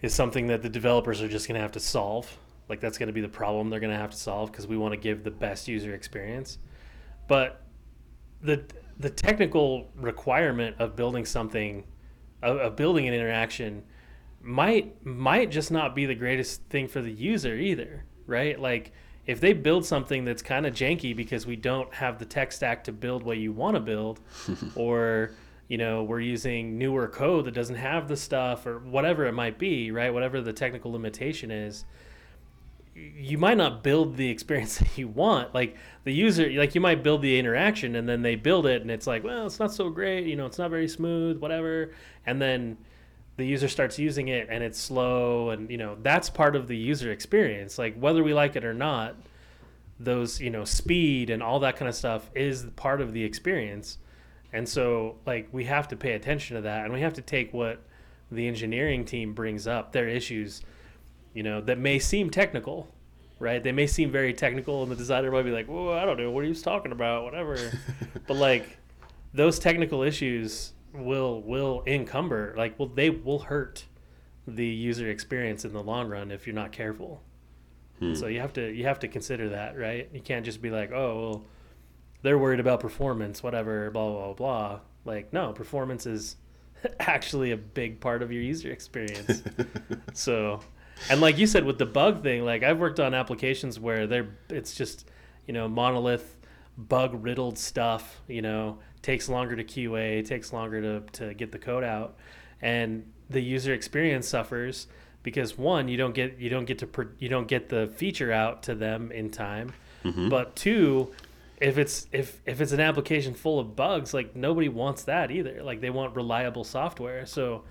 is 0.00 0.14
something 0.14 0.46
that 0.48 0.62
the 0.62 0.68
developers 0.68 1.20
are 1.20 1.28
just 1.28 1.48
going 1.48 1.56
to 1.56 1.60
have 1.60 1.72
to 1.72 1.80
solve. 1.80 2.38
Like 2.68 2.80
that's 2.80 2.98
going 2.98 3.08
to 3.08 3.12
be 3.12 3.20
the 3.20 3.28
problem 3.28 3.70
they're 3.70 3.80
going 3.80 3.92
to 3.92 3.98
have 3.98 4.10
to 4.10 4.16
solve 4.16 4.52
because 4.52 4.66
we 4.66 4.76
want 4.76 4.92
to 4.92 4.96
give 4.96 5.24
the 5.24 5.30
best 5.30 5.68
user 5.68 5.94
experience. 5.94 6.58
But 7.28 7.62
the 8.42 8.64
the 8.98 9.10
technical 9.10 9.88
requirement 9.96 10.76
of 10.78 10.94
building 10.94 11.24
something, 11.24 11.84
of, 12.42 12.58
of 12.58 12.76
building 12.76 13.08
an 13.08 13.14
interaction, 13.14 13.82
might 14.40 15.04
might 15.04 15.50
just 15.50 15.70
not 15.70 15.94
be 15.94 16.06
the 16.06 16.14
greatest 16.14 16.62
thing 16.64 16.88
for 16.88 17.00
the 17.00 17.10
user 17.10 17.54
either, 17.56 18.04
right? 18.26 18.60
Like 18.60 18.92
if 19.26 19.40
they 19.40 19.52
build 19.52 19.84
something 19.84 20.24
that's 20.24 20.42
kind 20.42 20.66
of 20.66 20.74
janky 20.74 21.14
because 21.14 21.46
we 21.46 21.56
don't 21.56 21.92
have 21.94 22.18
the 22.18 22.24
tech 22.24 22.52
stack 22.52 22.84
to 22.84 22.92
build 22.92 23.22
what 23.22 23.38
you 23.38 23.52
want 23.52 23.76
to 23.76 23.80
build, 23.80 24.20
or 24.74 25.32
you 25.68 25.78
know 25.78 26.02
we're 26.02 26.20
using 26.20 26.76
newer 26.76 27.08
code 27.08 27.44
that 27.44 27.54
doesn't 27.54 27.76
have 27.76 28.08
the 28.08 28.16
stuff 28.16 28.66
or 28.66 28.80
whatever 28.80 29.26
it 29.26 29.32
might 29.32 29.58
be, 29.58 29.90
right? 29.90 30.12
Whatever 30.12 30.40
the 30.40 30.52
technical 30.52 30.92
limitation 30.92 31.50
is, 31.50 31.84
you 32.94 33.38
might 33.38 33.56
not 33.56 33.82
build 33.82 34.16
the 34.16 34.28
experience 34.28 34.78
that 34.78 34.98
you 34.98 35.08
want. 35.08 35.54
Like 35.54 35.76
the 36.04 36.12
user, 36.12 36.50
like 36.50 36.74
you 36.74 36.80
might 36.80 37.02
build 37.02 37.22
the 37.22 37.38
interaction 37.38 37.96
and 37.96 38.08
then 38.08 38.22
they 38.22 38.34
build 38.34 38.66
it 38.66 38.82
and 38.82 38.90
it's 38.90 39.06
like, 39.06 39.24
well, 39.24 39.46
it's 39.46 39.58
not 39.58 39.72
so 39.72 39.90
great, 39.90 40.26
you 40.26 40.36
know, 40.36 40.46
it's 40.46 40.58
not 40.58 40.70
very 40.70 40.88
smooth, 40.88 41.38
whatever. 41.38 41.92
And 42.26 42.40
then 42.40 42.76
the 43.36 43.46
user 43.46 43.68
starts 43.68 43.98
using 43.98 44.28
it 44.28 44.48
and 44.50 44.62
it's 44.62 44.78
slow 44.78 45.50
and 45.50 45.70
you 45.70 45.78
know, 45.78 45.96
that's 46.02 46.28
part 46.28 46.54
of 46.54 46.68
the 46.68 46.76
user 46.76 47.10
experience. 47.10 47.78
Like 47.78 47.96
whether 47.96 48.22
we 48.22 48.34
like 48.34 48.56
it 48.56 48.64
or 48.64 48.74
not, 48.74 49.16
those, 49.98 50.40
you 50.40 50.50
know, 50.50 50.64
speed 50.64 51.30
and 51.30 51.42
all 51.42 51.60
that 51.60 51.76
kind 51.76 51.88
of 51.88 51.94
stuff 51.94 52.30
is 52.34 52.66
part 52.76 53.00
of 53.00 53.12
the 53.12 53.24
experience. 53.24 53.98
And 54.52 54.68
so 54.68 55.16
like 55.24 55.48
we 55.52 55.64
have 55.64 55.88
to 55.88 55.96
pay 55.96 56.12
attention 56.12 56.56
to 56.56 56.62
that 56.62 56.84
and 56.84 56.92
we 56.92 57.00
have 57.00 57.14
to 57.14 57.22
take 57.22 57.54
what 57.54 57.82
the 58.30 58.46
engineering 58.46 59.04
team 59.04 59.32
brings 59.32 59.66
up, 59.66 59.92
their 59.92 60.08
issues 60.08 60.62
you 61.34 61.42
know, 61.42 61.60
that 61.62 61.78
may 61.78 61.98
seem 61.98 62.30
technical, 62.30 62.88
right? 63.38 63.62
They 63.62 63.72
may 63.72 63.86
seem 63.86 64.10
very 64.10 64.34
technical, 64.34 64.82
and 64.82 64.90
the 64.90 64.96
designer 64.96 65.30
might 65.30 65.42
be 65.42 65.50
like, 65.50 65.68
"Well, 65.68 65.92
I 65.92 66.04
don't 66.04 66.18
know 66.18 66.30
what 66.30 66.44
he 66.44 66.48
was 66.48 66.62
talking 66.62 66.92
about, 66.92 67.24
whatever." 67.24 67.56
but 68.26 68.36
like, 68.36 68.78
those 69.34 69.58
technical 69.58 70.02
issues 70.02 70.72
will 70.92 71.42
will 71.42 71.82
encumber, 71.86 72.54
like, 72.56 72.78
well, 72.78 72.88
they 72.88 73.10
will 73.10 73.40
hurt 73.40 73.86
the 74.46 74.66
user 74.66 75.08
experience 75.08 75.64
in 75.64 75.72
the 75.72 75.82
long 75.82 76.08
run 76.08 76.30
if 76.30 76.46
you're 76.46 76.54
not 76.54 76.72
careful. 76.72 77.22
Hmm. 77.98 78.14
So 78.14 78.26
you 78.26 78.40
have 78.40 78.52
to 78.54 78.72
you 78.72 78.84
have 78.84 78.98
to 79.00 79.08
consider 79.08 79.50
that, 79.50 79.78
right? 79.78 80.08
You 80.12 80.20
can't 80.20 80.44
just 80.44 80.60
be 80.60 80.70
like, 80.70 80.92
"Oh, 80.92 81.20
well, 81.20 81.44
they're 82.22 82.38
worried 82.38 82.60
about 82.60 82.80
performance, 82.80 83.42
whatever, 83.42 83.90
blah 83.90 84.10
blah 84.10 84.32
blah." 84.34 84.80
Like, 85.04 85.32
no, 85.32 85.52
performance 85.52 86.06
is 86.06 86.36
actually 87.00 87.52
a 87.52 87.56
big 87.56 88.00
part 88.00 88.22
of 88.22 88.32
your 88.32 88.42
user 88.42 88.70
experience. 88.70 89.42
so, 90.12 90.60
and 91.10 91.20
like 91.20 91.38
you 91.38 91.46
said 91.46 91.64
with 91.64 91.78
the 91.78 91.86
bug 91.86 92.22
thing, 92.22 92.44
like 92.44 92.62
I've 92.62 92.78
worked 92.78 93.00
on 93.00 93.14
applications 93.14 93.78
where 93.78 94.06
they're 94.06 94.28
it's 94.48 94.74
just, 94.74 95.08
you 95.46 95.54
know, 95.54 95.68
monolith 95.68 96.36
bug 96.76 97.22
riddled 97.22 97.58
stuff, 97.58 98.20
you 98.28 98.42
know, 98.42 98.78
takes 99.02 99.28
longer 99.28 99.56
to 99.56 99.64
QA, 99.64 100.26
takes 100.26 100.52
longer 100.52 100.80
to 100.80 101.00
to 101.18 101.34
get 101.34 101.52
the 101.52 101.58
code 101.58 101.84
out. 101.84 102.16
And 102.60 103.10
the 103.28 103.40
user 103.40 103.72
experience 103.72 104.28
suffers 104.28 104.86
because 105.22 105.56
one 105.56 105.88
you 105.88 105.96
don't 105.96 106.14
get 106.14 106.38
you 106.38 106.50
don't 106.50 106.64
get 106.64 106.78
to 106.78 107.08
you 107.18 107.28
don't 107.28 107.48
get 107.48 107.68
the 107.68 107.88
feature 107.96 108.32
out 108.32 108.62
to 108.64 108.74
them 108.74 109.12
in 109.12 109.30
time. 109.30 109.72
Mm-hmm. 110.04 110.28
But 110.28 110.56
two 110.56 111.12
if 111.60 111.78
it's 111.78 112.08
if 112.12 112.40
if 112.44 112.60
it's 112.60 112.72
an 112.72 112.80
application 112.80 113.34
full 113.34 113.60
of 113.60 113.76
bugs 113.76 114.12
like 114.12 114.34
nobody 114.34 114.68
wants 114.68 115.04
that 115.04 115.30
either. 115.30 115.62
Like 115.62 115.80
they 115.80 115.90
want 115.90 116.16
reliable 116.16 116.64
software. 116.64 117.24
So 117.26 117.62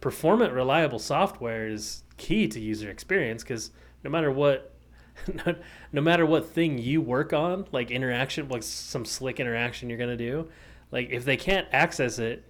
performant 0.00 0.52
reliable 0.52 0.98
software 0.98 1.68
is 1.68 2.02
key 2.16 2.48
to 2.48 2.60
user 2.60 2.90
experience 2.90 3.42
because 3.42 3.70
no 4.04 4.10
matter 4.10 4.30
what 4.30 4.72
no, 5.46 5.54
no 5.92 6.00
matter 6.00 6.26
what 6.26 6.46
thing 6.46 6.78
you 6.78 7.00
work 7.00 7.32
on 7.32 7.66
like 7.72 7.90
interaction 7.90 8.48
like 8.48 8.62
some 8.62 9.04
slick 9.04 9.40
interaction 9.40 9.88
you're 9.88 9.98
going 9.98 10.10
to 10.10 10.16
do 10.16 10.48
like 10.92 11.08
if 11.10 11.24
they 11.24 11.36
can't 11.36 11.66
access 11.72 12.18
it 12.18 12.44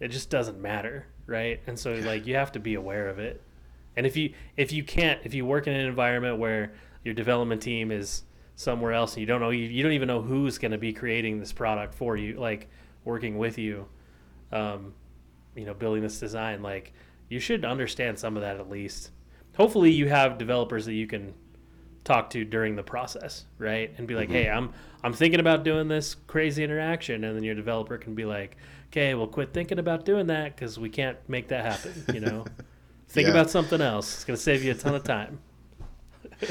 it 0.00 0.08
just 0.08 0.30
doesn't 0.30 0.60
matter 0.60 1.06
right? 1.30 1.60
And 1.66 1.78
so 1.78 1.94
like 1.94 2.26
you 2.26 2.34
have 2.34 2.52
to 2.52 2.60
be 2.60 2.74
aware 2.74 3.08
of 3.08 3.18
it. 3.18 3.40
And 3.96 4.04
if 4.04 4.16
you 4.16 4.34
if 4.56 4.72
you 4.72 4.82
can't 4.82 5.20
if 5.24 5.32
you 5.32 5.46
work 5.46 5.66
in 5.66 5.72
an 5.72 5.86
environment 5.86 6.38
where 6.38 6.72
your 7.04 7.14
development 7.14 7.62
team 7.62 7.90
is 7.90 8.24
somewhere 8.56 8.92
else 8.92 9.14
and 9.14 9.20
you 9.20 9.26
don't 9.26 9.40
know 9.40 9.50
you, 9.50 9.64
you 9.64 9.82
don't 9.82 9.92
even 9.92 10.08
know 10.08 10.20
who's 10.20 10.58
going 10.58 10.72
to 10.72 10.78
be 10.78 10.92
creating 10.92 11.38
this 11.38 11.52
product 11.52 11.94
for 11.94 12.16
you 12.16 12.38
like 12.38 12.68
working 13.04 13.38
with 13.38 13.56
you 13.56 13.86
um, 14.52 14.92
you 15.56 15.64
know 15.64 15.74
building 15.74 16.02
this 16.02 16.20
design 16.20 16.62
like 16.62 16.92
you 17.28 17.38
should 17.38 17.64
understand 17.64 18.18
some 18.18 18.36
of 18.36 18.42
that 18.42 18.56
at 18.56 18.68
least. 18.68 19.10
Hopefully 19.56 19.90
you 19.90 20.08
have 20.08 20.38
developers 20.38 20.86
that 20.86 20.94
you 20.94 21.06
can 21.06 21.34
talk 22.02 22.30
to 22.30 22.44
during 22.44 22.76
the 22.76 22.82
process 22.82 23.44
right? 23.58 23.92
And 23.98 24.06
be 24.06 24.14
like 24.14 24.28
mm-hmm. 24.28 24.36
hey 24.36 24.48
i'm 24.50 24.72
i'm 25.04 25.12
thinking 25.12 25.38
about 25.40 25.64
doing 25.64 25.88
this 25.88 26.16
crazy 26.26 26.64
interaction. 26.64 27.24
And 27.24 27.36
then 27.36 27.42
your 27.42 27.54
developer 27.54 27.98
can 27.98 28.14
be 28.14 28.24
like 28.24 28.56
okay 28.88 29.14
well 29.14 29.26
quit 29.26 29.52
thinking 29.52 29.78
about 29.78 30.04
doing 30.04 30.26
that 30.28 30.56
because 30.56 30.78
we 30.78 30.88
can't 30.88 31.18
make 31.28 31.48
that 31.48 31.64
happen 31.64 32.14
you 32.14 32.20
know? 32.20 32.44
Think 33.08 33.26
Yeah. 33.26 33.32
about 33.32 33.50
something 33.50 33.80
else. 33.80 34.14
It's 34.14 34.24
going 34.24 34.36
to 34.36 34.42
save 34.42 34.62
you 34.62 34.70
a 34.70 34.74
ton 34.74 34.94
of 34.94 35.02
time. 35.02 35.40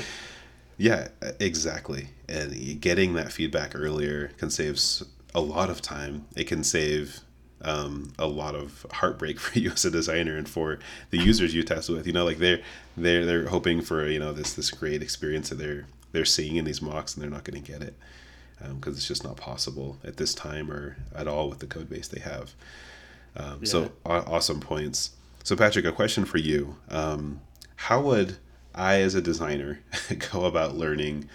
Yeah, 0.79 1.09
exactly. 1.41 2.07
And 2.29 2.79
getting 2.79 3.13
that 3.15 3.33
feedback 3.33 3.73
earlier 3.75 4.29
can 4.37 4.49
save 4.49 4.79
a 5.35 5.41
lot 5.41 5.69
of 5.69 5.81
time. 5.81 6.25
It 6.37 6.45
can 6.45 6.63
save 6.63 7.19
um, 7.61 8.13
a 8.17 8.27
lot 8.27 8.55
of 8.55 8.85
heartbreak 8.91 9.39
for 9.45 9.59
you 9.59 9.71
as 9.71 9.85
a 9.85 9.91
designer 9.91 10.37
and 10.37 10.47
for 10.47 10.79
the 11.09 11.17
users 11.17 11.53
you 11.53 11.63
test 11.63 11.89
with. 11.89 12.07
You 12.07 12.13
know, 12.13 12.25
like 12.25 12.37
they're 12.37 12.61
they're 12.97 13.25
they're 13.25 13.47
hoping 13.47 13.81
for 13.81 14.07
you 14.07 14.19
know 14.19 14.33
this 14.33 14.53
this 14.53 14.71
great 14.71 15.01
experience 15.01 15.49
that 15.49 15.55
they're 15.55 15.85
they're 16.11 16.25
seeing 16.25 16.55
in 16.55 16.65
these 16.65 16.81
mocks 16.81 17.13
and 17.15 17.23
they're 17.23 17.29
not 17.29 17.43
going 17.43 17.61
to 17.61 17.71
get 17.71 17.81
it 17.81 17.95
because 18.75 18.97
it's 18.97 19.07
just 19.07 19.23
not 19.23 19.37
possible 19.37 19.97
at 20.03 20.17
this 20.17 20.33
time 20.33 20.69
or 20.69 20.97
at 21.15 21.27
all 21.27 21.49
with 21.49 21.59
the 21.59 21.67
code 21.67 21.89
base 21.89 22.07
they 22.09 22.19
have. 22.19 22.53
Um, 23.37 23.59
Yeah. 23.61 23.69
So 23.69 23.91
aw- 24.05 24.25
awesome 24.27 24.59
points. 24.59 25.11
So 25.43 25.55
Patrick, 25.55 25.85
a 25.85 25.91
question 25.91 26.25
for 26.25 26.37
you: 26.39 26.75
um, 26.89 27.39
How 27.75 28.01
would 28.01 28.37
I, 28.75 29.01
as 29.01 29.15
a 29.15 29.21
designer, 29.21 29.79
go 30.31 30.45
about 30.45 30.75
learning 30.75 31.29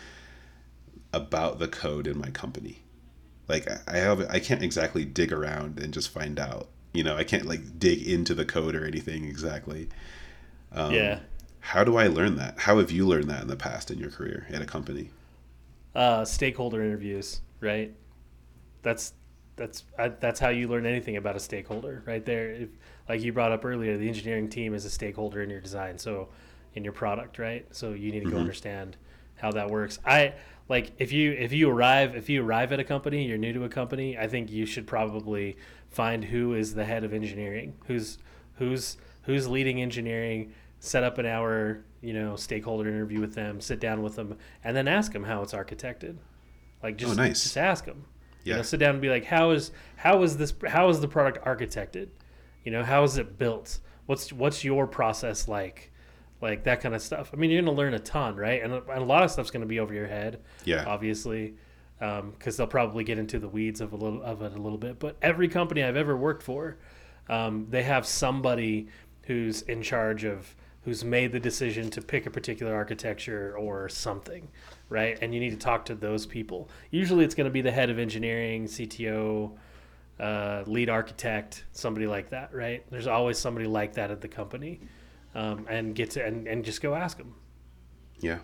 about 1.13 1.59
the 1.59 1.69
code 1.69 2.07
in 2.07 2.19
my 2.19 2.31
company? 2.31 2.83
Like 3.49 3.69
I- 3.89 3.99
have, 3.99 4.21
I 4.31 4.39
can't 4.41 4.63
exactly 4.63 5.05
dig 5.05 5.33
around 5.33 5.79
and 5.79 5.93
just 5.93 6.09
find 6.11 6.39
out. 6.39 6.69
You 6.93 7.05
know, 7.05 7.17
I 7.17 7.25
can't 7.25 7.47
like 7.47 7.79
dig 7.79 8.07
into 8.07 8.35
the 8.35 8.45
code 8.45 8.75
or 8.75 8.85
anything 8.87 9.25
exactly. 9.25 9.89
Um, 10.73 10.93
yeah 10.93 11.21
How 11.61 11.85
do 11.85 11.97
I 11.97 12.07
learn 12.09 12.37
that? 12.37 12.59
How 12.61 12.79
have 12.79 12.91
you 12.91 13.07
learned 13.07 13.29
that 13.31 13.43
in 13.43 13.49
the 13.49 13.57
past 13.57 13.91
in 13.91 13.99
your 13.99 14.11
career 14.11 14.47
at 14.51 14.63
a 14.63 14.67
company? 14.67 15.11
uh, 15.95 16.25
stakeholder 16.25 16.83
interviews, 16.83 17.41
right? 17.61 17.95
That's 18.83 19.13
that's 19.57 19.85
I, 19.99 20.09
that's 20.09 20.41
how 20.41 20.49
you 20.49 20.69
learn 20.69 20.87
anything 20.87 21.17
about 21.17 21.37
a 21.37 21.41
stakeholder, 21.41 22.03
right 22.07 22.25
there. 22.25 22.51
If, 22.51 22.69
like 23.09 23.23
you 23.23 23.33
brought 23.33 23.53
up 23.53 23.65
earlier, 23.65 23.97
the 23.97 24.09
engineering 24.09 24.49
team 24.49 24.75
is 24.75 24.85
a 24.85 24.91
stakeholder 24.91 25.43
in 25.43 25.51
your 25.51 25.61
design, 25.61 25.99
so 25.99 26.29
in 26.75 26.83
your 26.85 26.93
product, 26.93 27.39
right? 27.39 27.67
So 27.71 27.93
you 27.93 28.11
need 28.11 28.25
to 28.25 28.31
go 28.31 28.37
Mhm. 28.37 28.41
understand 28.41 28.97
how 29.37 29.53
that 29.53 29.71
works. 29.71 29.99
I 30.05 30.35
like 30.69 30.93
if 30.99 31.13
you 31.13 31.33
if 31.33 31.53
you 31.53 31.69
arrive 31.71 32.17
if 32.17 32.29
you 32.29 32.43
arrive 32.45 32.73
at 32.73 32.81
a 32.81 32.85
company, 32.85 33.27
you're 33.27 33.39
new 33.39 33.53
to 33.53 33.65
a 33.65 33.69
company. 33.69 34.17
I 34.19 34.27
think 34.29 34.51
you 34.51 34.67
should 34.67 34.87
probably 34.87 35.57
find 35.91 36.25
who 36.25 36.55
is 36.55 36.75
the 36.75 36.85
head 36.85 37.05
of 37.05 37.13
engineering, 37.13 37.75
who's 37.87 38.19
who's 38.57 38.97
who's 39.23 39.49
leading 39.49 39.81
engineering. 39.83 40.53
Set 40.81 41.03
up 41.03 41.17
an 41.17 41.25
hour, 41.25 41.83
you 42.03 42.13
know, 42.13 42.37
stakeholder 42.37 42.89
interview 42.89 43.19
with 43.21 43.35
them. 43.35 43.59
Sit 43.61 43.81
down 43.81 44.03
with 44.03 44.17
them, 44.17 44.37
and 44.63 44.77
then 44.77 44.87
ask 44.87 45.13
them 45.13 45.25
how 45.25 45.43
it's 45.43 45.55
architected. 45.55 46.17
Like 46.83 46.97
just 46.99 47.13
Oh, 47.19 47.23
nice. 47.23 47.43
just 47.43 47.57
ask 47.57 47.85
them. 47.87 48.05
You 48.45 48.51
Yeah. 48.51 48.57
know, 48.57 48.63
sit 48.63 48.79
down 48.81 48.91
and 48.91 49.01
be 49.01 49.09
like, 49.09 49.25
how 49.25 49.51
is 49.53 49.71
how 49.97 50.23
is 50.23 50.37
this 50.37 50.53
how 50.69 50.89
is 50.91 51.01
the 51.01 51.09
product 51.09 51.43
architected? 51.45 52.09
You 52.65 52.73
know, 52.73 52.83
how 52.83 53.03
is 53.05 53.17
it 53.19 53.39
built? 53.39 53.79
What's 54.07 54.33
what's 54.33 54.65
your 54.65 54.87
process 54.87 55.49
like? 55.49 55.91
Like 56.41 56.65
that 56.65 56.81
kind 56.81 56.95
of 56.95 57.01
stuff. 57.03 57.31
I 57.33 57.37
mean, 57.37 57.51
you're 57.51 57.63
gonna 57.63 57.77
learn 57.77 57.95
a 57.95 57.99
ton, 57.99 58.37
right? 58.37 58.63
And, 58.63 58.73
a- 58.73 58.83
and 58.91 59.03
a 59.03 59.07
lot 59.07 59.23
of 59.23 59.31
stuff's 59.31 59.51
gonna 59.51 59.67
be 59.67 59.81
over 59.81 59.95
your 59.95 60.07
head, 60.07 60.41
Yeah. 60.65 60.85
obviously, 60.87 61.55
because 61.99 62.57
they'll 62.57 62.67
probably 62.67 63.03
get 63.05 63.19
into 63.19 63.39
the 63.39 63.49
weeds 63.49 63.81
of 63.81 63.93
a 63.93 63.97
little 63.97 64.23
of 64.23 64.43
it 64.43 64.53
a 64.53 64.59
little 64.61 64.79
bit. 64.79 64.99
But 64.99 65.17
every 65.23 65.49
company 65.49 65.83
I've 65.83 65.97
ever 65.97 66.17
worked 66.17 66.43
for, 66.43 66.77
um, 67.29 67.69
they 67.71 67.83
have 67.85 68.05
somebody 68.05 68.89
who's 69.23 69.63
in 69.63 69.81
charge 69.83 70.25
of 70.25 70.55
who's 70.85 71.03
made 71.03 71.33
the 71.33 71.41
decision 71.41 71.89
to 71.89 72.03
pick 72.03 72.27
a 72.27 72.31
particular 72.31 72.75
architecture 72.75 73.57
or 73.57 73.89
something, 73.89 74.49
right? 74.91 75.17
And 75.23 75.33
you 75.33 75.41
need 75.41 75.51
to 75.53 75.57
talk 75.57 75.87
to 75.87 75.95
those 75.95 76.27
people. 76.27 76.69
Usually, 76.91 77.25
it's 77.25 77.35
going 77.35 77.47
to 77.47 77.51
be 77.51 77.63
the 77.63 77.71
head 77.73 77.89
of 77.89 77.99
engineering, 77.99 78.67
CTO, 78.67 79.53
uh, 80.21 80.63
lead 80.67 80.91
architect, 80.91 81.65
somebody 81.73 82.07
like 82.07 82.29
that, 82.31 82.53
right? 82.53 82.85
There's 82.91 83.07
always 83.07 83.39
somebody 83.39 83.67
like 83.67 83.95
that 83.95 84.11
at 84.11 84.21
the 84.21 84.29
company, 84.29 84.81
um, 85.35 85.67
and 85.69 85.95
get 85.95 86.11
to 86.13 86.25
and, 86.25 86.47
and 86.47 86.65
just 86.65 86.81
go 86.81 86.95
ask 86.95 87.19
them. 87.19 87.35
Yeah. 88.21 88.39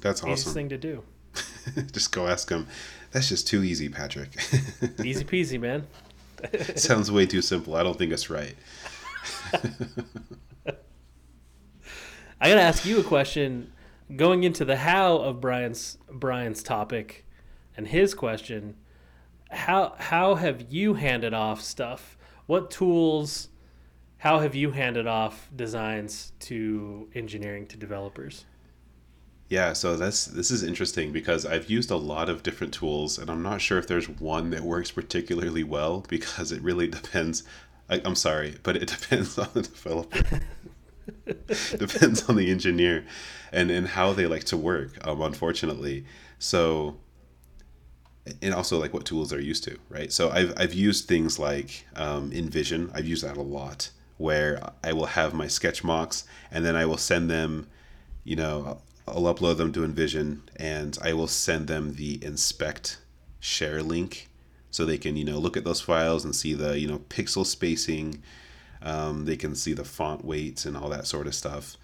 That's 0.00 0.20
awesome. 0.20 0.32
Easiest 0.32 0.54
thing 0.54 0.68
to 0.70 0.78
do. 0.78 1.02
just 1.92 2.12
go 2.12 2.26
ask 2.26 2.48
them. 2.48 2.66
That's 3.12 3.28
just 3.28 3.46
too 3.46 3.62
easy, 3.62 3.88
Patrick. 3.88 4.30
Easy 5.04 5.24
peasy, 5.24 5.60
man. 5.60 5.86
Sounds 6.76 7.10
way 7.10 7.26
too 7.26 7.42
simple. 7.42 7.74
I 7.74 7.82
don't 7.82 7.98
think 7.98 8.12
it's 8.12 8.30
right. 8.30 8.54
I 12.40 12.48
gotta 12.48 12.62
ask 12.62 12.86
you 12.86 13.00
a 13.00 13.04
question. 13.04 13.72
Going 14.16 14.44
into 14.44 14.64
the 14.64 14.76
how 14.76 15.16
of 15.18 15.40
Brian's 15.40 15.98
Brian's 16.10 16.62
topic, 16.62 17.26
and 17.76 17.86
his 17.86 18.14
question, 18.14 18.76
how 19.50 19.94
how 19.98 20.36
have 20.36 20.72
you 20.72 20.94
handed 20.94 21.34
off 21.34 21.60
stuff? 21.60 22.16
What 22.46 22.70
tools? 22.70 23.49
How 24.20 24.40
have 24.40 24.54
you 24.54 24.72
handed 24.72 25.06
off 25.06 25.48
designs 25.56 26.32
to 26.40 27.08
engineering 27.14 27.66
to 27.68 27.78
developers? 27.78 28.44
Yeah, 29.48 29.72
so 29.72 29.96
that's 29.96 30.26
this 30.26 30.50
is 30.50 30.62
interesting 30.62 31.10
because 31.10 31.46
I've 31.46 31.70
used 31.70 31.90
a 31.90 31.96
lot 31.96 32.28
of 32.28 32.42
different 32.42 32.74
tools, 32.74 33.18
and 33.18 33.30
I'm 33.30 33.42
not 33.42 33.62
sure 33.62 33.78
if 33.78 33.86
there's 33.86 34.10
one 34.10 34.50
that 34.50 34.60
works 34.60 34.90
particularly 34.90 35.64
well 35.64 36.04
because 36.06 36.52
it 36.52 36.60
really 36.60 36.86
depends. 36.98 37.44
I, 37.88 38.02
I'm 38.04 38.14
sorry, 38.14 38.56
but 38.62 38.76
it 38.76 38.88
depends 39.00 39.38
on 39.38 39.48
the 39.54 39.62
developer. 39.62 40.40
depends 41.78 42.28
on 42.28 42.36
the 42.36 42.50
engineer, 42.50 43.06
and 43.52 43.70
and 43.70 43.88
how 43.88 44.12
they 44.12 44.26
like 44.26 44.44
to 44.44 44.56
work. 44.58 44.98
Um, 45.00 45.22
unfortunately, 45.22 46.04
so 46.38 46.98
and 48.42 48.52
also 48.52 48.78
like 48.78 48.92
what 48.92 49.06
tools 49.06 49.30
they're 49.30 49.40
used 49.40 49.64
to, 49.64 49.78
right? 49.88 50.12
So 50.12 50.28
I've 50.28 50.52
I've 50.58 50.74
used 50.74 51.08
things 51.08 51.38
like 51.38 51.86
um, 51.96 52.30
InVision. 52.32 52.90
I've 52.92 53.06
used 53.06 53.24
that 53.24 53.38
a 53.38 53.42
lot, 53.42 53.88
where 54.20 54.60
I 54.84 54.92
will 54.92 55.06
have 55.06 55.32
my 55.32 55.48
sketch 55.48 55.82
mocks, 55.82 56.24
and 56.50 56.62
then 56.64 56.76
I 56.76 56.84
will 56.84 56.98
send 56.98 57.30
them, 57.30 57.66
you 58.22 58.36
know, 58.36 58.82
I'll 59.08 59.34
upload 59.34 59.56
them 59.56 59.72
to 59.72 59.80
InVision 59.80 60.40
and 60.56 60.96
I 61.02 61.14
will 61.14 61.26
send 61.26 61.66
them 61.66 61.94
the 61.94 62.22
inspect 62.22 62.98
share 63.40 63.82
link, 63.82 64.28
so 64.70 64.84
they 64.84 64.98
can 64.98 65.16
you 65.16 65.24
know 65.24 65.38
look 65.38 65.56
at 65.56 65.64
those 65.64 65.80
files 65.80 66.24
and 66.24 66.36
see 66.36 66.52
the 66.52 66.78
you 66.78 66.86
know 66.86 66.98
pixel 67.08 67.46
spacing. 67.46 68.22
Um, 68.82 69.24
they 69.24 69.36
can 69.36 69.54
see 69.54 69.72
the 69.72 69.84
font 69.84 70.24
weights 70.24 70.64
and 70.66 70.76
all 70.76 70.90
that 70.90 71.06
sort 71.06 71.26
of 71.26 71.34
stuff. 71.34 71.76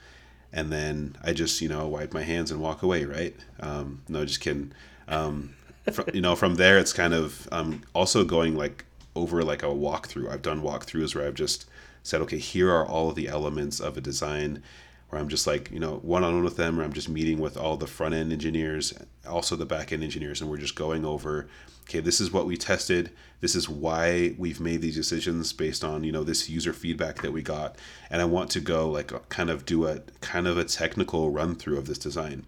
And 0.53 0.72
then 0.72 1.16
I 1.22 1.34
just, 1.34 1.61
you 1.61 1.68
know, 1.68 1.87
wipe 1.87 2.14
my 2.14 2.22
hands 2.22 2.51
and 2.51 2.61
walk 2.61 2.82
away, 2.82 3.05
right? 3.05 3.37
Um, 3.61 4.03
no, 4.09 4.24
just 4.24 4.41
kidding. 4.41 4.72
Um, 5.07 5.55
fr- 5.93 6.09
you 6.14 6.22
know, 6.22 6.34
from 6.37 6.55
there, 6.55 6.78
it's 6.78 6.95
kind 6.95 7.12
of 7.12 7.47
um, 7.53 7.82
also 7.95 8.24
going 8.24 8.57
like 8.57 8.87
over 9.16 9.42
like 9.42 9.62
a 9.62 9.66
walkthrough. 9.66 10.30
I've 10.30 10.42
done 10.42 10.62
walkthroughs 10.62 11.14
where 11.14 11.26
I've 11.26 11.34
just 11.34 11.66
said, 12.02 12.20
okay, 12.22 12.38
here 12.38 12.70
are 12.70 12.86
all 12.86 13.10
of 13.10 13.16
the 13.16 13.28
elements 13.28 13.80
of 13.80 13.96
a 13.96 14.00
design, 14.00 14.62
where 15.08 15.20
I'm 15.20 15.28
just 15.28 15.46
like, 15.46 15.70
you 15.72 15.80
know, 15.80 15.96
one 16.02 16.22
on 16.22 16.34
one 16.34 16.44
with 16.44 16.56
them, 16.56 16.78
or 16.78 16.84
I'm 16.84 16.92
just 16.92 17.08
meeting 17.08 17.38
with 17.38 17.56
all 17.56 17.76
the 17.76 17.86
front 17.86 18.14
end 18.14 18.32
engineers, 18.32 18.94
also 19.28 19.56
the 19.56 19.66
back 19.66 19.92
end 19.92 20.04
engineers, 20.04 20.40
and 20.40 20.48
we're 20.48 20.56
just 20.56 20.76
going 20.76 21.04
over, 21.04 21.48
okay, 21.84 22.00
this 22.00 22.20
is 22.20 22.32
what 22.32 22.46
we 22.46 22.56
tested. 22.56 23.10
This 23.40 23.54
is 23.54 23.68
why 23.68 24.34
we've 24.38 24.60
made 24.60 24.82
these 24.82 24.96
decisions 24.96 25.52
based 25.52 25.82
on, 25.82 26.04
you 26.04 26.12
know, 26.12 26.24
this 26.24 26.48
user 26.48 26.72
feedback 26.72 27.22
that 27.22 27.32
we 27.32 27.42
got. 27.42 27.76
And 28.10 28.22
I 28.22 28.24
want 28.24 28.50
to 28.50 28.60
go 28.60 28.88
like 28.88 29.12
kind 29.28 29.50
of 29.50 29.64
do 29.64 29.86
a 29.86 30.00
kind 30.20 30.46
of 30.46 30.58
a 30.58 30.64
technical 30.64 31.30
run 31.30 31.54
through 31.54 31.78
of 31.78 31.86
this 31.86 31.98
design 31.98 32.46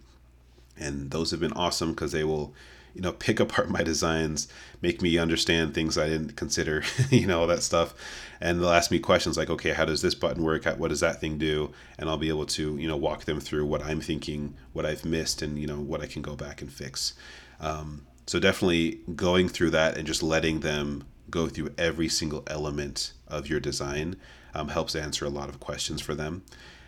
and 0.79 1.11
those 1.11 1.31
have 1.31 1.39
been 1.39 1.53
awesome 1.53 1.91
because 1.91 2.11
they 2.11 2.23
will 2.23 2.53
you 2.93 3.01
know 3.01 3.11
pick 3.11 3.39
apart 3.39 3.69
my 3.69 3.83
designs 3.83 4.47
make 4.81 5.01
me 5.01 5.17
understand 5.17 5.73
things 5.73 5.97
i 5.97 6.07
didn't 6.07 6.35
consider 6.35 6.83
you 7.09 7.27
know 7.27 7.41
all 7.41 7.47
that 7.47 7.63
stuff. 7.63 7.93
And 8.41 8.61
they'll 8.61 8.69
ask 8.69 8.89
me 8.89 8.99
questions 8.99 9.37
like 9.37 9.49
okay 9.49 9.71
how 9.71 9.85
does 9.85 10.01
this 10.01 10.15
button 10.15 10.43
work? 10.43 10.65
What 10.65 10.89
does 10.89 11.01
that 11.01 11.19
thing 11.19 11.37
do? 11.37 11.71
And 11.97 12.09
i'll 12.09 12.17
be 12.17 12.29
able 12.29 12.45
to 12.47 12.77
you 12.77 12.87
know 12.87 12.97
walk 12.97 13.25
them 13.25 13.39
through 13.39 13.65
what 13.65 13.83
i'm 13.83 14.01
thinking 14.01 14.55
what 14.73 14.85
i've 14.85 15.05
missed 15.05 15.41
and 15.41 15.59
you 15.59 15.67
know 15.67 15.79
what 15.79 16.01
i 16.01 16.05
can 16.05 16.21
go 16.21 16.35
back 16.35 16.61
and 16.61 16.71
fix. 16.71 17.13
Um, 17.59 18.05
so 18.25 18.39
definitely 18.39 18.99
going 19.15 19.49
through 19.49 19.71
that 19.71 19.97
and 19.97 20.05
just 20.05 20.21
letting 20.21 20.59
them 20.59 21.03
go 21.29 21.47
through 21.47 21.73
every 21.77 22.07
single 22.07 22.43
element 22.47 23.13
of 23.27 23.47
your 23.47 23.59
design 23.59 24.15
um, 24.53 24.69
helps 24.69 24.95
answer 24.95 25.25
a 25.25 25.29
lot 25.29 25.49
of 25.49 25.59
questions 25.59 26.01
for 26.01 26.15
them. 26.15 26.43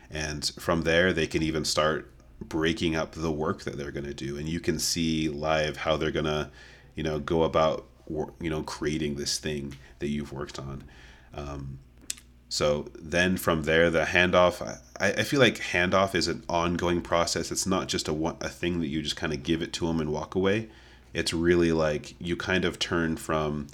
And 0.10 0.46
from 0.60 0.84
there 0.84 1.14
they 1.14 1.28
can 1.28 1.42
even 1.42 1.66
start 1.66 2.11
breaking 2.42 2.96
up 2.96 3.14
the 3.14 3.32
work 3.32 3.64
that 3.64 3.78
they're 3.78 3.92
going 3.92 4.06
to 4.06 4.14
do. 4.14 4.38
And 4.38 4.50
you 4.50 4.60
can 4.60 4.80
see 4.80 5.30
live 5.30 5.78
how 5.78 5.98
they're 5.98 6.12
going 6.12 6.26
to 6.26 6.50
you 6.96 7.04
know 7.04 7.20
go 7.20 7.44
about 7.44 7.86
you 8.40 8.50
know 8.50 8.64
creating 8.64 9.16
this 9.16 9.38
thing 9.38 9.78
that 10.00 10.08
you've 10.08 10.34
worked 10.34 10.60
on. 10.60 10.84
Um, 11.34 11.80
so 12.50 12.88
then 13.00 13.38
from 13.38 13.64
there 13.64 13.90
the 13.90 14.04
handoff 14.04 14.62
I, 15.00 15.12
I 15.12 15.24
feel 15.24 15.40
like 15.40 15.58
handoff 15.58 16.16
is 16.16 16.28
an 16.28 16.44
ongoing 16.50 17.02
process. 17.02 17.52
It's 17.52 17.66
not 17.66 17.88
just 17.88 18.08
a, 18.08 18.36
a 18.42 18.50
thing 18.50 18.80
that 18.82 18.88
you 18.88 19.02
just 19.02 19.16
kind 19.16 19.34
of 19.34 19.44
give 19.44 19.62
it 19.62 19.72
to 19.74 19.88
them 19.88 20.02
and 20.02 20.12
walk 20.12 20.36
away. 20.36 20.70
It's 21.14 21.34
really 21.34 21.72
like 21.72 22.16
you 22.20 22.36
kind 22.36 22.66
of 22.66 22.80
turn 22.80 23.18
from 23.18 23.68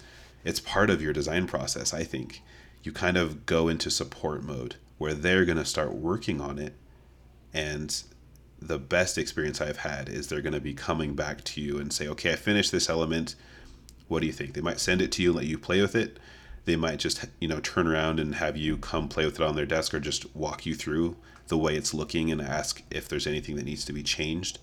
it's 0.44 0.60
part 0.60 0.90
of 0.90 1.02
your 1.02 1.14
design 1.14 1.48
process 1.48 1.94
i 1.94 2.04
think. 2.04 2.42
You 2.84 2.92
kind 2.92 3.18
of 3.18 3.46
go 3.46 3.68
into 3.68 3.90
support 3.90 4.44
mode 4.44 4.76
where 4.98 5.14
they're 5.14 5.46
going 5.46 5.58
to 5.58 5.66
start 5.66 5.94
working 5.94 6.40
on 6.40 6.58
it 6.58 6.74
and 7.54 8.04
the 8.62 8.80
best 8.80 9.18
experience 9.18 9.62
I've 9.62 9.78
had 9.78 10.10
is 10.10 10.28
they're 10.28 10.42
going 10.42 10.54
to 10.54 10.62
be 10.62 10.74
coming 10.74 11.14
back 11.14 11.44
to 11.46 11.62
you 11.62 11.78
and 11.78 11.94
say, 11.94 12.08
okay, 12.08 12.34
I 12.34 12.36
finished 12.36 12.72
this 12.72 12.90
element. 12.90 13.36
What 14.08 14.22
do 14.22 14.26
you 14.26 14.34
think? 14.34 14.54
They 14.54 14.62
might 14.62 14.80
send 14.80 15.02
it 15.02 15.12
to 15.14 15.24
you 15.24 15.30
and 15.30 15.38
let 15.38 15.46
you 15.46 15.58
play 15.58 15.82
with 15.82 15.96
it. 15.96 16.18
They 16.66 16.76
might 16.76 17.00
just, 17.00 17.26
you 17.40 17.48
know, 17.48 17.60
turn 17.60 17.88
around 17.88 18.20
and 18.20 18.36
have 18.36 18.58
you 18.58 18.78
come 18.78 19.08
play 19.08 19.26
with 19.26 19.40
it 19.40 19.46
on 19.46 19.56
their 19.56 19.66
desk 19.66 19.94
or 19.94 20.00
just 20.00 20.36
walk 20.36 20.66
you 20.66 20.76
through 20.76 21.16
the 21.48 21.58
way 21.58 21.76
it's 21.76 21.94
looking 21.94 22.32
and 22.32 22.42
ask 22.42 22.84
if 22.92 23.08
there's 23.08 23.28
anything 23.28 23.56
that 23.56 23.66
needs 23.66 23.86
to 23.86 23.94
be 23.94 24.04
changed. 24.04 24.60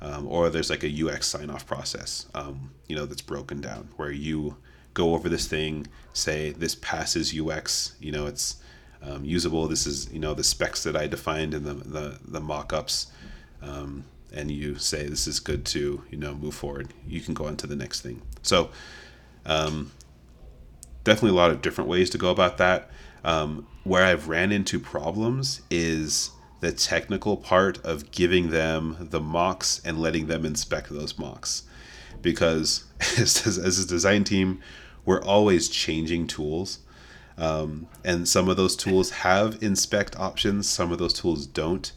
Um, 0.00 0.26
or 0.26 0.50
there's 0.50 0.70
like 0.70 0.82
a 0.82 1.08
UX 1.08 1.28
sign 1.28 1.48
off 1.48 1.64
process, 1.64 2.26
um, 2.34 2.72
you 2.88 2.96
know, 2.96 3.06
that's 3.06 3.22
broken 3.22 3.60
down 3.60 3.88
where 3.96 4.10
you 4.10 4.56
go 4.94 5.14
over 5.14 5.28
this 5.28 5.46
thing, 5.46 5.86
say 6.12 6.50
this 6.50 6.74
passes 6.74 7.38
UX, 7.38 7.94
you 8.00 8.10
know, 8.10 8.26
it's 8.26 8.56
um, 9.00 9.24
usable. 9.24 9.68
This 9.68 9.86
is, 9.86 10.12
you 10.12 10.18
know, 10.18 10.34
the 10.34 10.42
specs 10.42 10.82
that 10.84 10.96
I 10.96 11.06
defined 11.06 11.54
in 11.54 11.64
the, 11.64 11.74
the, 11.74 12.18
the 12.26 12.40
mock 12.40 12.72
ups 12.72 13.12
um, 13.62 14.04
and 14.32 14.50
you 14.50 14.76
say 14.76 15.06
this 15.06 15.26
is 15.26 15.40
good 15.40 15.64
to 15.66 16.02
you 16.10 16.18
know 16.18 16.34
move 16.34 16.54
forward, 16.54 16.92
you 17.06 17.20
can 17.20 17.34
go 17.34 17.46
on 17.46 17.56
to 17.58 17.66
the 17.66 17.76
next 17.76 18.00
thing. 18.00 18.22
So 18.42 18.70
um, 19.46 19.92
definitely 21.04 21.30
a 21.30 21.40
lot 21.40 21.50
of 21.50 21.62
different 21.62 21.88
ways 21.88 22.10
to 22.10 22.18
go 22.18 22.30
about 22.30 22.58
that. 22.58 22.90
Um, 23.24 23.66
where 23.84 24.04
I've 24.04 24.28
ran 24.28 24.52
into 24.52 24.78
problems 24.80 25.62
is 25.70 26.30
the 26.60 26.72
technical 26.72 27.36
part 27.36 27.84
of 27.84 28.10
giving 28.12 28.50
them 28.50 29.08
the 29.10 29.20
mocks 29.20 29.80
and 29.84 30.00
letting 30.00 30.28
them 30.28 30.46
inspect 30.46 30.90
those 30.90 31.18
mocks. 31.18 31.64
Because 32.20 32.84
as, 33.18 33.78
a 33.78 33.86
design 33.86 34.24
team, 34.24 34.60
we're 35.04 35.22
always 35.22 35.68
changing 35.68 36.28
tools. 36.28 36.78
Um, 37.36 37.88
and 38.04 38.28
some 38.28 38.48
of 38.48 38.56
those 38.56 38.76
tools 38.76 39.10
have 39.10 39.60
inspect 39.60 40.16
options, 40.16 40.68
some 40.68 40.92
of 40.92 40.98
those 40.98 41.12
tools 41.12 41.46
don't 41.46 41.92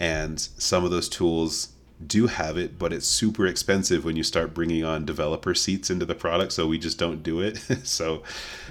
and 0.00 0.40
some 0.40 0.84
of 0.84 0.90
those 0.90 1.08
tools 1.08 1.68
do 2.04 2.26
have 2.26 2.56
it 2.56 2.78
but 2.78 2.92
it's 2.92 3.06
super 3.06 3.46
expensive 3.46 4.04
when 4.04 4.16
you 4.16 4.22
start 4.22 4.54
bringing 4.54 4.82
on 4.82 5.04
developer 5.04 5.54
seats 5.54 5.90
into 5.90 6.06
the 6.06 6.14
product 6.14 6.50
so 6.50 6.66
we 6.66 6.78
just 6.78 6.98
don't 6.98 7.22
do 7.22 7.40
it. 7.40 7.60
So 7.84 8.22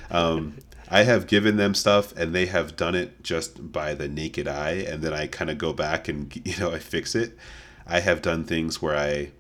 um, 0.09 0.57
i 0.89 1.03
have 1.03 1.27
given 1.27 1.57
them 1.57 1.75
stuff 1.75 2.11
and 2.17 2.33
they 2.33 2.47
have 2.47 2.75
done 2.75 2.95
it 2.95 3.21
just 3.21 3.71
by 3.71 3.93
the 3.93 4.07
naked 4.07 4.47
eye 4.47 4.83
and 4.87 5.03
then 5.03 5.13
i 5.13 5.27
kind 5.27 5.51
of 5.51 5.59
go 5.59 5.71
back 5.71 6.07
and 6.07 6.35
you 6.45 6.57
know 6.57 6.71
i 6.71 6.79
fix 6.79 7.15
it. 7.15 7.37
I 7.85 7.99
have 7.99 8.21
done 8.21 8.43
things 8.43 8.81
where 8.81 8.97
i 8.97 9.31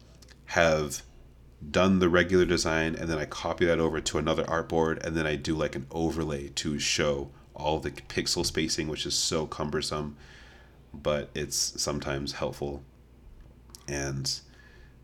have 0.45 1.01
done 1.71 1.99
the 1.99 2.09
regular 2.09 2.45
design 2.45 2.95
and 2.95 3.09
then 3.09 3.17
i 3.17 3.25
copy 3.25 3.65
that 3.65 3.79
over 3.79 3.99
to 3.99 4.17
another 4.19 4.43
artboard 4.43 5.03
and 5.03 5.15
then 5.15 5.25
i 5.25 5.35
do 5.35 5.55
like 5.55 5.75
an 5.75 5.87
overlay 5.91 6.49
to 6.49 6.77
show 6.79 7.29
all 7.55 7.79
the 7.79 7.91
pixel 7.91 8.45
spacing 8.45 8.87
which 8.87 9.05
is 9.05 9.15
so 9.15 9.45
cumbersome 9.47 10.15
but 10.93 11.29
it's 11.33 11.81
sometimes 11.81 12.33
helpful. 12.33 12.83
And 13.87 14.39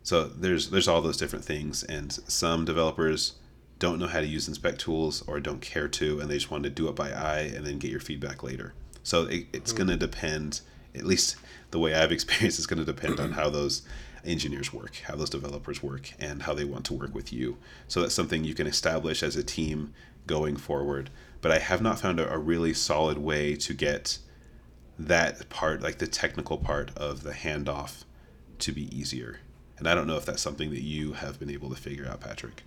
so 0.02 0.24
there's 0.24 0.70
there's 0.70 0.88
all 0.88 1.02
those 1.02 1.16
different 1.16 1.44
things, 1.44 1.82
and 1.82 2.12
some 2.12 2.64
developers 2.64 3.34
don't 3.78 3.98
know 3.98 4.06
how 4.06 4.20
to 4.20 4.26
use 4.26 4.48
inspect 4.48 4.80
tools 4.80 5.22
or 5.26 5.40
don't 5.40 5.60
care 5.60 5.88
to, 5.88 6.20
and 6.20 6.30
they 6.30 6.34
just 6.34 6.50
want 6.50 6.64
to 6.64 6.70
do 6.70 6.88
it 6.88 6.94
by 6.94 7.10
eye 7.10 7.50
and 7.54 7.66
then 7.66 7.78
get 7.78 7.90
your 7.90 8.00
feedback 8.00 8.42
later. 8.42 8.72
So 9.02 9.24
it, 9.24 9.46
it's 9.52 9.72
mm. 9.72 9.76
going 9.76 9.88
to 9.88 9.96
depend. 9.96 10.60
At 10.94 11.04
least 11.04 11.36
the 11.72 11.78
way 11.78 11.94
I've 11.94 12.12
experienced 12.12 12.58
is 12.58 12.66
going 12.66 12.78
to 12.78 12.84
depend 12.84 13.20
on 13.20 13.32
how 13.32 13.50
those 13.50 13.82
engineers 14.24 14.72
work, 14.72 14.96
how 15.06 15.16
those 15.16 15.30
developers 15.30 15.82
work, 15.82 16.12
and 16.18 16.42
how 16.42 16.54
they 16.54 16.64
want 16.64 16.84
to 16.86 16.94
work 16.94 17.14
with 17.14 17.32
you. 17.32 17.58
So 17.88 18.00
that's 18.00 18.14
something 18.14 18.44
you 18.44 18.54
can 18.54 18.66
establish 18.66 19.22
as 19.22 19.36
a 19.36 19.44
team 19.44 19.92
going 20.26 20.56
forward. 20.56 21.10
But 21.40 21.52
I 21.52 21.58
have 21.58 21.82
not 21.82 22.00
found 22.00 22.18
a, 22.18 22.32
a 22.32 22.38
really 22.38 22.74
solid 22.74 23.18
way 23.18 23.56
to 23.56 23.74
get 23.74 24.18
that 24.98 25.48
part, 25.48 25.82
like 25.82 25.98
the 25.98 26.06
technical 26.06 26.58
part 26.58 26.90
of 26.96 27.22
the 27.22 27.32
handoff, 27.32 28.04
to 28.58 28.72
be 28.72 28.96
easier. 28.96 29.40
And 29.78 29.88
I 29.88 29.94
don't 29.94 30.06
know 30.06 30.16
if 30.16 30.24
that's 30.24 30.40
something 30.40 30.70
that 30.70 30.82
you 30.82 31.12
have 31.12 31.38
been 31.38 31.50
able 31.50 31.68
to 31.70 31.76
figure 31.76 32.06
out, 32.08 32.20
Patrick. 32.20 32.62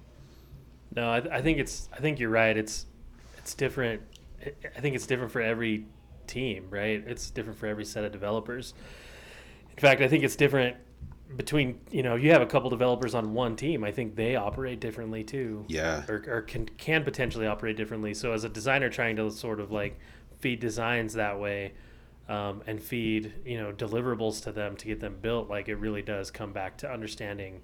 No, 0.96 1.10
I, 1.10 1.18
I 1.18 1.42
think 1.42 1.58
it's. 1.58 1.90
I 1.94 1.98
think 1.98 2.20
you're 2.20 2.30
right. 2.30 2.56
It's 2.56 2.86
it's 3.38 3.54
different. 3.54 4.02
I 4.44 4.80
think 4.80 4.96
it's 4.96 5.08
different 5.08 5.32
for 5.32 5.42
every 5.42 5.86
team, 6.28 6.68
right? 6.70 7.04
It's 7.06 7.30
different 7.30 7.60
for 7.60 7.68
every 7.68 7.86
set 7.86 8.04
of 8.04 8.12
developers. 8.12 8.74
In 9.72 9.78
fact, 9.78 10.02
I 10.02 10.08
think 10.08 10.24
it's 10.24 10.36
different 10.36 10.78
between 11.36 11.80
you 11.92 12.02
know 12.02 12.16
you 12.16 12.32
have 12.32 12.42
a 12.42 12.46
couple 12.46 12.70
developers 12.70 13.14
on 13.14 13.34
one 13.34 13.56
team. 13.56 13.84
I 13.84 13.92
think 13.92 14.16
they 14.16 14.36
operate 14.36 14.80
differently 14.80 15.24
too. 15.24 15.66
Yeah. 15.68 16.04
Or, 16.08 16.24
or 16.28 16.42
can 16.42 16.68
can 16.78 17.04
potentially 17.04 17.48
operate 17.48 17.78
differently. 17.78 18.14
So 18.14 18.34
as 18.34 18.44
a 18.44 18.50
designer 18.50 18.90
trying 18.90 19.16
to 19.18 19.30
sort 19.32 19.60
of 19.60 19.72
like 19.72 20.00
feed 20.40 20.60
designs 20.60 21.14
that 21.14 21.40
way, 21.40 21.74
um, 22.30 22.62
and 22.66 22.82
feed 22.82 23.34
you 23.44 23.58
know 23.58 23.74
deliverables 23.74 24.42
to 24.44 24.52
them 24.52 24.78
to 24.78 24.86
get 24.86 25.02
them 25.02 25.18
built 25.22 25.50
like 25.50 25.68
it 25.68 25.76
really 25.76 26.02
does 26.02 26.32
come 26.32 26.54
back 26.54 26.78
to 26.78 26.90
understanding 26.90 27.62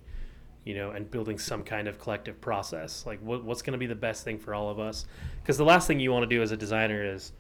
you 0.65 0.73
know 0.73 0.91
and 0.91 1.09
building 1.09 1.37
some 1.37 1.63
kind 1.63 1.87
of 1.87 1.99
collective 1.99 2.41
process. 2.41 3.05
Like 3.05 3.21
what, 3.21 3.45
what's 3.45 3.61
going 3.61 3.73
to 3.73 3.77
be 3.77 3.85
the 3.85 3.95
best 3.95 4.23
thing 4.23 4.39
for 4.39 4.53
all 4.53 4.69
of 4.69 4.79
us? 4.79 5.05
Because 5.41 5.57
the 5.57 5.63
last 5.63 5.87
thing 5.87 5.99
you 5.99 6.11
want 6.11 6.27
to 6.27 6.35
do 6.35 6.41
as 6.41 6.51
a 6.51 6.57
designer 6.57 7.05
is 7.05 7.31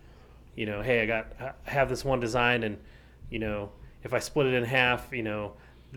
you 0.55 0.65
know 0.65 0.81
hey 0.81 1.01
i 1.01 1.05
got 1.05 1.33
i 1.39 1.51
have 1.69 1.89
this 1.89 2.03
one 2.03 2.19
design 2.19 2.63
and 2.63 2.77
you 3.29 3.39
know 3.39 3.69
if 4.03 4.13
i 4.13 4.19
split 4.19 4.47
it 4.47 4.53
in 4.53 4.63
half 4.63 5.11
you 5.11 5.23
know 5.23 5.53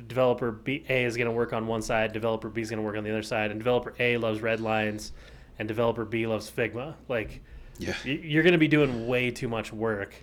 developer 0.06 0.52
B, 0.52 0.84
a 0.88 1.04
is 1.04 1.16
going 1.16 1.26
to 1.26 1.32
work 1.32 1.52
on 1.52 1.66
one 1.66 1.82
side 1.82 2.12
developer 2.12 2.48
b 2.48 2.60
is 2.60 2.70
going 2.70 2.78
to 2.78 2.84
work 2.84 2.96
on 2.96 3.04
the 3.04 3.10
other 3.10 3.22
side 3.22 3.50
and 3.50 3.58
developer 3.60 3.94
a 3.98 4.16
loves 4.16 4.40
red 4.40 4.60
lines 4.60 5.12
and 5.58 5.66
developer 5.66 6.04
b 6.04 6.26
loves 6.26 6.50
figma. 6.50 6.94
Like 7.08 7.40
yeah. 7.78 7.94
you're 8.04 8.42
going 8.42 8.52
to 8.52 8.58
be 8.58 8.68
doing 8.68 9.06
way 9.06 9.30
too 9.30 9.48
much 9.48 9.72
work 9.72 10.14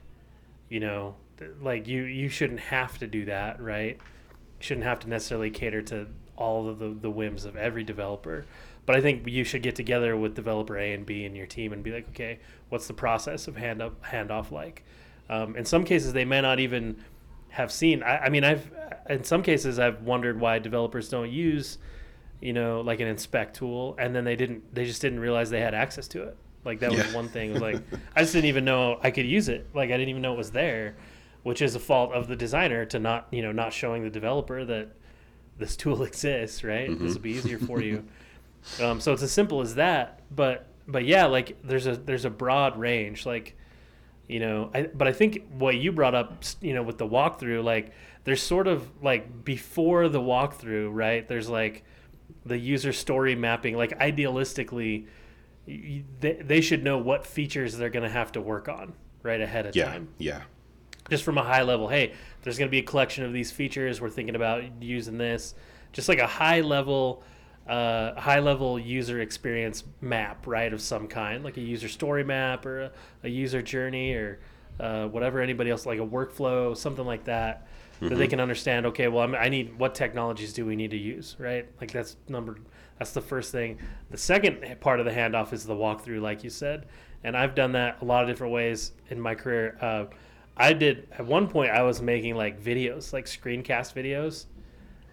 you 0.69 0.79
know 0.79 1.15
like 1.61 1.87
you 1.87 2.03
you 2.03 2.29
shouldn't 2.29 2.59
have 2.59 2.97
to 2.99 3.07
do 3.07 3.25
that 3.25 3.61
right? 3.61 3.97
You 3.97 4.63
shouldn't 4.63 4.85
have 4.85 4.99
to 5.01 5.09
necessarily 5.09 5.49
cater 5.49 5.81
to 5.83 6.07
all 6.37 6.69
of 6.69 6.79
the, 6.79 6.89
the 6.89 7.09
whims 7.09 7.45
of 7.45 7.55
every 7.55 7.83
developer. 7.83 8.45
But 8.85 8.95
i 8.95 9.01
think 9.01 9.27
you 9.27 9.43
should 9.43 9.63
get 9.63 9.75
together 9.75 10.15
with 10.15 10.35
developer 10.35 10.77
a 10.77 10.93
and 10.93 11.05
b 11.05 11.25
in 11.25 11.35
your 11.35 11.47
team 11.47 11.73
and 11.73 11.83
be 11.83 11.91
like 11.91 12.09
okay 12.09 12.39
what's 12.69 12.87
the 12.87 12.93
process 12.93 13.47
of 13.47 13.57
hand 13.57 13.81
up 13.81 14.03
handoff 14.05 14.51
like? 14.51 14.83
Um, 15.27 15.55
in 15.55 15.65
some 15.65 15.83
cases 15.83 16.13
they 16.13 16.25
may 16.25 16.41
not 16.41 16.59
even 16.59 16.97
have 17.49 17.71
seen 17.71 18.03
I, 18.03 18.25
I 18.25 18.29
mean 18.29 18.43
i've 18.43 18.69
in 19.09 19.23
some 19.23 19.41
cases 19.41 19.79
i've 19.79 20.03
wondered 20.03 20.39
why 20.39 20.59
developers 20.59 21.09
don't 21.09 21.31
use 21.31 21.79
you 22.41 22.53
know 22.53 22.81
like 22.81 22.99
an 22.99 23.07
inspect 23.07 23.55
tool 23.55 23.95
and 23.97 24.15
then 24.15 24.23
they 24.23 24.35
didn't 24.35 24.75
they 24.75 24.85
just 24.85 25.01
didn't 25.01 25.19
realize 25.19 25.49
they 25.49 25.61
had 25.61 25.73
access 25.73 26.07
to 26.09 26.21
it 26.21 26.37
like 26.65 26.79
that 26.79 26.91
yeah. 26.91 27.05
was 27.05 27.13
one 27.13 27.29
thing. 27.29 27.53
Was 27.53 27.61
like 27.61 27.81
I 28.15 28.21
just 28.21 28.33
didn't 28.33 28.49
even 28.49 28.65
know 28.65 28.99
I 29.01 29.11
could 29.11 29.25
use 29.25 29.47
it. 29.47 29.69
Like 29.73 29.91
I 29.91 29.93
didn't 29.93 30.09
even 30.09 30.21
know 30.21 30.33
it 30.33 30.37
was 30.37 30.51
there, 30.51 30.95
which 31.43 31.61
is 31.61 31.75
a 31.75 31.79
fault 31.79 32.11
of 32.11 32.27
the 32.27 32.35
designer 32.35 32.85
to 32.87 32.99
not 32.99 33.27
you 33.31 33.41
know 33.41 33.51
not 33.51 33.71
showing 33.71 34.03
the 34.03 34.09
developer 34.09 34.65
that 34.65 34.89
this 35.57 35.77
tool 35.77 36.03
exists. 36.09 36.63
Right, 36.63 36.89
mm-hmm. 36.89 37.05
this 37.05 37.13
will 37.13 37.21
be 37.21 37.31
easier 37.31 37.59
for 37.59 37.81
you. 37.81 38.03
um, 38.81 38.99
so 38.99 39.13
it's 39.13 39.23
as 39.23 39.31
simple 39.31 39.61
as 39.61 39.75
that. 39.75 40.21
But 40.35 40.67
but 40.87 41.05
yeah, 41.05 41.25
like 41.27 41.57
there's 41.63 41.87
a 41.87 41.95
there's 41.95 42.25
a 42.25 42.29
broad 42.29 42.77
range. 42.77 43.25
Like 43.25 43.55
you 44.27 44.39
know, 44.39 44.71
I, 44.73 44.83
but 44.83 45.07
I 45.07 45.13
think 45.13 45.43
what 45.51 45.75
you 45.75 45.91
brought 45.91 46.15
up, 46.15 46.43
you 46.59 46.73
know, 46.73 46.81
with 46.81 46.97
the 46.97 47.07
walkthrough, 47.07 47.63
like 47.63 47.91
there's 48.23 48.41
sort 48.41 48.67
of 48.67 48.89
like 49.03 49.45
before 49.45 50.09
the 50.09 50.19
walkthrough, 50.19 50.89
right? 50.91 51.27
There's 51.27 51.47
like 51.47 51.83
the 52.45 52.57
user 52.57 52.91
story 52.91 53.35
mapping. 53.35 53.77
Like 53.77 53.97
idealistically 53.99 55.05
they, 55.65 56.33
they 56.33 56.61
should 56.61 56.83
know 56.83 56.97
what 56.97 57.25
features 57.25 57.77
they're 57.77 57.89
going 57.89 58.03
to 58.03 58.09
have 58.09 58.31
to 58.33 58.41
work 58.41 58.69
on 58.69 58.93
right 59.23 59.41
ahead 59.41 59.65
of 59.65 59.75
yeah, 59.75 59.85
time. 59.85 60.09
Yeah. 60.17 60.41
just 61.09 61.23
from 61.23 61.37
a 61.37 61.43
high 61.43 61.63
level. 61.63 61.87
Hey, 61.87 62.13
there's 62.43 62.57
going 62.57 62.67
to 62.67 62.71
be 62.71 62.79
a 62.79 62.83
collection 62.83 63.25
of 63.25 63.33
these 63.33 63.51
features. 63.51 64.01
We're 64.01 64.09
thinking 64.09 64.35
about 64.35 64.63
using 64.81 65.17
this. 65.17 65.55
Just 65.93 66.09
like 66.09 66.19
a 66.19 66.27
high 66.27 66.61
level, 66.61 67.23
uh, 67.67 68.19
high 68.19 68.39
level 68.39 68.77
user 68.77 69.21
experience 69.21 69.83
map, 70.01 70.45
right, 70.45 70.71
of 70.73 70.81
some 70.81 71.07
kind, 71.07 71.43
like 71.43 71.57
a 71.57 71.61
user 71.61 71.87
story 71.89 72.23
map 72.23 72.65
or 72.65 72.81
a, 72.83 72.91
a 73.23 73.29
user 73.29 73.61
journey 73.61 74.13
or 74.13 74.39
uh, 74.79 75.07
whatever 75.07 75.41
anybody 75.41 75.69
else 75.69 75.85
like 75.85 75.99
a 75.99 76.05
workflow, 76.05 76.75
something 76.75 77.05
like 77.05 77.25
that. 77.25 77.67
That 78.01 78.15
they 78.15 78.27
can 78.27 78.41
understand. 78.41 78.85
Okay, 78.87 79.07
well, 79.07 79.23
I'm, 79.23 79.33
I 79.35 79.47
need 79.47 79.79
what 79.79 79.95
technologies 79.95 80.51
do 80.51 80.65
we 80.65 80.75
need 80.75 80.91
to 80.91 80.97
use, 80.97 81.37
right? 81.39 81.65
Like 81.79 81.91
that's 81.91 82.17
number. 82.27 82.57
That's 82.99 83.11
the 83.11 83.21
first 83.21 83.51
thing. 83.51 83.79
The 84.09 84.17
second 84.17 84.77
part 84.79 84.99
of 84.99 85.05
the 85.05 85.11
handoff 85.11 85.51
is 85.53 85.65
the 85.65 85.75
walkthrough, 85.75 86.21
like 86.21 86.43
you 86.43 86.49
said, 86.49 86.87
and 87.23 87.35
I've 87.35 87.55
done 87.55 87.73
that 87.73 88.01
a 88.01 88.05
lot 88.05 88.23
of 88.23 88.29
different 88.29 88.53
ways 88.53 88.93
in 89.09 89.19
my 89.19 89.35
career. 89.35 89.77
Uh, 89.81 90.05
I 90.57 90.73
did 90.73 91.07
at 91.11 91.25
one 91.25 91.47
point. 91.47 91.71
I 91.71 91.81
was 91.81 92.01
making 92.01 92.35
like 92.35 92.63
videos, 92.63 93.11
like 93.11 93.25
screencast 93.25 93.93
videos. 93.93 94.45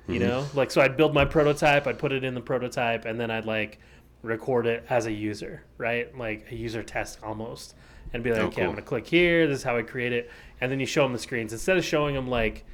You 0.08 0.18
know, 0.18 0.46
like 0.54 0.72
so 0.72 0.80
I'd 0.80 0.96
build 0.96 1.14
my 1.14 1.24
prototype, 1.24 1.86
I'd 1.86 1.98
put 1.98 2.10
it 2.10 2.24
in 2.24 2.34
the 2.34 2.40
prototype, 2.40 3.04
and 3.04 3.20
then 3.20 3.30
I'd 3.30 3.44
like 3.46 3.78
record 4.22 4.66
it 4.66 4.84
as 4.90 5.06
a 5.06 5.12
user, 5.12 5.62
right? 5.78 6.16
Like 6.18 6.46
a 6.50 6.56
user 6.56 6.82
test 6.82 7.20
almost, 7.22 7.76
and 8.12 8.22
be 8.22 8.30
like, 8.32 8.40
Oh, 8.40 8.46
okay, 8.46 8.62
I'm 8.62 8.70
gonna 8.70 8.82
click 8.82 9.06
here. 9.06 9.46
This 9.46 9.58
is 9.58 9.62
how 9.62 9.76
I 9.76 9.82
create 9.82 10.12
it, 10.12 10.28
and 10.60 10.70
then 10.72 10.80
you 10.80 10.86
show 10.86 11.04
them 11.04 11.12
the 11.12 11.20
screens 11.20 11.52
instead 11.52 11.76
of 11.76 11.84
showing 11.84 12.16
them 12.16 12.28
like, 12.28 12.64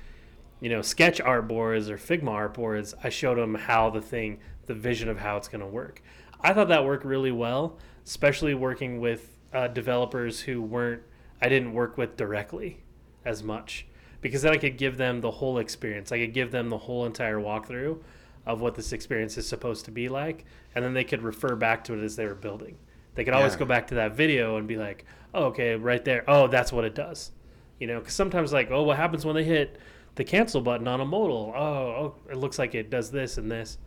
you 0.60 0.70
know, 0.70 0.80
sketch 0.80 1.20
art 1.20 1.46
boards 1.48 1.90
or 1.90 1.98
Figma 1.98 2.30
art 2.30 2.54
boards. 2.54 2.94
I 3.04 3.10
showed 3.10 3.36
them 3.36 3.54
how 3.54 3.90
the 3.90 4.00
thing, 4.00 4.40
the 4.68 4.74
vision 4.74 5.08
of 5.08 5.18
how 5.18 5.36
it's 5.36 5.48
gonna 5.48 5.66
work. 5.66 6.00
I 6.40 6.52
thought 6.54 6.68
that 6.68 6.84
worked 6.84 7.04
really 7.04 7.32
well, 7.32 7.76
especially 8.06 8.54
working 8.54 9.00
with 9.00 9.36
uh, 9.52 9.66
developers 9.68 10.40
who 10.42 10.62
weren't 10.62 11.02
I 11.42 11.48
didn't 11.48 11.72
work 11.72 11.96
with 11.98 12.16
directly 12.16 12.82
as 13.24 13.42
much 13.42 13.86
because 14.20 14.42
then 14.42 14.52
I 14.52 14.56
could 14.56 14.76
give 14.76 14.96
them 14.96 15.20
the 15.20 15.30
whole 15.30 15.58
experience. 15.58 16.10
I 16.12 16.18
could 16.18 16.32
give 16.34 16.50
them 16.50 16.68
the 16.68 16.78
whole 16.78 17.06
entire 17.06 17.36
walkthrough 17.38 17.98
of 18.46 18.60
what 18.60 18.74
this 18.74 18.92
experience 18.92 19.36
is 19.38 19.46
supposed 19.46 19.84
to 19.84 19.90
be 19.90 20.08
like, 20.08 20.44
and 20.74 20.84
then 20.84 20.94
they 20.94 21.04
could 21.04 21.22
refer 21.22 21.54
back 21.54 21.84
to 21.84 21.94
it 21.94 22.02
as 22.02 22.16
they 22.16 22.26
were 22.26 22.34
building. 22.34 22.76
They 23.14 23.24
could 23.24 23.34
always 23.34 23.52
Yeah. 23.54 23.60
go 23.60 23.64
back 23.66 23.86
to 23.88 23.94
that 23.96 24.14
video 24.16 24.56
and 24.56 24.66
be 24.66 24.76
like, 24.76 25.04
"Oh, 25.34 25.46
okay, 25.46 25.76
right 25.76 26.04
there. 26.04 26.24
Oh, 26.26 26.46
that's 26.48 26.72
what 26.72 26.84
it 26.84 26.94
does." 26.94 27.30
You 27.78 27.86
know, 27.86 27.98
because 28.00 28.14
sometimes 28.14 28.52
like, 28.52 28.70
"Oh, 28.70 28.82
what 28.82 28.96
happens 28.96 29.24
when 29.24 29.34
they 29.36 29.44
hit 29.44 29.76
the 30.16 30.24
cancel 30.24 30.60
button 30.60 30.88
on 30.88 31.00
a 31.00 31.04
modal? 31.04 31.52
Oh, 31.54 31.60
oh, 31.60 32.14
it 32.30 32.36
looks 32.36 32.58
like 32.58 32.74
it 32.74 32.90
does 32.90 33.10
this 33.12 33.38
and 33.38 33.50
this," 33.50 33.78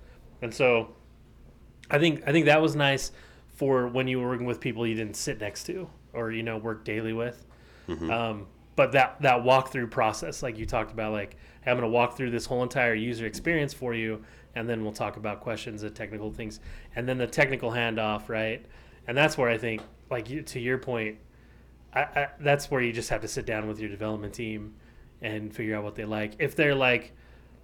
and 0.42 0.54
so 0.54 0.94
I 1.89 2.00
think 2.00 2.24
I 2.26 2.32
think 2.32 2.46
that 2.46 2.62
was 2.62 2.76
nice 2.76 3.12
for 3.56 3.88
when 3.88 4.08
you 4.08 4.20
were 4.20 4.28
working 4.30 4.48
with 4.48 4.60
people 4.60 4.88
you 4.88 4.96
didn't 4.96 5.16
sit 5.16 5.39
next 5.39 5.66
to 5.66 5.89
or 6.14 6.32
you 6.32 6.44
know 6.44 6.58
work 6.58 6.84
daily 6.84 7.14
with. 7.14 7.46
Um, 8.12 8.48
but 8.76 8.94
that 8.94 9.22
that 9.22 9.44
walkthrough 9.44 9.92
process, 9.92 10.42
like 10.42 10.58
you 10.58 10.66
talked 10.66 10.92
about, 10.92 11.12
like 11.12 11.36
hey, 11.62 11.72
I'm 11.72 11.78
going 11.78 11.89
to 11.89 11.94
walk 11.94 12.18
through 12.18 12.32
this 12.32 12.46
whole 12.46 12.64
entire 12.64 12.94
user 12.94 13.26
experience 13.26 13.74
for 13.74 13.94
you, 13.94 14.24
and 14.56 14.68
then 14.68 14.84
we'll 14.84 14.94
talk 14.94 15.18
about 15.18 15.42
questions 15.42 15.84
and 15.84 15.96
technical 15.96 16.32
things, 16.32 16.60
and 16.96 17.08
then 17.08 17.18
the 17.18 17.28
technical 17.28 17.72
handoff, 17.72 18.30
right? 18.30 18.66
And 19.08 19.18
that's 19.18 19.38
where 19.38 19.50
I 19.50 19.58
think, 19.58 19.82
like 20.10 20.30
you, 20.30 20.42
to 20.44 20.60
your 20.60 20.78
point, 20.78 21.18
I, 21.94 22.02
I, 22.02 22.28
that's 22.39 22.72
where 22.72 22.82
you 22.82 22.94
just 22.94 23.10
have 23.10 23.22
to 23.22 23.28
sit 23.28 23.46
down 23.46 23.68
with 23.68 23.80
your 23.80 23.89
development 23.89 24.34
team 24.34 24.76
and 25.22 25.54
figure 25.54 25.76
out 25.76 25.84
what 25.84 25.96
they 25.96 26.06
like. 26.06 26.34
If 26.39 26.56
they're 26.56 26.76
like 26.76 27.14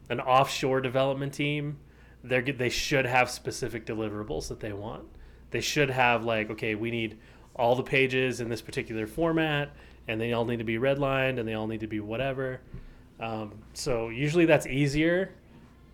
an 0.10 0.20
offshore 0.20 0.82
development 0.82 1.34
team, 1.34 1.78
they're 2.30 2.42
they 2.42 2.70
should 2.70 3.06
have 3.06 3.30
specific 3.30 3.86
deliverables 3.86 4.48
that 4.50 4.60
they 4.60 4.74
want. 4.74 5.04
They 5.52 5.62
should 5.62 5.90
have 5.90 6.24
like, 6.24 6.50
okay, 6.52 6.76
we 6.76 6.92
need 6.92 7.18
all 7.56 7.76
the 7.76 7.84
pages 7.84 8.40
in 8.40 8.50
this 8.50 8.62
particular 8.62 9.08
format, 9.08 9.76
and 10.08 10.20
they 10.20 10.34
all 10.34 10.46
need 10.46 10.58
to 10.58 10.64
be 10.64 10.78
redlined, 10.78 11.40
and 11.40 11.48
they 11.48 11.54
all 11.54 11.68
need 11.68 11.80
to 11.82 11.88
be 11.88 12.00
whatever. 12.00 12.62
Um, 13.20 13.54
so 13.74 14.10
usually 14.10 14.46
that's 14.46 14.68
easier 14.68 15.34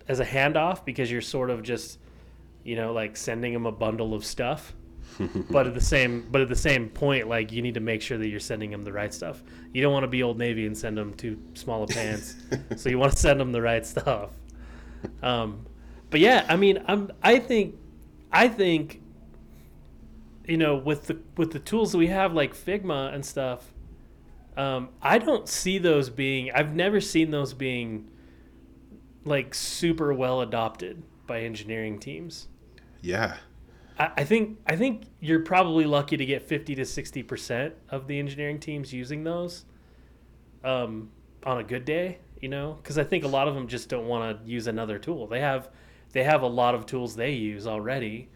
as 0.08 0.20
a 0.20 0.24
handoff 0.24 0.84
because 0.84 1.10
you're 1.10 1.22
sort 1.22 1.50
of 1.50 1.62
just, 1.62 1.98
you 2.62 2.76
know, 2.76 2.92
like 2.92 3.16
sending 3.16 3.52
them 3.52 3.66
a 3.66 3.72
bundle 3.72 4.14
of 4.14 4.24
stuff. 4.24 4.74
but 5.50 5.66
at 5.66 5.74
the 5.74 5.80
same 5.80 6.26
but 6.30 6.40
at 6.40 6.48
the 6.48 6.56
same 6.56 6.88
point, 6.88 7.28
like 7.28 7.52
you 7.52 7.62
need 7.62 7.74
to 7.74 7.80
make 7.80 8.02
sure 8.02 8.18
that 8.18 8.26
you're 8.26 8.40
sending 8.40 8.70
them 8.70 8.82
the 8.82 8.92
right 8.92 9.14
stuff. 9.14 9.42
You 9.72 9.82
don't 9.82 9.92
want 9.92 10.02
to 10.02 10.08
be 10.08 10.22
Old 10.22 10.38
Navy 10.38 10.66
and 10.66 10.76
send 10.76 10.98
them 10.98 11.14
too 11.14 11.40
small 11.54 11.84
of 11.84 11.90
pants. 11.90 12.34
so 12.76 12.88
you 12.88 12.98
want 12.98 13.12
to 13.12 13.18
send 13.18 13.38
them 13.38 13.52
the 13.52 13.62
right 13.62 13.86
stuff. 13.86 14.30
Um, 15.22 15.66
but 16.14 16.20
yeah, 16.20 16.46
I 16.48 16.54
mean, 16.54 16.80
I'm 16.86 17.10
I 17.24 17.40
think 17.40 17.74
I 18.30 18.46
think 18.46 19.02
you 20.46 20.56
know 20.56 20.76
with 20.76 21.08
the 21.08 21.18
with 21.36 21.50
the 21.50 21.58
tools 21.58 21.90
that 21.90 21.98
we 21.98 22.06
have 22.06 22.32
like 22.32 22.54
Figma 22.54 23.12
and 23.12 23.26
stuff. 23.26 23.74
Um, 24.56 24.90
I 25.02 25.18
don't 25.18 25.48
see 25.48 25.78
those 25.78 26.10
being. 26.10 26.52
I've 26.52 26.72
never 26.72 27.00
seen 27.00 27.32
those 27.32 27.52
being 27.52 28.12
like 29.24 29.56
super 29.56 30.14
well 30.14 30.40
adopted 30.40 31.02
by 31.26 31.40
engineering 31.40 31.98
teams. 31.98 32.46
Yeah. 33.00 33.38
I, 33.98 34.12
I 34.18 34.24
think 34.24 34.60
I 34.68 34.76
think 34.76 35.06
you're 35.18 35.40
probably 35.40 35.84
lucky 35.84 36.16
to 36.16 36.24
get 36.24 36.42
fifty 36.42 36.76
to 36.76 36.84
sixty 36.84 37.24
percent 37.24 37.74
of 37.90 38.06
the 38.06 38.20
engineering 38.20 38.60
teams 38.60 38.92
using 38.92 39.24
those 39.24 39.64
um, 40.62 41.10
on 41.42 41.58
a 41.58 41.64
good 41.64 41.84
day. 41.84 42.18
You 42.40 42.50
know, 42.50 42.78
because 42.80 42.98
I 42.98 43.02
think 43.02 43.24
a 43.24 43.28
lot 43.28 43.48
of 43.48 43.56
them 43.56 43.66
just 43.66 43.88
don't 43.88 44.06
want 44.06 44.44
to 44.44 44.48
use 44.48 44.68
another 44.68 45.00
tool. 45.00 45.26
They 45.26 45.40
have 45.40 45.70
they 46.14 46.24
have 46.24 46.40
a 46.42 46.46
lot 46.46 46.74
of 46.74 46.86
tools 46.86 47.14
they 47.14 47.32
use 47.32 47.66
already, 47.66 48.28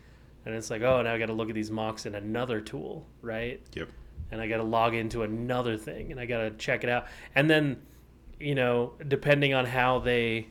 and 0.44 0.54
it's 0.54 0.68
like, 0.68 0.82
oh, 0.82 1.00
now 1.00 1.14
I 1.14 1.18
got 1.18 1.26
to 1.26 1.32
look 1.32 1.48
at 1.48 1.54
these 1.54 1.70
mocks 1.70 2.04
in 2.04 2.14
another 2.14 2.60
tool, 2.60 3.06
right? 3.22 3.60
Yep. 3.74 3.88
and 4.30 4.40
I 4.40 4.48
got 4.48 4.58
to 4.58 4.62
log 4.62 4.94
into 4.94 5.22
another 5.22 5.76
thing 5.76 6.10
and 6.10 6.20
I 6.20 6.26
got 6.26 6.40
to 6.40 6.50
check 6.50 6.84
it 6.84 6.90
out. 6.90 7.06
And 7.34 7.48
then, 7.48 7.80
you 8.38 8.54
know, 8.54 8.92
depending 9.06 9.54
on 9.54 9.64
how 9.64 9.98
they, 10.00 10.48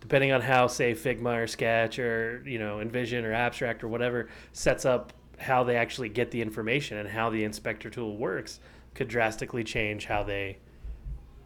depending 0.00 0.32
on 0.32 0.40
how 0.40 0.66
say 0.66 0.92
Figma 0.94 1.44
or 1.44 1.46
Sketch 1.46 1.98
or 1.98 2.42
you 2.46 2.58
know 2.58 2.78
InVision 2.78 3.24
or 3.24 3.32
Abstract 3.32 3.82
or 3.84 3.88
whatever 3.88 4.28
sets 4.52 4.84
up 4.84 5.12
how 5.38 5.64
they 5.64 5.76
actually 5.76 6.08
get 6.08 6.30
the 6.30 6.40
information 6.40 6.96
and 6.96 7.08
how 7.08 7.28
the 7.28 7.44
inspector 7.44 7.90
tool 7.90 8.16
works 8.16 8.58
could 8.94 9.08
drastically 9.08 9.62
change 9.62 10.06
how 10.06 10.22
they 10.22 10.58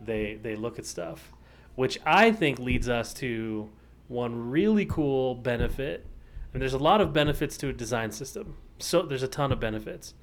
they 0.00 0.38
they 0.42 0.56
look 0.56 0.78
at 0.78 0.86
stuff, 0.86 1.32
which 1.74 1.98
I 2.06 2.32
think 2.32 2.58
leads 2.58 2.88
us 2.88 3.12
to 3.14 3.68
one 4.11 4.50
really 4.50 4.84
cool 4.86 5.36
benefit. 5.36 6.04
And 6.52 6.61
there's 6.61 6.74
a 6.74 6.78
lot 6.78 7.00
of 7.00 7.12
benefits 7.12 7.56
to 7.58 7.68
a 7.68 7.72
design 7.72 8.11
system. 8.11 8.56
So 8.80 9.02
there's 9.02 9.22
a 9.22 9.28
ton 9.28 9.52
of 9.52 9.61
benefits. 9.61 10.14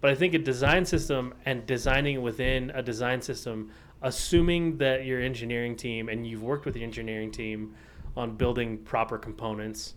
But 0.00 0.10
I 0.10 0.14
think 0.14 0.34
a 0.34 0.38
design 0.38 0.84
system 0.84 1.34
and 1.46 1.66
designing 1.66 2.20
within 2.22 2.70
a 2.70 2.82
design 2.82 3.22
system, 3.22 3.70
assuming 4.02 4.76
that 4.78 5.06
your 5.06 5.20
engineering 5.20 5.74
team 5.74 6.08
and 6.08 6.26
you've 6.26 6.42
worked 6.42 6.66
with 6.66 6.76
your 6.76 6.84
engineering 6.84 7.30
team 7.30 7.74
on 8.16 8.36
building 8.36 8.78
proper 8.78 9.16
components. 9.16 9.94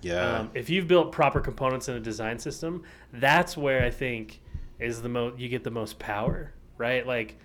Yeah. 0.00 0.38
Um, 0.38 0.50
if 0.54 0.70
you've 0.70 0.88
built 0.88 1.12
proper 1.12 1.40
components 1.40 1.88
in 1.88 1.96
a 1.96 2.00
design 2.00 2.38
system, 2.38 2.82
that's 3.12 3.56
where 3.56 3.84
I 3.84 3.90
think 3.90 4.40
is 4.78 5.02
the 5.02 5.08
most 5.08 5.38
you 5.38 5.48
get 5.48 5.64
the 5.64 5.70
most 5.70 5.98
power, 5.98 6.52
right? 6.78 7.06
Like 7.06 7.38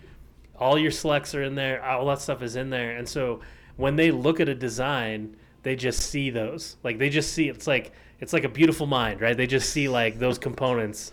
all 0.58 0.78
your 0.78 0.92
selects 0.92 1.34
are 1.34 1.44
in 1.44 1.56
there, 1.56 1.84
all 1.84 2.06
that 2.08 2.22
stuff 2.22 2.42
is 2.42 2.56
in 2.56 2.70
there, 2.70 2.98
and 2.98 3.08
so 3.08 3.42
when 3.78 3.96
they 3.96 4.12
look 4.12 4.40
at 4.40 4.50
a 4.50 4.56
design, 4.56 5.36
they 5.64 5.76
just 5.76 6.02
see 6.10 6.30
those. 6.30 6.78
Like 6.84 6.98
they 6.98 7.10
just 7.10 7.34
see 7.34 7.50
it's 7.50 7.68
like 7.68 7.92
it's 8.20 8.34
like 8.34 8.44
a 8.44 8.50
beautiful 8.50 8.88
mind, 8.88 9.22
right? 9.22 9.36
They 9.36 9.48
just 9.48 9.70
see 9.72 9.88
like 9.88 10.20
those 10.20 10.38
components. 10.38 11.12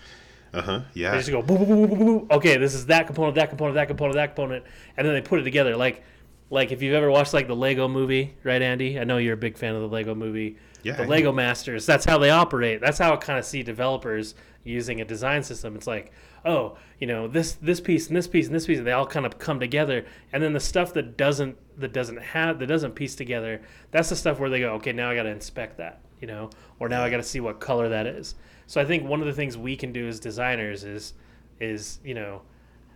Uh 0.52 0.62
huh. 0.62 0.80
Yeah. 0.94 1.10
They 1.12 1.18
just 1.18 1.30
go 1.30 1.42
boo, 1.42 1.58
boo, 1.58 1.86
boo. 1.86 2.26
Okay, 2.30 2.56
this 2.56 2.74
is 2.74 2.86
that 2.86 3.06
component, 3.06 3.34
that 3.34 3.50
component, 3.50 3.74
that 3.74 3.88
component, 3.88 4.14
that 4.16 4.34
component, 4.34 4.64
and 4.96 5.06
then 5.06 5.14
they 5.14 5.20
put 5.20 5.38
it 5.40 5.42
together. 5.42 5.76
Like, 5.76 6.02
like 6.50 6.72
if 6.72 6.80
you've 6.80 6.94
ever 6.94 7.10
watched 7.10 7.34
like 7.34 7.46
the 7.48 7.56
Lego 7.56 7.86
Movie, 7.88 8.34
right, 8.44 8.62
Andy? 8.62 8.98
I 8.98 9.04
know 9.04 9.18
you're 9.18 9.34
a 9.34 9.38
big 9.38 9.58
fan 9.58 9.74
of 9.74 9.82
the 9.82 9.88
Lego 9.88 10.14
Movie. 10.14 10.56
Yeah, 10.82 10.94
The 10.96 11.02
I 11.02 11.06
Lego 11.06 11.30
am. 11.30 11.36
Masters. 11.36 11.84
That's 11.84 12.04
how 12.04 12.18
they 12.18 12.30
operate. 12.30 12.80
That's 12.80 12.98
how 12.98 13.12
I 13.12 13.16
kind 13.16 13.38
of 13.38 13.44
see 13.44 13.62
developers 13.62 14.34
using 14.64 15.00
a 15.00 15.04
design 15.04 15.42
system. 15.42 15.76
It's 15.76 15.86
like, 15.86 16.12
oh, 16.48 16.76
you 16.98 17.06
know, 17.06 17.28
this 17.28 17.52
this 17.52 17.80
piece 17.80 18.08
and 18.08 18.16
this 18.16 18.26
piece 18.26 18.46
and 18.46 18.54
this 18.54 18.66
piece, 18.66 18.78
and 18.78 18.86
they 18.86 18.92
all 18.92 19.06
kind 19.06 19.26
of 19.26 19.38
come 19.38 19.60
together, 19.60 20.04
and 20.32 20.42
then 20.42 20.54
the 20.54 20.60
stuff 20.60 20.94
that 20.94 21.16
doesn't 21.16 21.56
that 21.78 21.92
doesn't 21.92 22.20
have 22.20 22.58
that 22.58 22.66
doesn't 22.66 22.94
piece 22.94 23.14
together, 23.14 23.60
that's 23.90 24.08
the 24.08 24.16
stuff 24.16 24.40
where 24.40 24.50
they 24.50 24.60
go, 24.60 24.72
okay, 24.74 24.92
now 24.92 25.10
I 25.10 25.14
got 25.14 25.24
to 25.24 25.28
inspect 25.28 25.76
that, 25.76 26.00
you 26.20 26.26
know, 26.26 26.50
or 26.80 26.88
now 26.88 27.04
I 27.04 27.10
got 27.10 27.18
to 27.18 27.22
see 27.22 27.38
what 27.38 27.60
color 27.60 27.90
that 27.90 28.06
is. 28.06 28.34
So 28.66 28.80
I 28.80 28.84
think 28.84 29.06
one 29.06 29.20
of 29.20 29.26
the 29.26 29.32
things 29.32 29.56
we 29.56 29.76
can 29.76 29.92
do 29.92 30.08
as 30.08 30.18
designers 30.18 30.84
is 30.84 31.12
is 31.60 31.98
you 32.02 32.14
know 32.14 32.42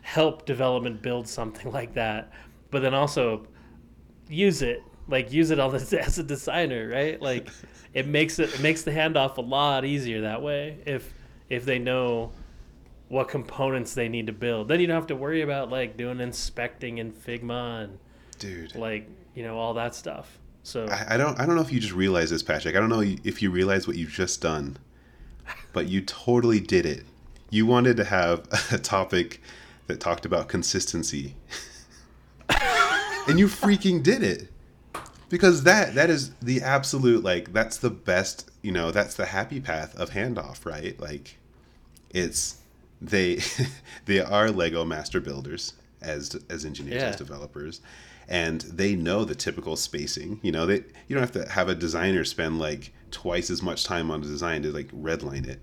help 0.03 0.47
development 0.47 1.03
build 1.03 1.29
something 1.29 1.71
like 1.79 1.95
that, 1.95 2.33
but 2.71 2.81
then 2.81 2.95
also 2.95 3.47
use 4.29 4.63
it 4.63 4.83
like 5.09 5.31
use 5.31 5.51
it 5.51 5.61
on 5.61 5.73
this 5.73 5.93
as 5.93 6.19
a 6.19 6.23
designer, 6.25 6.89
right? 6.89 7.21
Like 7.21 7.49
it 7.93 8.07
makes 8.07 8.39
it, 8.39 8.55
it 8.55 8.61
makes 8.61 8.83
the 8.83 8.93
handoff 8.93 9.37
a 9.37 9.43
lot 9.43 9.85
easier 9.85 10.23
that 10.23 10.41
way 10.41 10.79
if 10.87 11.13
if 11.51 11.67
they 11.67 11.79
know 11.79 12.33
what 13.13 13.29
components 13.29 13.93
they 13.93 14.09
need 14.09 14.27
to 14.27 14.33
build. 14.33 14.69
Then 14.69 14.81
you 14.81 14.87
don't 14.87 14.97
have 14.97 15.09
to 15.09 15.15
worry 15.15 15.43
about 15.43 15.69
like 15.69 15.99
doing 15.99 16.19
inspecting 16.19 16.97
in 16.97 17.13
Figma 17.13 17.85
and 17.85 17.99
Dude. 18.39 18.75
like 18.75 19.07
you 19.35 19.43
know 19.43 19.59
all 19.59 19.75
that 19.75 19.95
stuff. 19.95 20.39
So 20.63 20.87
I, 20.87 21.15
I 21.15 21.17
don't 21.19 21.39
I 21.39 21.45
don't 21.45 21.55
know 21.55 21.61
if 21.61 21.71
you 21.71 21.79
just 21.79 21.93
realize 21.93 22.31
this, 22.31 22.43
Patrick. 22.43 22.75
I 22.75 22.81
don't 22.81 22.89
know 22.89 23.03
if 23.03 23.43
you 23.43 23.51
realize 23.51 23.87
what 23.87 23.97
you've 23.99 24.13
just 24.13 24.41
done, 24.41 24.79
but 25.75 25.89
you 25.89 26.01
totally 26.01 26.59
did 26.59 26.87
it. 26.87 27.05
You 27.51 27.67
wanted 27.67 27.99
to 27.99 28.05
have 28.05 28.49
a 28.73 28.79
topic 28.79 29.43
that 29.89 30.01
talked 30.01 30.25
about 30.25 30.49
consistency. 30.49 31.37
and 33.29 33.39
you 33.39 33.47
freaking 33.47 34.03
did 34.03 34.23
it 34.23 34.49
because 35.29 35.65
that 35.65 35.95
that 35.97 36.09
is 36.09 36.31
the 36.41 36.63
absolute 36.63 37.23
like 37.23 37.53
that's 37.53 37.77
the 37.77 37.91
best 37.91 38.51
you 38.63 38.73
know 38.73 38.91
that's 38.91 39.17
the 39.17 39.27
happy 39.27 39.61
path 39.61 39.95
of 39.97 40.11
handoff 40.11 40.65
right 40.65 40.99
like 40.99 41.37
it's 42.11 42.62
they 43.03 43.41
they 44.07 44.21
are 44.21 44.51
lego 44.51 44.85
master 44.85 45.21
builders 45.21 45.75
as 46.01 46.35
as 46.49 46.65
engineers 46.65 47.03
Yeah. 47.03 47.09
as 47.09 47.17
developers 47.17 47.81
and 48.29 48.61
they 48.63 48.95
know 48.95 49.25
the 49.25 49.35
typical 49.35 49.77
spacing 49.77 50.39
you 50.43 50.53
know 50.53 50.67
they 50.67 50.77
you 51.09 51.15
don't 51.17 51.21
have 51.21 51.33
to 51.33 51.49
have 51.51 51.69
a 51.69 51.75
designer 51.75 52.25
spend 52.25 52.59
like 52.59 52.93
twice 53.11 53.51
as 53.51 53.63
much 53.63 53.85
time 53.85 54.11
on 54.11 54.21
a 54.21 54.25
design 54.25 54.63
to 54.63 54.71
like 54.73 54.89
redline 54.93 55.47
it 55.47 55.61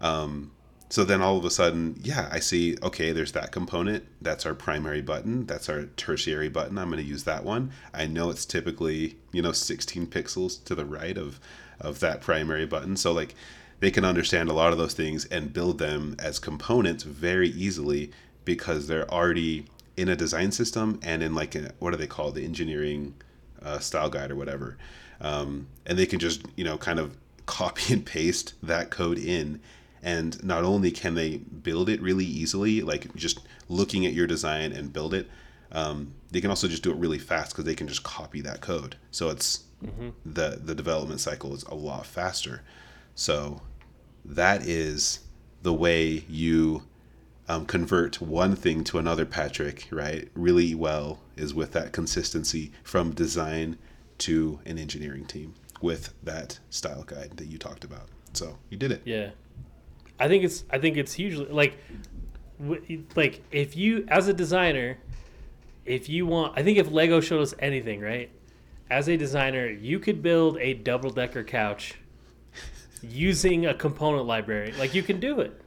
um, 0.00 0.52
so 0.90 1.04
then 1.04 1.20
all 1.20 1.36
of 1.36 1.44
a 1.44 1.50
sudden, 1.50 1.96
yeah, 2.02 2.30
I 2.32 2.38
see, 2.38 2.76
okay, 2.82 3.12
there's 3.12 3.32
that 3.32 3.52
component. 3.52 4.04
That's 4.22 4.46
our 4.46 4.54
primary 4.54 5.02
button. 5.02 5.44
That's 5.44 5.68
our 5.68 5.84
tertiary 5.98 6.48
button. 6.48 6.78
I'm 6.78 6.88
going 6.90 7.02
to 7.02 7.06
use 7.06 7.24
that 7.24 7.44
one. 7.44 7.72
I 7.92 8.06
know 8.06 8.30
it's 8.30 8.46
typically, 8.46 9.18
you 9.30 9.42
know, 9.42 9.52
16 9.52 10.06
pixels 10.06 10.64
to 10.64 10.74
the 10.74 10.86
right 10.86 11.18
of, 11.18 11.40
of 11.78 12.00
that 12.00 12.22
primary 12.22 12.64
button. 12.64 12.96
So, 12.96 13.12
like, 13.12 13.34
they 13.80 13.90
can 13.90 14.04
understand 14.04 14.48
a 14.48 14.52
lot 14.52 14.72
of 14.72 14.78
those 14.78 14.94
things 14.94 15.24
and 15.26 15.52
build 15.52 15.78
them 15.78 16.16
as 16.18 16.38
components 16.38 17.04
very 17.04 17.48
easily 17.50 18.10
because 18.44 18.86
they're 18.86 19.10
already 19.10 19.66
in 19.96 20.08
a 20.08 20.16
design 20.16 20.52
system 20.52 20.98
and 21.02 21.22
in, 21.22 21.34
like, 21.34 21.54
a, 21.54 21.72
what 21.78 21.90
do 21.90 21.96
they 21.96 22.06
call 22.06 22.30
the 22.32 22.44
engineering 22.44 23.14
uh, 23.62 23.78
style 23.78 24.08
guide 24.08 24.30
or 24.30 24.36
whatever. 24.36 24.76
Um, 25.20 25.66
and 25.86 25.98
they 25.98 26.06
can 26.06 26.18
just, 26.18 26.42
you 26.56 26.64
know, 26.64 26.78
kind 26.78 26.98
of 26.98 27.16
copy 27.46 27.92
and 27.92 28.04
paste 28.04 28.54
that 28.62 28.90
code 28.90 29.18
in. 29.18 29.60
And 30.02 30.42
not 30.44 30.64
only 30.64 30.90
can 30.90 31.14
they 31.14 31.38
build 31.38 31.88
it 31.88 32.00
really 32.00 32.24
easily 32.24 32.82
like 32.82 33.12
just 33.16 33.40
looking 33.68 34.06
at 34.06 34.12
your 34.12 34.28
design 34.28 34.72
and 34.72 34.92
build 34.92 35.12
it 35.12 35.28
um, 35.72 36.14
they 36.30 36.40
can 36.40 36.50
also 36.50 36.68
just 36.68 36.82
do 36.82 36.90
it 36.90 36.96
really 36.96 37.18
fast 37.18 37.52
because 37.52 37.64
they 37.64 37.74
can 37.74 37.88
just 37.88 38.02
copy 38.02 38.40
that 38.42 38.60
code. 38.60 38.96
So 39.10 39.30
it's 39.30 39.64
the 40.24 40.60
the 40.62 40.74
development 40.74 41.20
cycle 41.20 41.54
is 41.54 41.62
a 41.64 41.74
lot 41.74 42.06
faster. 42.06 42.62
So 43.14 43.60
that 44.24 44.62
is 44.62 45.20
the 45.62 45.72
way 45.72 46.24
you 46.28 46.82
um, 47.48 47.64
convert 47.64 48.20
one 48.20 48.54
thing 48.54 48.84
to 48.84 48.98
another 48.98 49.24
patrick 49.24 49.88
right? 49.90 50.28
Really 50.34 50.74
well 50.74 51.20
is 51.36 51.54
with 51.54 51.72
that 51.72 51.92
consistency 51.92 52.72
from 52.82 53.12
design 53.12 53.78
to 54.18 54.60
an 54.66 54.78
engineering 54.78 55.24
team 55.24 55.54
with 55.80 56.12
that 56.22 56.58
style 56.70 57.04
guide 57.04 57.32
that 57.36 57.46
you 57.46 57.58
talked 57.58 57.84
about. 57.84 58.08
So 58.32 58.58
you 58.68 58.76
did 58.76 58.92
it. 58.92 59.02
Yeah, 59.04 59.30
I 60.18 60.28
think 60.28 60.44
it's 60.44 60.64
I 60.70 60.78
think 60.78 60.96
it's 60.96 61.12
hugely 61.12 61.46
like 61.46 61.78
like 63.14 63.42
if 63.50 63.76
you 63.76 64.04
as 64.08 64.28
a 64.28 64.32
designer, 64.34 64.98
if 65.84 66.08
you 66.08 66.26
want, 66.26 66.58
I 66.58 66.62
think 66.62 66.78
if 66.78 66.90
Lego 66.90 67.20
showed 67.20 67.40
us 67.40 67.54
anything, 67.58 68.00
right? 68.00 68.30
As 68.90 69.08
a 69.08 69.16
designer, 69.16 69.68
you 69.68 69.98
could 69.98 70.22
build 70.22 70.58
a 70.58 70.74
double 70.74 71.10
decker 71.10 71.44
couch 71.44 71.94
using 73.02 73.66
a 73.66 73.74
component 73.74 74.26
library. 74.26 74.72
Like 74.78 74.94
you 74.94 75.02
can 75.02 75.20
do 75.20 75.40
it. 75.40 75.60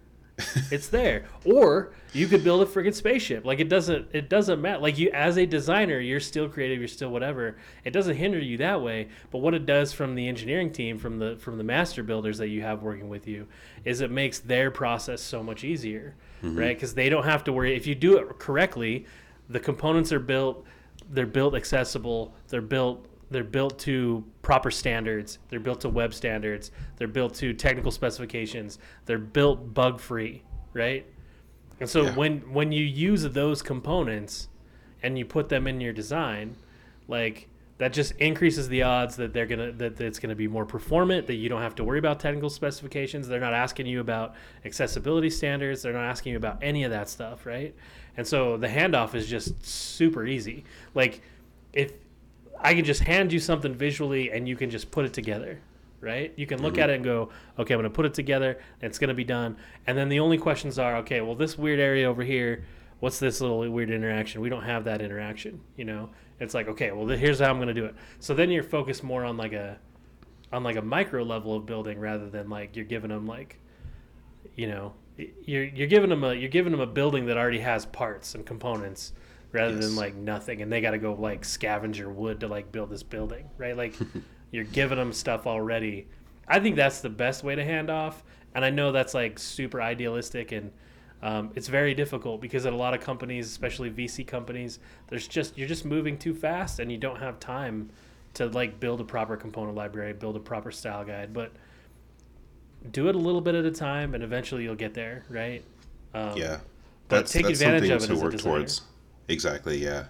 It's 0.71 0.87
there. 0.87 1.25
Or 1.45 1.93
you 2.13 2.27
could 2.27 2.43
build 2.43 2.61
a 2.61 2.65
friggin' 2.65 2.93
spaceship. 2.93 3.45
Like 3.45 3.59
it 3.59 3.69
doesn't 3.69 4.07
it 4.13 4.29
doesn't 4.29 4.61
matter. 4.61 4.79
Like 4.79 4.97
you 4.97 5.11
as 5.11 5.37
a 5.37 5.45
designer, 5.45 5.99
you're 5.99 6.19
still 6.19 6.49
creative, 6.49 6.79
you're 6.79 6.87
still 6.87 7.09
whatever. 7.09 7.57
It 7.83 7.91
doesn't 7.91 8.15
hinder 8.15 8.39
you 8.39 8.57
that 8.57 8.81
way. 8.81 9.09
But 9.29 9.39
what 9.39 9.53
it 9.53 9.65
does 9.65 9.93
from 9.93 10.15
the 10.15 10.27
engineering 10.27 10.71
team, 10.71 10.97
from 10.97 11.19
the 11.19 11.35
from 11.37 11.57
the 11.57 11.63
master 11.63 12.03
builders 12.03 12.37
that 12.39 12.47
you 12.47 12.61
have 12.63 12.81
working 12.81 13.09
with 13.09 13.27
you, 13.27 13.47
is 13.85 14.01
it 14.01 14.09
makes 14.09 14.39
their 14.39 14.71
process 14.71 15.21
so 15.21 15.43
much 15.43 15.63
easier. 15.63 16.15
Mm-hmm. 16.41 16.57
Right? 16.57 16.75
Because 16.75 16.93
they 16.93 17.09
don't 17.09 17.25
have 17.25 17.43
to 17.45 17.53
worry 17.53 17.75
if 17.75 17.85
you 17.85 17.95
do 17.95 18.17
it 18.17 18.39
correctly, 18.39 19.05
the 19.49 19.59
components 19.59 20.11
are 20.11 20.19
built 20.19 20.65
they're 21.09 21.25
built 21.25 21.55
accessible, 21.55 22.33
they're 22.47 22.61
built 22.61 23.05
they're 23.31 23.43
built 23.43 23.79
to 23.79 24.23
proper 24.41 24.69
standards. 24.69 25.39
They're 25.49 25.59
built 25.59 25.81
to 25.81 25.89
web 25.89 26.13
standards. 26.13 26.71
They're 26.97 27.07
built 27.07 27.33
to 27.35 27.53
technical 27.53 27.91
specifications. 27.91 28.77
They're 29.05 29.17
built 29.17 29.73
bug 29.73 29.99
free, 29.99 30.43
right? 30.73 31.05
And 31.79 31.89
so 31.89 32.03
Yeah. 32.03 32.15
when 32.15 32.39
when 32.53 32.71
you 32.71 32.83
use 32.85 33.23
those 33.23 33.61
components 33.61 34.49
and 35.01 35.17
you 35.17 35.25
put 35.25 35.49
them 35.49 35.65
in 35.65 35.81
your 35.81 35.93
design, 35.93 36.55
like 37.07 37.47
that 37.79 37.93
just 37.93 38.11
increases 38.17 38.69
the 38.69 38.83
odds 38.83 39.15
that 39.15 39.33
they're 39.33 39.47
gonna 39.47 39.71
that, 39.71 39.95
that 39.95 40.05
it's 40.05 40.19
gonna 40.19 40.35
be 40.35 40.47
more 40.47 40.65
performant. 40.65 41.25
That 41.25 41.35
you 41.35 41.49
don't 41.49 41.61
have 41.63 41.73
to 41.75 41.83
worry 41.83 41.97
about 41.97 42.19
technical 42.19 42.49
specifications. 42.51 43.27
They're 43.27 43.39
not 43.39 43.53
asking 43.55 43.87
you 43.87 44.01
about 44.01 44.35
accessibility 44.65 45.31
standards. 45.31 45.81
They're 45.81 45.93
not 45.93 46.05
asking 46.05 46.33
you 46.33 46.37
about 46.37 46.59
any 46.61 46.83
of 46.83 46.91
that 46.91 47.09
stuff, 47.09 47.45
right? 47.47 47.73
And 48.17 48.27
so 48.27 48.57
the 48.57 48.67
handoff 48.67 49.15
is 49.15 49.27
just 49.27 49.65
super 49.65 50.25
easy. 50.27 50.65
Like 50.93 51.21
if 51.73 51.93
I 52.63 52.73
can 52.75 52.85
just 52.85 53.01
hand 53.01 53.33
you 53.33 53.39
something 53.39 53.73
visually 53.73 54.31
and 54.31 54.47
you 54.47 54.55
can 54.55 54.69
just 54.69 54.91
put 54.91 55.05
it 55.05 55.13
together, 55.13 55.59
right? 55.99 56.33
You 56.35 56.45
can 56.45 56.61
look 56.61 56.73
mm-hmm. 56.73 56.83
at 56.83 56.89
it 56.89 56.95
and 56.95 57.03
go, 57.03 57.29
okay, 57.57 57.73
I'm 57.73 57.79
going 57.79 57.83
to 57.83 57.95
put 57.95 58.05
it 58.05 58.13
together 58.13 58.59
it's 58.81 58.99
going 58.99 59.09
to 59.09 59.13
be 59.13 59.23
done. 59.23 59.57
And 59.87 59.97
then 59.97 60.09
the 60.09 60.19
only 60.19 60.37
questions 60.37 60.77
are, 60.77 60.97
okay, 60.97 61.21
well, 61.21 61.35
this 61.35 61.57
weird 61.57 61.79
area 61.79 62.07
over 62.09 62.23
here, 62.23 62.65
what's 62.99 63.19
this 63.19 63.41
little 63.41 63.67
weird 63.69 63.89
interaction? 63.89 64.41
We 64.41 64.49
don't 64.49 64.63
have 64.63 64.83
that 64.85 65.01
interaction, 65.01 65.59
you 65.75 65.85
know? 65.85 66.09
It's 66.39 66.53
like, 66.53 66.67
okay, 66.67 66.91
well, 66.91 67.07
here's 67.07 67.39
how 67.39 67.49
I'm 67.49 67.57
going 67.57 67.67
to 67.67 67.73
do 67.73 67.85
it. 67.85 67.95
So 68.19 68.33
then 68.33 68.49
you're 68.49 68.63
focused 68.63 69.03
more 69.03 69.25
on 69.25 69.37
like 69.37 69.53
a, 69.53 69.77
on 70.51 70.63
like 70.63 70.75
a 70.75 70.81
micro 70.81 71.23
level 71.23 71.55
of 71.55 71.65
building 71.65 71.99
rather 71.99 72.29
than 72.29 72.49
like 72.49 72.75
you're 72.75 72.85
giving 72.85 73.09
them 73.09 73.25
like, 73.25 73.59
you 74.55 74.67
know, 74.67 74.93
you're, 75.45 75.63
you're 75.63 75.87
giving 75.87 76.09
them 76.09 76.23
a, 76.23 76.33
you're 76.33 76.49
giving 76.49 76.71
them 76.71 76.81
a 76.81 76.87
building 76.87 77.25
that 77.27 77.37
already 77.37 77.59
has 77.59 77.85
parts 77.85 78.35
and 78.35 78.45
components 78.45 79.13
rather 79.51 79.75
than 79.77 79.95
like 79.95 80.15
nothing 80.15 80.61
and 80.61 80.71
they 80.71 80.81
got 80.81 80.91
to 80.91 80.97
go 80.97 81.13
like 81.13 81.43
scavenger 81.43 82.09
wood 82.09 82.39
to 82.39 82.47
like 82.47 82.71
build 82.71 82.89
this 82.89 83.03
building 83.03 83.49
right? 83.57 83.75
Like 83.75 83.93
you're 84.51 84.63
giving 84.65 84.97
them 84.97 85.13
stuff 85.13 85.47
already. 85.47 86.07
I 86.47 86.59
think 86.59 86.75
that's 86.75 87.01
the 87.01 87.09
best 87.09 87.43
way 87.43 87.55
to 87.55 87.63
hand 87.63 87.89
off 87.89 88.23
and 88.53 88.65
i 88.65 88.69
know 88.69 88.91
that's 88.91 89.13
like 89.13 89.39
super 89.39 89.81
idealistic 89.81 90.51
and 90.51 90.71
um, 91.23 91.51
it's 91.53 91.67
very 91.67 91.93
difficult 91.93 92.41
because 92.41 92.65
at 92.65 92.73
a 92.73 92.75
lot 92.75 92.95
of 92.95 92.99
companies 92.99 93.47
especially 93.47 93.91
vc 93.91 94.25
companies 94.25 94.79
there's 95.07 95.27
just 95.27 95.57
you're 95.57 95.67
just 95.67 95.85
moving 95.85 96.17
too 96.17 96.33
fast 96.33 96.79
and 96.79 96.91
you 96.91 96.97
don't 96.97 97.19
have 97.19 97.39
time 97.39 97.89
to 98.33 98.47
like 98.47 98.79
build 98.79 98.99
a 99.01 99.03
proper 99.03 99.37
component 99.37 99.75
library 99.75 100.13
build 100.13 100.35
a 100.35 100.39
proper 100.39 100.71
style 100.71 101.03
guide 101.05 101.31
but 101.33 101.51
do 102.91 103.07
it 103.07 103.15
a 103.15 103.17
little 103.19 103.41
bit 103.41 103.53
at 103.53 103.65
a 103.65 103.71
time 103.71 104.15
and 104.15 104.23
eventually 104.23 104.63
you'll 104.63 104.75
get 104.75 104.93
there 104.93 105.23
right? 105.29 105.63
Um, 106.13 106.35
Yeah. 106.37 106.59
but 107.07 107.27
take 107.27 107.45
advantage 107.45 107.89
of 107.89 108.03
it 108.03 108.07
to 108.07 108.15
work 108.15 108.37
towards. 108.37 108.81
Exactly, 109.31 109.81
yeah. 109.83 110.05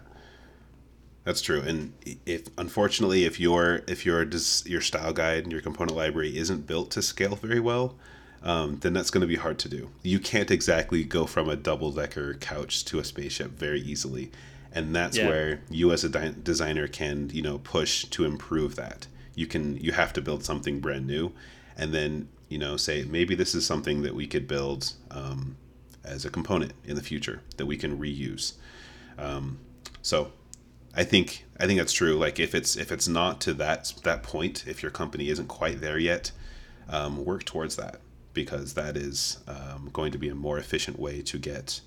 That's 1.24 1.41
true. 1.41 1.61
And 1.61 1.93
if 2.26 2.47
unfortunately 2.57 3.26
if 3.26 3.39
your 3.39 3.82
if 3.88 4.05
your 4.05 4.28
your 4.65 4.82
style 4.82 5.13
guide 5.13 5.43
and 5.43 5.51
your 5.51 5.61
component 5.61 5.95
library 5.95 6.36
isn't 6.38 6.65
built 6.65 6.89
to 6.91 7.01
scale 7.03 7.36
very 7.36 7.59
well, 7.59 7.95
um, 8.41 8.80
then 8.80 8.93
that's 8.93 9.11
going 9.11 9.22
to 9.22 9.28
be 9.28 9.36
hard 9.36 9.59
to 9.59 9.69
do. 9.69 9.91
You 10.01 10.19
can't 10.19 10.49
exactly 10.49 11.03
go 11.03 11.28
from 11.28 11.47
a 11.47 11.55
double 11.55 11.91
decker 11.91 12.34
couch 12.34 12.84
to 12.86 12.97
a 12.97 13.03
spaceship 13.03 13.51
very 13.51 13.82
easily, 13.82 14.32
and 14.74 14.95
that's 14.95 15.15
Yeah. 15.17 15.28
where 15.30 15.61
you 15.69 15.91
as 15.91 16.03
a 16.03 16.09
di- 16.09 16.34
designer 16.41 16.88
can 16.88 17.30
you 17.32 17.43
know 17.43 17.59
push 17.59 18.05
to 18.05 18.26
improve 18.26 18.76
that. 18.78 19.05
You 19.36 19.45
can 19.45 19.78
you 19.78 19.91
have 19.91 20.13
to 20.13 20.22
build 20.24 20.43
something 20.43 20.80
brand 20.80 21.05
new, 21.05 21.34
and 21.78 21.93
then 21.93 22.30
you 22.49 22.57
know 22.57 22.78
say 22.78 23.03
maybe 23.03 23.36
this 23.36 23.53
is 23.53 23.63
something 23.63 24.01
that 24.01 24.15
we 24.15 24.26
could 24.26 24.47
build 24.47 24.93
um, 25.11 25.55
as 26.03 26.26
a 26.26 26.32
component 26.32 26.74
in 26.84 26.95
the 26.95 27.03
future 27.03 27.43
that 27.57 27.67
we 27.67 27.78
can 27.78 27.99
reuse. 27.99 28.53
Um, 29.22 29.59
so 30.01 30.32
I 30.95 31.03
think 31.03 31.45
I 31.59 31.67
think 31.67 31.80
that's 31.80 31.93
true. 31.93 32.15
Like 32.15 32.39
if 32.39 32.55
it's 32.55 32.76
if 32.76 32.91
it's 32.91 33.07
not 33.07 33.39
to 33.41 33.53
that 33.55 33.93
that 34.03 34.24
point, 34.24 34.65
if 34.67 34.82
your 34.82 34.91
company 34.91 35.30
isn't 35.30 35.47
quite 35.47 35.80
there 35.80 35.97
yet, 35.99 36.32
um, 36.89 37.24
work 37.24 37.45
towards 37.45 37.76
that 37.78 38.01
because 38.34 38.74
that 38.74 38.97
is 38.97 39.39
um, 39.47 39.89
going 39.93 40.11
to 40.11 40.17
be 40.17 40.30
a 40.30 40.36
more 40.36 40.57
efficient 40.57 40.97
way 40.97 41.22
to 41.22 41.38
get 41.38 41.82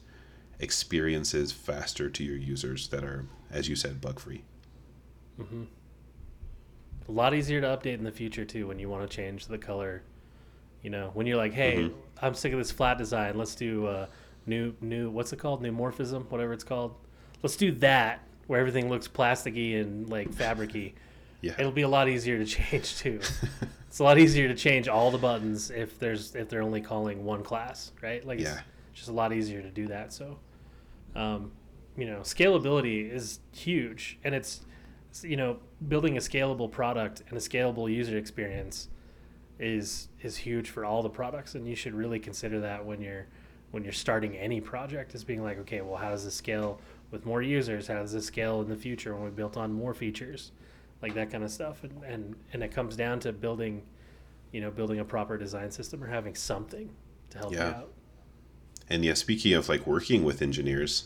experiences 0.61 1.51
faster 1.53 2.09
to 2.09 2.23
your 2.23 2.37
users 2.37 2.89
that 2.89 3.03
are, 3.03 3.27
as 3.51 3.69
you 3.69 3.75
said, 3.77 4.01
bug 4.01 4.21
free. 4.21 4.43
Mhm. 5.41 5.67
a 7.09 7.13
lot 7.13 7.35
easier 7.35 7.61
to 7.61 7.67
update 7.67 7.95
in 7.99 8.05
the 8.05 8.11
future 8.13 8.45
too 8.47 8.67
when 8.69 8.79
you 8.79 8.89
want 8.89 9.03
to 9.09 9.15
change 9.17 9.47
the 9.47 9.59
color 9.59 10.03
you 10.83 10.89
know 10.89 11.11
when 11.13 11.27
you're 11.27 11.37
like 11.37 11.53
hey 11.53 11.77
Mhm. 11.89 11.95
i'm 12.23 12.35
sick 12.35 12.53
of 12.53 12.59
this 12.59 12.71
flat 12.71 12.97
design 12.97 13.37
let's 13.37 13.55
do 13.55 13.87
uh, 13.87 14.07
new 14.47 14.73
new 14.81 15.11
what's 15.11 15.33
it 15.33 15.39
called 15.39 15.63
neumorphism 15.63 16.31
whatever 16.31 16.53
it's 16.55 16.65
called 16.65 16.95
let's 17.45 17.57
do 17.57 17.71
that 17.71 18.21
where 18.47 18.59
everything 18.59 18.89
looks 18.89 19.07
plasticky 19.07 19.81
and 19.81 20.09
like 20.09 20.31
fabricy 20.31 20.95
Yeah. 21.43 21.53
it'll 21.59 21.71
be 21.73 21.83
a 21.83 21.89
lot 21.89 22.09
easier 22.09 22.39
to 22.39 22.45
change 22.57 22.97
too 22.97 23.21
it's 23.87 23.99
a 24.01 24.03
lot 24.05 24.19
easier 24.19 24.49
to 24.49 24.55
change 24.55 24.89
all 24.89 25.11
the 25.11 25.19
buttons 25.19 25.71
if 25.71 25.99
there's 25.99 26.35
if 26.35 26.49
they're 26.49 26.63
only 26.63 26.81
calling 26.81 27.25
one 27.25 27.43
class 27.45 27.93
right 28.03 28.25
like 28.27 28.41
it's 28.41 28.49
Yeah. 28.51 28.61
just 28.95 29.09
a 29.09 29.13
lot 29.13 29.33
easier 29.33 29.61
to 29.63 29.71
do 29.71 29.87
that 29.89 30.13
so 30.13 30.39
um, 31.15 31.53
you 31.97 32.07
know 32.07 32.21
scalability 32.21 33.09
is 33.13 33.41
huge 33.53 34.19
and 34.25 34.35
it's 34.35 34.63
you 35.23 35.37
know 35.37 35.59
building 35.89 36.17
a 36.17 36.21
scalable 36.21 36.69
product 36.71 37.23
and 37.29 37.37
a 37.37 37.41
scalable 37.41 37.93
user 37.93 38.17
experience 38.17 38.89
is 39.61 40.09
is 40.23 40.37
huge 40.37 40.71
for 40.71 40.85
all 40.85 41.03
the 41.03 41.09
products 41.11 41.55
and 41.55 41.69
you 41.69 41.77
should 41.77 41.95
really 41.95 42.19
consider 42.19 42.59
that 42.61 42.85
when 42.85 43.01
you're 43.01 43.27
when 43.71 43.85
you're 43.85 43.93
starting 43.93 44.37
any 44.37 44.61
project 44.61 45.15
is 45.15 45.23
being 45.23 45.43
like 45.43 45.59
okay 45.59 45.81
well 45.83 45.97
how 45.97 46.11
does 46.11 46.25
this 46.25 46.35
scale 46.35 46.81
with 47.15 47.25
more 47.25 47.41
users? 47.41 47.87
How 47.87 47.95
does 47.95 48.13
this 48.13 48.27
scale 48.27 48.61
in 48.61 48.69
the 48.69 48.77
future 48.77 49.15
when 49.15 49.25
we 49.25 49.31
built 49.31 49.57
on 49.57 49.73
more 49.73 49.95
features, 49.95 50.51
like 51.01 51.15
that 51.15 51.31
kind 51.31 51.43
of 51.45 51.51
stuff? 51.51 51.83
And 51.85 52.03
and 52.05 52.37
and 52.53 52.63
it 52.63 52.73
comes 52.73 52.97
down 52.97 53.21
to 53.21 53.33
building, 53.33 53.83
you 54.53 54.61
know, 54.61 54.71
building 54.71 54.99
a 54.99 55.05
proper 55.05 55.39
design 55.39 55.71
system 55.71 56.05
or 56.05 56.09
having 56.09 56.35
something 56.35 56.91
to 57.31 57.39
help 57.39 57.53
Yeah. 57.55 57.69
you 57.69 57.75
out. 57.75 57.93
And 58.91 59.05
yeah, 59.05 59.15
speaking 59.15 59.55
of 59.55 59.69
like 59.71 59.87
working 59.87 60.25
with 60.25 60.43
engineers, 60.43 61.05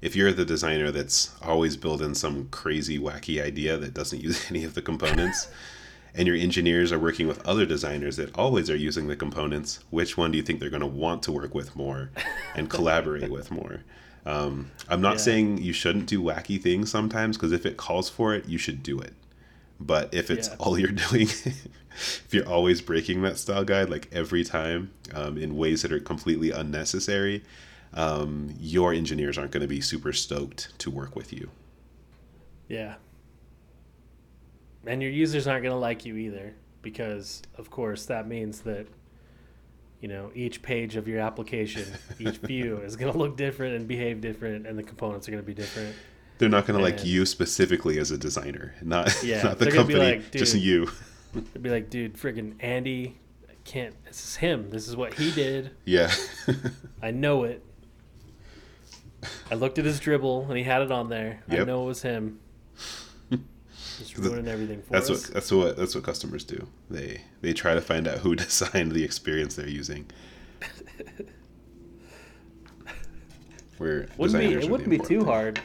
if 0.00 0.16
you're 0.16 0.32
the 0.32 0.44
designer 0.44 0.90
that's 0.90 1.36
always 1.42 1.76
building 1.76 2.14
some 2.14 2.48
crazy, 2.48 2.98
wacky 2.98 3.40
idea 3.40 3.76
that 3.76 3.94
doesn't 3.94 4.20
use 4.28 4.50
any 4.50 4.64
of 4.64 4.74
the 4.74 4.82
components, 4.82 5.48
and 6.14 6.26
your 6.26 6.36
engineers 6.36 6.90
are 6.90 6.98
working 6.98 7.28
with 7.28 7.46
other 7.46 7.64
designers 7.66 8.16
that 8.16 8.36
always 8.36 8.68
are 8.68 8.76
using 8.76 9.06
the 9.06 9.14
components, 9.14 9.78
which 9.90 10.16
one 10.16 10.32
do 10.32 10.38
you 10.38 10.42
think 10.42 10.58
they're 10.58 10.70
going 10.70 10.80
to 10.80 10.86
want 10.86 11.22
to 11.24 11.30
work 11.32 11.54
with 11.54 11.76
more 11.76 12.10
and 12.56 12.68
collaborate 12.68 13.30
with 13.38 13.50
more? 13.52 13.82
Um, 14.26 14.70
I'm 14.88 15.00
not 15.00 15.14
Yeah. 15.14 15.18
saying 15.18 15.58
you 15.58 15.72
shouldn't 15.72 16.06
do 16.06 16.22
wacky 16.22 16.60
things 16.60 16.90
sometimes, 16.90 17.36
because 17.36 17.52
if 17.52 17.64
it 17.66 17.76
calls 17.76 18.08
for 18.08 18.34
it, 18.34 18.46
you 18.48 18.58
should 18.58 18.82
do 18.82 18.98
it. 19.00 19.14
But 19.80 20.12
if 20.12 20.30
it's 20.30 20.48
Yeah. 20.48 20.56
all 20.58 20.78
you're 20.78 20.90
doing, 20.90 21.28
if 21.28 22.28
you're 22.30 22.48
always 22.48 22.80
breaking 22.82 23.22
that 23.22 23.38
style 23.38 23.64
guide 23.64 23.88
like 23.90 24.08
every 24.12 24.44
time 24.44 24.90
um, 25.14 25.38
in 25.38 25.56
ways 25.56 25.82
that 25.82 25.92
are 25.92 26.00
completely 26.00 26.50
unnecessary, 26.50 27.42
um, 27.94 28.54
your 28.60 28.92
engineers 28.92 29.38
aren't 29.38 29.50
going 29.52 29.62
to 29.62 29.66
be 29.68 29.80
super 29.80 30.12
stoked 30.12 30.78
to 30.80 30.90
work 30.90 31.16
with 31.16 31.32
you. 31.32 31.50
Yeah. 32.68 32.96
And 34.86 35.02
your 35.02 35.10
users 35.10 35.46
aren't 35.46 35.62
going 35.62 35.74
to 35.74 35.78
like 35.78 36.04
you 36.04 36.16
either 36.16 36.54
because, 36.82 37.42
of 37.56 37.70
course, 37.70 38.06
that 38.06 38.26
means 38.28 38.60
that, 38.62 38.86
you 40.00 40.08
know, 40.08 40.30
each 40.34 40.62
page 40.62 40.96
of 40.96 41.06
your 41.06 41.20
application, 41.20 41.84
each 42.18 42.36
view 42.42 42.78
is 42.78 42.96
going 42.96 43.12
to 43.12 43.18
look 43.18 43.36
different 43.36 43.76
and 43.76 43.86
behave 43.86 44.20
different, 44.20 44.66
and 44.66 44.78
the 44.78 44.82
components 44.82 45.28
are 45.28 45.30
going 45.30 45.42
to 45.42 45.46
be 45.46 45.54
different. 45.54 45.94
They're 46.38 46.48
not 46.48 46.66
going 46.66 46.78
to 46.78 46.82
like 46.82 47.04
you 47.04 47.26
specifically 47.26 47.98
as 47.98 48.10
a 48.10 48.16
designer, 48.18 48.74
not 48.82 49.14
Yeah, 49.22 49.42
not 49.42 49.58
the 49.58 49.66
they're 49.66 49.74
gonna 49.74 49.86
be 49.86 49.94
company, 49.94 50.16
like, 50.22 50.32
just 50.32 50.54
you. 50.54 50.90
They'd 51.34 51.62
be 51.62 51.70
like, 51.70 51.90
dude, 51.90 52.14
friggin' 52.16 52.54
Andy, 52.60 53.18
I 53.48 53.52
can't, 53.64 53.94
this 54.04 54.24
is 54.24 54.36
him. 54.36 54.70
This 54.70 54.88
is 54.88 54.96
what 54.96 55.14
he 55.14 55.30
did. 55.32 55.72
Yeah. 55.84 56.10
I 57.02 57.10
know 57.10 57.44
it. 57.44 57.62
I 59.50 59.54
looked 59.54 59.78
at 59.78 59.84
his 59.84 60.00
Dribbble 60.00 60.48
and 60.48 60.56
he 60.56 60.64
had 60.64 60.80
it 60.80 60.90
on 60.90 61.10
there. 61.10 61.42
I 61.48 61.56
know 61.64 61.82
it 61.82 61.86
was 61.86 62.02
him. 62.02 62.40
Just 64.00 64.16
ruining 64.16 64.48
everything 64.48 64.82
for 64.82 64.90
that's 64.92 65.10
us. 65.10 65.26
what 65.26 65.34
that's 65.34 65.52
what 65.52 65.76
that's 65.76 65.94
what 65.94 66.02
customers 66.04 66.42
do. 66.42 66.66
They 66.88 67.20
they 67.42 67.52
try 67.52 67.74
to 67.74 67.80
find 67.82 68.08
out 68.08 68.18
who 68.18 68.34
designed 68.46 68.92
the 68.92 69.04
experience 69.04 69.56
they're 69.56 69.68
using. 69.68 70.06
Where 73.78 74.08
wouldn't 74.16 74.40
be 74.40 74.54
it 74.54 74.70
wouldn't 74.70 74.90
be 74.90 74.98
too 74.98 75.20
thing. 75.20 75.24
hard 75.24 75.60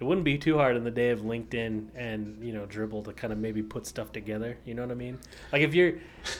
it 0.00 0.04
wouldn't 0.04 0.24
be 0.24 0.36
too 0.36 0.58
hard 0.58 0.76
in 0.76 0.84
the 0.84 0.90
day 0.90 1.10
of 1.10 1.20
linkedin 1.20 1.86
and 1.94 2.36
you 2.44 2.52
know 2.52 2.66
Dribbble 2.66 3.04
to 3.06 3.12
kind 3.14 3.32
of 3.32 3.38
maybe 3.38 3.62
put 3.62 3.86
stuff 3.86 4.12
together 4.12 4.58
you 4.66 4.74
know 4.74 4.82
what 4.82 4.90
i 4.90 4.94
mean 4.94 5.18
like 5.50 5.62
if 5.62 5.74
you're 5.74 5.94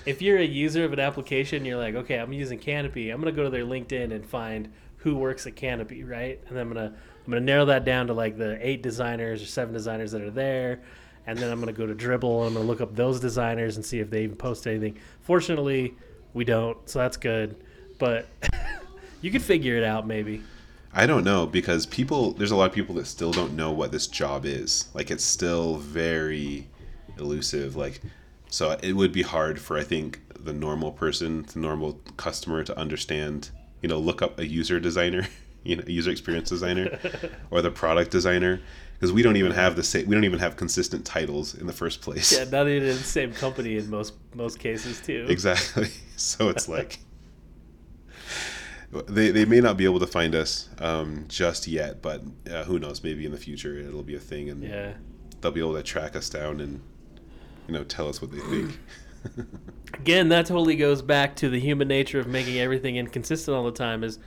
if 0.05 0.21
you're 0.21 0.37
a 0.39 0.45
user 0.45 0.85
of 0.85 0.93
an 0.93 1.01
application 1.01 1.65
you're 1.65 1.79
like 1.79 1.95
okay 1.95 2.19
i'm 2.19 2.33
using 2.33 2.59
canopy 2.59 3.09
i'm 3.09 3.21
gonna 3.21 3.33
go 3.33 3.45
to 3.45 3.51
their 3.51 3.65
linkedin 3.65 4.13
and 4.13 4.27
find 4.27 4.71
who 4.99 5.17
works 5.17 5.47
at 5.47 5.57
canopy 5.57 6.05
right 6.05 6.41
and 6.49 6.57
then 6.57 6.67
i'm 6.67 6.73
gonna 6.75 6.95
i'm 7.25 7.33
gonna 7.33 7.41
narrow 7.41 7.65
that 7.65 7.85
down 7.85 8.07
to 8.07 8.13
like 8.13 8.37
the 8.37 8.59
eight 8.67 8.83
designers 8.83 9.43
or 9.43 9.47
seven 9.47 9.73
designers 9.73 10.13
that 10.13 10.23
are 10.23 10.31
there 10.31 10.81
and 11.27 11.39
then 11.39 11.51
i'm 11.51 11.61
gonna 11.61 11.73
go 11.73 11.87
to 11.87 11.95
Dribbble 11.95 12.47
and 12.47 12.49
i'm 12.49 12.55
gonna 12.55 12.67
look 12.67 12.81
up 12.81 12.95
those 12.95 13.21
designers 13.21 13.77
and 13.77 13.85
see 13.85 14.01
if 14.01 14.11
they 14.11 14.25
even 14.25 14.37
post 14.37 14.67
anything 14.67 14.99
fortunately 15.21 15.95
we 16.33 16.45
don't 16.45 16.77
so 16.89 16.99
that's 16.99 17.17
good 17.17 17.57
but 17.99 18.27
you 19.21 19.31
could 19.31 19.43
figure 19.43 19.77
it 19.77 19.85
out 19.85 20.07
maybe 20.07 20.43
I 20.97 21.07
don't 21.07 21.25
know 21.25 21.45
because 21.45 21.87
people 21.87 22.33
there's 22.35 22.53
a 22.53 22.57
lot 22.57 22.67
of 22.67 22.73
people 22.73 22.95
that 22.97 23.07
still 23.07 23.33
don't 23.33 23.55
know 23.57 23.73
what 23.73 23.91
this 23.91 24.07
job 24.07 24.47
is. 24.47 24.89
Like 24.95 25.11
it's 25.11 25.25
still 25.25 25.79
very 25.79 26.69
elusive. 27.19 27.75
Like 27.75 28.01
so 28.49 28.79
it 28.81 28.93
would 28.93 29.13
be 29.13 29.23
hard 29.23 29.61
for 29.61 29.77
I 29.77 29.83
think 29.83 30.21
the 30.39 30.53
normal 30.53 30.93
person, 30.93 31.47
the 31.53 31.59
normal 31.59 31.95
customer 32.17 32.63
to 32.63 32.79
understand, 32.79 33.51
you 33.83 33.89
know, 33.89 33.99
look 33.99 34.23
up 34.23 34.39
a 34.39 34.47
user 34.47 34.79
designer, 34.79 35.27
you 35.65 35.77
know, 35.77 35.85
user 35.87 36.11
experience 36.11 36.49
designer 36.49 36.99
or 37.51 37.63
the 37.63 37.71
product 37.71 38.11
designer 38.11 38.61
because 38.95 39.13
we 39.13 39.23
don't 39.23 39.37
even 39.37 39.53
have 39.53 39.77
the 39.77 39.83
same 39.83 40.07
we 40.07 40.15
don't 40.15 40.25
even 40.25 40.39
have 40.39 40.57
consistent 40.57 41.05
titles 41.05 41.55
in 41.55 41.67
the 41.67 41.73
first 41.73 42.01
place. 42.01 42.33
Yeah, 42.37 42.45
not 42.45 42.69
even 42.69 42.89
in 42.89 42.97
the 42.97 43.03
same 43.03 43.33
company 43.33 43.77
in 43.77 43.91
most 43.91 44.15
most 44.35 44.59
cases 44.59 45.01
too. 45.01 45.27
Exactly. 45.29 45.89
So 46.17 46.49
it's 46.49 46.69
like 46.69 47.01
they, 49.09 49.31
they 49.31 49.45
may 49.45 49.61
not 49.61 49.77
be 49.77 49.85
able 49.85 49.99
to 49.99 50.07
find 50.07 50.35
us 50.35 50.69
um, 50.79 51.25
just 51.29 51.67
yet, 51.67 52.01
but 52.01 52.23
uh, 52.51 52.63
who 52.65 52.79
knows? 52.79 53.03
Maybe 53.03 53.27
in 53.27 53.33
the 53.33 53.39
future 53.39 53.77
it'll 53.77 54.05
be 54.05 54.15
a 54.15 54.21
thing, 54.21 54.49
and 54.51 54.63
Yeah. 54.63 54.93
they'll 55.41 55.51
be 55.51 55.61
able 55.61 55.75
to 55.75 55.83
track 55.83 56.15
us 56.15 56.29
down 56.29 56.61
and 56.61 56.81
you 57.67 57.75
know 57.75 57.85
tell 57.85 58.09
us 58.09 58.23
what 58.23 58.31
they 58.31 58.39
think. 58.39 58.79
Again, 59.95 60.29
that 60.29 60.47
totally 60.47 60.77
goes 60.77 61.03
back 61.03 61.35
to 61.37 61.49
the 61.49 61.59
human 61.59 61.89
nature 61.89 62.21
of 62.21 62.27
making 62.27 62.59
everything 62.59 62.97
inconsistent 62.97 63.57
all 63.57 63.65
the 63.65 63.73
time. 63.73 64.05
Is 64.05 64.19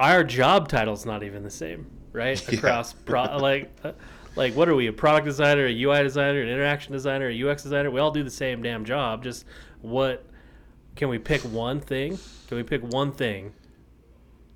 our 0.00 0.24
job 0.24 0.66
title's 0.66 1.04
not 1.06 1.22
even 1.22 1.44
the 1.44 1.50
same, 1.50 1.86
right? 2.12 2.42
Yeah. 2.50 2.58
Across 2.58 2.94
pro- 2.94 3.36
like 3.36 3.70
uh, 3.84 3.92
like 4.34 4.54
what 4.54 4.68
are 4.68 4.74
we? 4.74 4.88
A 4.88 4.92
product 4.92 5.26
designer, 5.26 5.66
a 5.66 5.82
UI 5.82 6.02
designer, 6.02 6.40
an 6.40 6.48
interaction 6.48 6.92
designer, 6.92 7.28
a 7.28 7.50
UX 7.50 7.62
designer? 7.62 7.90
We 7.90 8.00
all 8.00 8.10
do 8.10 8.24
the 8.24 8.30
same 8.30 8.62
damn 8.62 8.84
job. 8.84 9.22
Just 9.22 9.44
what 9.82 10.24
can 10.96 11.08
we 11.08 11.18
pick 11.18 11.42
one 11.42 11.80
thing? 11.80 12.18
Can 12.48 12.56
we 12.56 12.62
pick 12.62 12.82
one 12.82 13.12
thing? 13.12 13.52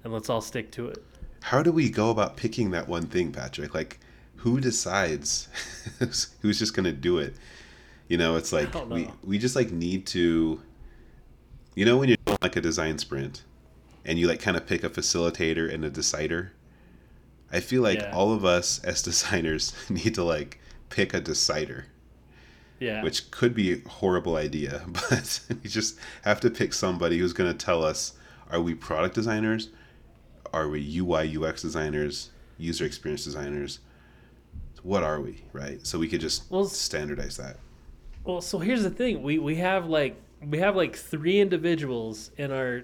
And 0.02 0.12
let's 0.12 0.28
all 0.28 0.40
stick 0.40 0.72
to 0.72 0.88
it. 0.88 1.04
How 1.42 1.62
do 1.62 1.70
we 1.70 1.90
go 1.90 2.10
about 2.10 2.36
picking 2.36 2.70
that 2.70 2.88
one 2.88 3.06
thing, 3.06 3.30
Patrick? 3.32 3.74
Like, 3.74 4.00
who 4.36 4.60
decides 4.60 5.48
who's 6.40 6.58
just 6.58 6.74
gonna 6.74 6.92
do 6.92 7.18
it? 7.18 7.34
You 8.08 8.16
know, 8.18 8.36
it's 8.36 8.52
like 8.52 8.74
we 8.88 9.08
we 9.22 9.38
just 9.38 9.54
like 9.54 9.70
need 9.70 10.06
to. 10.08 10.60
You 11.74 11.84
know, 11.84 11.98
when 11.98 12.08
you're 12.08 12.18
doing 12.24 12.38
like 12.40 12.56
a 12.56 12.60
design 12.60 12.98
sprint, 12.98 13.42
and 14.04 14.18
you 14.18 14.26
like 14.26 14.40
kind 14.40 14.56
of 14.56 14.66
pick 14.66 14.84
a 14.84 14.90
facilitator 14.90 15.72
and 15.72 15.84
a 15.84 15.90
decider. 15.90 16.52
I 17.52 17.60
feel 17.60 17.82
like 17.82 18.00
Yeah. 18.00 18.10
all 18.12 18.32
of 18.32 18.44
us 18.44 18.78
as 18.84 19.02
designers 19.10 19.72
need 19.88 20.14
to 20.14 20.24
like 20.24 20.60
pick 20.90 21.14
a 21.14 21.20
decider, 21.20 21.86
Yeah. 22.80 23.02
which 23.02 23.30
could 23.30 23.54
be 23.54 23.72
a 23.72 23.88
horrible 23.88 24.36
idea, 24.36 24.82
but 24.88 25.40
we 25.62 25.68
just 25.70 25.98
have 26.22 26.40
to 26.40 26.50
pick 26.50 26.72
somebody 26.72 27.18
who's 27.18 27.32
going 27.32 27.50
to 27.56 27.64
tell 27.66 27.84
us: 27.84 28.14
Are 28.50 28.60
we 28.60 28.74
product 28.74 29.14
designers? 29.14 29.70
Are 30.52 30.68
we 30.68 30.80
UI 30.98 31.36
UX 31.36 31.62
designers? 31.62 32.30
User 32.58 32.84
experience 32.84 33.24
designers? 33.24 33.80
What 34.82 35.02
are 35.02 35.20
we, 35.20 35.42
right? 35.52 35.84
So 35.86 35.98
we 35.98 36.08
could 36.08 36.20
just 36.20 36.48
Well, 36.50 36.66
standardize 36.66 37.36
that. 37.38 37.56
Well, 38.24 38.40
so 38.40 38.58
here's 38.58 38.82
the 38.82 38.90
thing: 38.90 39.22
we 39.22 39.38
we 39.38 39.56
have 39.56 39.86
like 39.88 40.16
we 40.46 40.58
have 40.58 40.76
like 40.76 40.94
three 40.94 41.40
individuals 41.40 42.30
in 42.36 42.50
our 42.52 42.82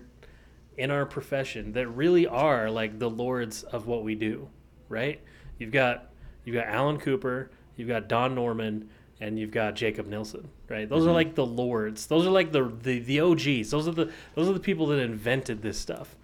in 0.76 0.90
our 0.90 1.04
profession 1.06 1.72
that 1.72 1.88
really 1.88 2.26
are 2.26 2.70
like 2.70 2.98
the 2.98 3.10
lords 3.10 3.62
of 3.64 3.86
what 3.86 4.04
we 4.04 4.14
do, 4.14 4.48
right? 4.88 5.20
You've 5.58 5.72
got 5.72 6.10
you've 6.44 6.54
got 6.54 6.66
Alan 6.66 6.98
Cooper, 6.98 7.50
you've 7.76 7.88
got 7.88 8.08
Don 8.08 8.34
Norman, 8.34 8.88
and 9.20 9.38
you've 9.38 9.50
got 9.50 9.74
Jakob 9.74 10.06
Nielsen, 10.06 10.48
right? 10.68 10.88
Those 10.88 11.04
are 11.04 11.08
mm-hmm. 11.08 11.14
like 11.14 11.34
the 11.34 11.46
lords. 11.46 12.06
Those 12.06 12.26
are 12.26 12.30
like 12.30 12.52
the, 12.52 12.72
the 12.82 13.00
the 13.00 13.20
OGs. 13.20 13.70
Those 13.70 13.86
are 13.86 13.92
the 13.92 14.10
those 14.34 14.48
are 14.48 14.54
the 14.54 14.60
people 14.60 14.86
that 14.86 14.98
invented 14.98 15.62
this 15.62 15.78
stuff. 15.78 16.16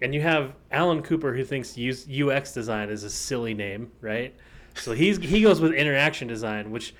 And 0.00 0.12
you 0.12 0.20
have 0.20 0.54
Alan 0.72 1.02
Cooper 1.02 1.32
who 1.32 1.44
thinks 1.44 1.78
UX 1.78 2.52
design 2.52 2.90
is 2.90 3.04
a 3.04 3.10
silly 3.10 3.54
name, 3.54 3.92
right? 4.00 4.34
So 4.74 4.92
he's 4.92 5.18
he 5.18 5.42
goes 5.42 5.60
with 5.60 5.72
interaction 5.72 6.26
design, 6.26 6.70
which 6.70 6.94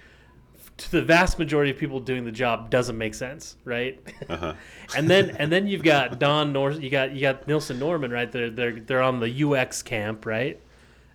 to 0.78 0.90
the 0.90 1.02
vast 1.02 1.38
majority 1.38 1.70
of 1.70 1.76
people 1.78 2.00
doing 2.00 2.24
the 2.24 2.32
job 2.32 2.70
doesn't 2.70 2.96
make 2.98 3.14
sense, 3.14 3.56
right? 3.64 4.00
Uh 4.28 4.36
huh. 4.36 4.54
and 4.96 5.08
then 5.08 5.30
and 5.38 5.52
then 5.52 5.66
you've 5.66 5.82
got 5.82 6.18
Don 6.18 6.52
Nor 6.52 6.72
you 6.72 6.90
got 6.90 7.12
you 7.12 7.20
got 7.20 7.46
Nielsen 7.46 7.78
Norman, 7.78 8.10
right? 8.10 8.30
They're 8.30 8.50
they're 8.50 8.80
they're 8.80 9.02
on 9.02 9.20
the 9.20 9.44
UX 9.44 9.82
camp, 9.82 10.26
right? 10.26 10.60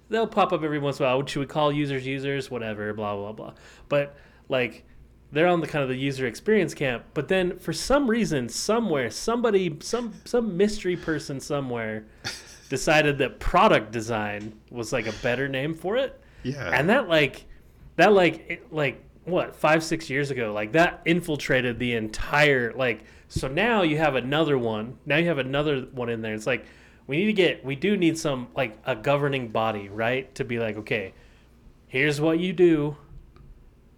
They'll 0.09 0.27
pop 0.27 0.53
up 0.53 0.63
every 0.63 0.79
once 0.79 0.99
in 0.99 1.05
a 1.05 1.09
while. 1.09 1.25
Should 1.25 1.39
we 1.41 1.45
call 1.47 1.71
users 1.71 2.05
users? 2.07 2.49
Whatever, 2.49 2.93
blah 2.93 3.15
blah 3.15 3.31
blah. 3.33 3.53
But 3.89 4.15
like 4.47 4.85
they're 5.33 5.47
on 5.47 5.59
the 5.59 5.67
kind 5.67 5.83
of 5.83 5.89
the 5.89 5.97
user 5.97 6.25
experience 6.25 6.73
camp. 6.73 7.03
But 7.13 7.27
then 7.27 7.59
for 7.59 7.73
some 7.73 8.09
reason, 8.09 8.47
somewhere, 8.47 9.09
somebody, 9.09 9.75
some 9.81 10.13
some 10.23 10.55
mystery 10.55 10.95
person 10.95 11.39
somewhere 11.41 12.05
decided 12.69 13.17
that 13.17 13.39
product 13.39 13.91
design 13.91 14.53
was 14.71 14.93
like 14.93 15.07
a 15.07 15.13
better 15.23 15.47
name 15.49 15.73
for 15.73 15.97
it 15.97 16.19
Yeah. 16.43 16.69
and 16.73 16.89
that 16.89 17.07
like 17.09 17.45
that 17.97 18.13
like 18.13 18.49
it, 18.49 18.73
like 18.73 19.03
what 19.27 19.55
five 19.55 19.83
six 19.83 20.09
years 20.09 20.31
ago 20.31 20.53
like 20.53 20.71
that 20.71 21.01
infiltrated 21.05 21.77
the 21.79 21.93
entire 21.93 22.71
like 22.73 23.03
so 23.27 23.47
now 23.47 23.81
you 23.81 23.97
have 23.97 24.15
another 24.15 24.57
one 24.57 24.97
now 25.05 25.17
you 25.17 25.27
have 25.27 25.37
another 25.37 25.81
one 25.91 26.09
in 26.09 26.21
there. 26.21 26.33
It's 26.33 26.47
like 26.47 26.65
we 27.07 27.17
need 27.17 27.25
to 27.25 27.33
get 27.33 27.63
we 27.63 27.75
do 27.75 27.95
need 27.97 28.17
some 28.17 28.47
like 28.55 28.77
a 28.85 28.95
governing 28.95 29.49
body 29.49 29.89
right 29.89 30.33
to 30.35 30.43
be 30.45 30.59
like 30.59 30.77
okay 30.77 31.13
here's 31.87 32.19
what 32.19 32.39
you 32.39 32.53
do 32.53 32.95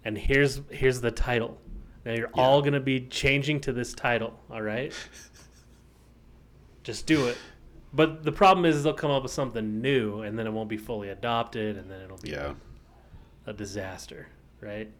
and 0.04 0.18
here's 0.18 0.60
here's 0.70 1.00
the 1.00 1.10
title. 1.10 1.58
Now 2.04 2.12
you're 2.14 2.30
all 2.34 2.60
going 2.62 2.72
to 2.72 2.80
be 2.80 3.00
changing 3.08 3.60
to 3.62 3.72
this 3.72 3.92
title 3.94 4.38
all 4.50 4.62
right? 4.62 4.92
Just 6.82 7.06
do 7.06 7.26
it. 7.26 7.36
But 7.92 8.22
the 8.22 8.32
problem 8.32 8.64
is 8.64 8.82
they'll 8.82 8.94
come 8.94 9.10
up 9.10 9.22
with 9.24 9.32
something 9.32 9.80
new, 9.80 10.22
and 10.22 10.38
then 10.38 10.46
it 10.46 10.50
won't 10.52 10.68
be 10.68 10.76
fully 10.76 11.08
adopted, 11.10 11.76
and 11.76 11.90
then 11.90 12.00
it'll 12.00 12.18
be 12.18 12.30
Yeah. 12.30 12.54
a 13.46 13.52
disaster, 13.52 14.28
right? 14.60 14.90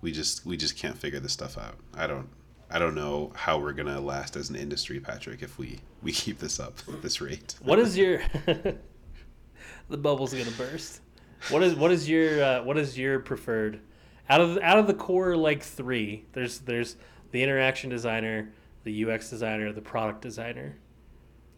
We 0.00 0.12
just 0.12 0.46
we 0.46 0.56
just 0.56 0.76
can't 0.76 0.96
figure 0.96 1.20
this 1.20 1.32
stuff 1.32 1.58
out. 1.58 1.76
I 1.94 2.06
don't 2.06 2.28
I 2.70 2.78
don't 2.78 2.94
know 2.94 3.32
how 3.34 3.58
we're 3.58 3.72
gonna 3.72 4.00
last 4.00 4.36
as 4.36 4.48
an 4.48 4.56
industry, 4.56 5.00
Patrick, 5.00 5.42
if 5.42 5.58
we 5.58 5.80
we 6.02 6.12
keep 6.12 6.38
this 6.38 6.60
up 6.60 6.78
at 6.88 7.02
this 7.02 7.20
rate. 7.20 7.56
What 7.62 7.78
is 7.78 7.96
your 7.96 8.22
the 8.46 9.96
bubble's 9.96 10.32
gonna 10.32 10.50
burst? 10.56 11.00
What 11.48 11.62
is 11.62 11.74
what 11.74 11.90
is 11.90 12.08
your 12.08 12.42
uh, 12.42 12.62
what 12.62 12.78
is 12.78 12.98
your 12.98 13.18
preferred 13.20 13.80
out 14.28 14.40
of 14.40 14.58
out 14.58 14.78
of 14.78 14.86
the 14.86 14.94
core 14.94 15.36
like 15.36 15.62
three? 15.62 16.24
There's 16.32 16.60
there's 16.60 16.96
the 17.32 17.42
interaction 17.42 17.90
designer, 17.90 18.52
the 18.84 19.04
UX 19.04 19.30
designer, 19.30 19.72
the 19.72 19.80
product 19.80 20.22
designer. 20.22 20.76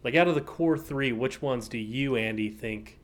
Like 0.03 0.15
out 0.15 0.27
of 0.27 0.35
the 0.35 0.41
core 0.41 0.77
three, 0.77 1.11
which 1.11 1.41
ones 1.41 1.69
do 1.69 1.77
you, 1.77 2.15
Andy, 2.17 2.49
think 2.49 2.99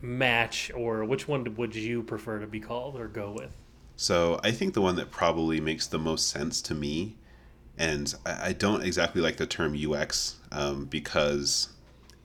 match, 0.00 0.70
or 0.74 1.04
which 1.04 1.26
one 1.26 1.54
would 1.56 1.74
you 1.74 2.02
prefer 2.02 2.38
to 2.38 2.46
be 2.46 2.60
called 2.60 3.00
or 3.00 3.08
go 3.08 3.32
with? 3.32 3.56
So 3.96 4.40
I 4.42 4.50
think 4.50 4.74
the 4.74 4.80
one 4.80 4.96
that 4.96 5.10
probably 5.10 5.60
makes 5.60 5.86
the 5.86 5.98
most 5.98 6.28
sense 6.28 6.60
to 6.62 6.74
me, 6.74 7.16
and 7.78 8.14
I, 8.26 8.48
I 8.48 8.52
don't 8.52 8.82
exactly 8.82 9.20
like 9.22 9.36
the 9.36 9.46
term 9.46 9.76
UX 9.76 10.36
um, 10.52 10.86
because 10.86 11.68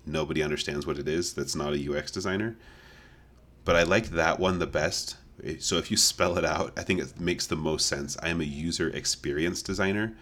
nobody 0.05 0.41
understands 0.41 0.87
what 0.87 0.97
it 0.97 1.07
is 1.07 1.33
that's 1.33 1.55
not 1.55 1.73
a 1.73 1.91
UX 1.97 2.11
designer. 2.11 2.57
But 3.65 3.75
I 3.75 3.83
like 3.83 4.09
that 4.11 4.39
one 4.39 4.59
the 4.59 4.67
best. 4.67 5.17
So 5.59 5.77
if 5.77 5.91
you 5.91 5.97
spell 5.97 6.37
it 6.37 6.43
out, 6.45 6.73
I 6.77 6.83
think 6.83 6.99
it 6.99 7.19
makes 7.19 7.45
the 7.47 7.55
most 7.55 7.85
sense. 7.87 8.17
I 8.21 8.29
am 8.29 8.41
a 8.41 8.45
user 8.45 8.89
experience 8.89 9.61
designer. 9.61 10.15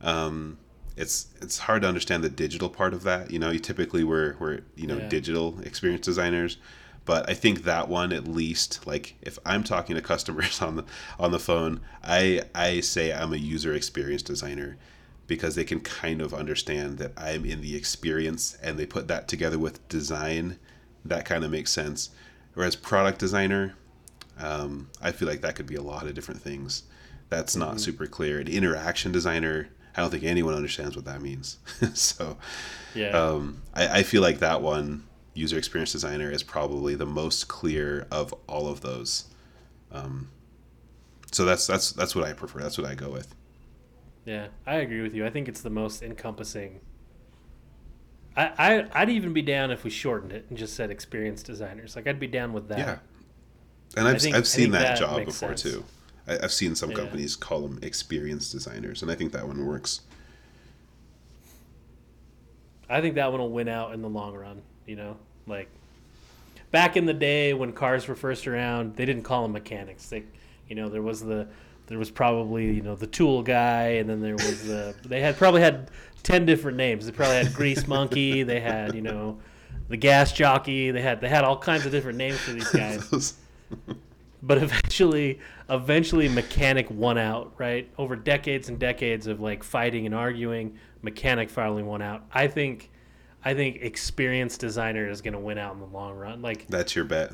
Um, 0.00 0.58
it's 0.96 1.28
it's 1.40 1.58
hard 1.58 1.82
to 1.82 1.88
understand 1.88 2.22
the 2.22 2.28
digital 2.28 2.68
part 2.68 2.92
of 2.92 3.02
that. 3.04 3.30
You 3.30 3.38
know, 3.38 3.50
you 3.50 3.58
typically 3.60 4.04
we're 4.04 4.36
we're 4.38 4.60
you 4.74 4.86
know 4.86 4.98
Yeah. 4.98 5.08
digital 5.08 5.58
experience 5.60 6.04
designers, 6.04 6.58
but 7.04 7.28
I 7.28 7.34
think 7.34 7.64
that 7.64 7.88
one 7.88 8.12
at 8.12 8.28
least 8.28 8.86
like 8.86 9.14
if 9.22 9.38
I'm 9.44 9.64
talking 9.64 9.96
to 9.96 10.02
customers 10.02 10.60
on 10.62 10.76
the 10.76 10.84
on 11.18 11.32
the 11.32 11.38
phone, 11.38 11.80
I 12.02 12.42
I 12.54 12.80
say 12.80 13.12
I'm 13.12 13.32
a 13.32 13.36
user 13.36 13.74
experience 13.74 14.22
designer 14.22 14.76
because 15.26 15.54
they 15.54 15.64
can 15.64 15.80
kind 15.80 16.20
of 16.20 16.34
understand 16.34 16.98
that 16.98 17.12
I'm 17.16 17.44
in 17.44 17.60
the 17.60 17.76
experience 17.76 18.56
and 18.62 18.78
they 18.78 18.86
put 18.86 19.08
that 19.08 19.28
together 19.28 19.58
with 19.58 19.86
design. 19.88 20.58
That 21.04 21.24
kind 21.24 21.44
of 21.44 21.50
makes 21.50 21.70
sense. 21.70 22.10
Whereas 22.54 22.76
product 22.76 23.18
designer, 23.18 23.74
um, 24.38 24.90
I 25.00 25.12
feel 25.12 25.28
like 25.28 25.40
that 25.40 25.54
could 25.54 25.66
be 25.66 25.74
a 25.74 25.82
lot 25.82 26.06
of 26.06 26.14
different 26.14 26.42
things. 26.42 26.82
That's 27.28 27.56
not 27.56 27.80
super 27.80 28.06
clear. 28.06 28.40
An 28.40 28.48
interaction 28.48 29.10
designer, 29.10 29.68
I 29.96 30.02
don't 30.02 30.10
think 30.10 30.24
anyone 30.24 30.54
understands 30.54 30.96
what 30.96 31.06
that 31.06 31.22
means. 31.22 31.58
so 31.94 32.36
Yeah, 32.94 33.10
um, 33.10 33.62
I, 33.72 34.00
I 34.00 34.02
feel 34.02 34.20
like 34.20 34.40
that 34.40 34.60
one, 34.60 35.04
user 35.34 35.56
experience 35.58 35.92
designer, 35.92 36.30
is 36.30 36.42
probably 36.42 36.94
the 36.94 37.06
most 37.06 37.48
clear 37.48 38.06
of 38.10 38.34
all 38.48 38.68
of 38.68 38.80
those. 38.80 39.24
Um, 39.90 40.30
so 41.30 41.44
that's 41.44 41.66
that's 41.66 41.92
that's 41.92 42.14
what 42.14 42.24
I 42.24 42.32
prefer. 42.32 42.60
That's 42.60 42.78
what 42.78 42.86
I 42.86 42.94
go 42.94 43.10
with. 43.10 43.34
yeah, 44.24 44.48
I 44.66 44.76
agree 44.76 45.00
with 45.02 45.14
you. 45.14 45.24
I 45.26 45.30
think 45.30 45.48
it's 45.48 45.60
the 45.62 45.70
most 45.70 46.02
encompassing. 46.02 46.80
I, 48.36 48.50
I 48.58 48.86
I'd 49.02 49.10
even 49.10 49.32
be 49.32 49.42
down 49.42 49.70
if 49.70 49.84
we 49.84 49.90
shortened 49.90 50.32
it 50.32 50.46
and 50.48 50.56
just 50.58 50.74
said 50.74 50.90
experienced 50.90 51.46
designers. 51.46 51.96
Like 51.96 52.06
I'd 52.06 52.20
be 52.20 52.26
down 52.26 52.52
with 52.52 52.68
that. 52.68 52.78
Yeah, 52.78 52.98
and 53.96 54.08
I've, 54.08 54.20
think- 54.20 54.34
I've 54.34 54.46
seen 54.46 54.70
that, 54.72 54.82
that 54.82 54.98
job 54.98 55.24
before 55.24 55.56
sense. 55.56 55.62
too. 55.62 55.84
I, 56.26 56.38
I've 56.44 56.52
seen 56.52 56.74
some 56.74 56.90
Yeah. 56.90 56.96
companies 56.98 57.36
call 57.36 57.60
them 57.62 57.78
experienced 57.82 58.52
designers, 58.52 59.02
and 59.02 59.10
I 59.10 59.14
think 59.14 59.32
that 59.32 59.46
one 59.46 59.66
works. 59.66 60.00
I 62.88 63.00
think 63.00 63.14
that 63.14 63.30
one 63.30 63.40
will 63.40 63.50
win 63.50 63.68
out 63.68 63.92
in 63.94 64.02
the 64.02 64.08
long 64.08 64.34
run. 64.34 64.62
You 64.86 64.96
know, 64.96 65.16
like 65.46 65.68
back 66.70 66.96
in 66.96 67.06
the 67.06 67.14
day 67.14 67.54
when 67.54 67.72
cars 67.72 68.08
were 68.08 68.14
first 68.14 68.46
around, 68.46 68.96
they 68.96 69.04
didn't 69.04 69.22
call 69.22 69.42
them 69.42 69.52
mechanics. 69.52 70.08
They, 70.08 70.24
you 70.68 70.74
know, 70.74 70.88
there 70.88 71.02
was 71.02 71.20
the 71.20 71.46
there 71.86 71.98
was 71.98 72.10
probably 72.10 72.72
you 72.72 72.82
know 72.82 72.96
the 72.96 73.06
tool 73.06 73.42
guy, 73.42 73.98
and 73.98 74.08
then 74.08 74.20
there 74.20 74.34
was 74.34 74.66
the 74.66 74.94
they 75.04 75.20
had 75.20 75.36
probably 75.36 75.60
had 75.60 75.90
ten 76.22 76.46
different 76.46 76.76
names. 76.76 77.06
They 77.06 77.12
probably 77.12 77.36
had 77.36 77.54
grease 77.54 77.86
monkey. 77.86 78.42
They 78.42 78.60
had 78.60 78.94
you 78.94 79.02
know 79.02 79.38
the 79.88 79.96
gas 79.96 80.32
jockey. 80.32 80.90
They 80.90 81.02
had 81.02 81.20
they 81.20 81.28
had 81.28 81.44
all 81.44 81.58
kinds 81.58 81.86
of 81.86 81.92
different 81.92 82.18
names 82.18 82.38
for 82.38 82.52
these 82.52 82.68
guys. 82.70 83.34
But 84.44 84.58
eventually 84.58 85.38
eventually 85.70 86.28
mechanic 86.28 86.90
won 86.90 87.16
out 87.16 87.54
right 87.58 87.88
over 87.96 88.16
decades 88.16 88.68
and 88.68 88.78
decades 88.78 89.28
of 89.28 89.40
like 89.40 89.62
fighting 89.62 90.04
and 90.04 90.14
arguing 90.14 90.76
mechanic 91.00 91.48
finally 91.48 91.82
won 91.82 92.02
out 92.02 92.24
i 92.32 92.46
think 92.46 92.90
i 93.44 93.54
think 93.54 93.78
experienced 93.80 94.60
designer 94.60 95.08
is 95.08 95.20
going 95.20 95.32
to 95.32 95.38
win 95.38 95.58
out 95.58 95.74
in 95.74 95.80
the 95.80 95.86
long 95.86 96.14
run 96.14 96.42
like 96.42 96.66
that's 96.68 96.94
your 96.94 97.04
bet. 97.04 97.32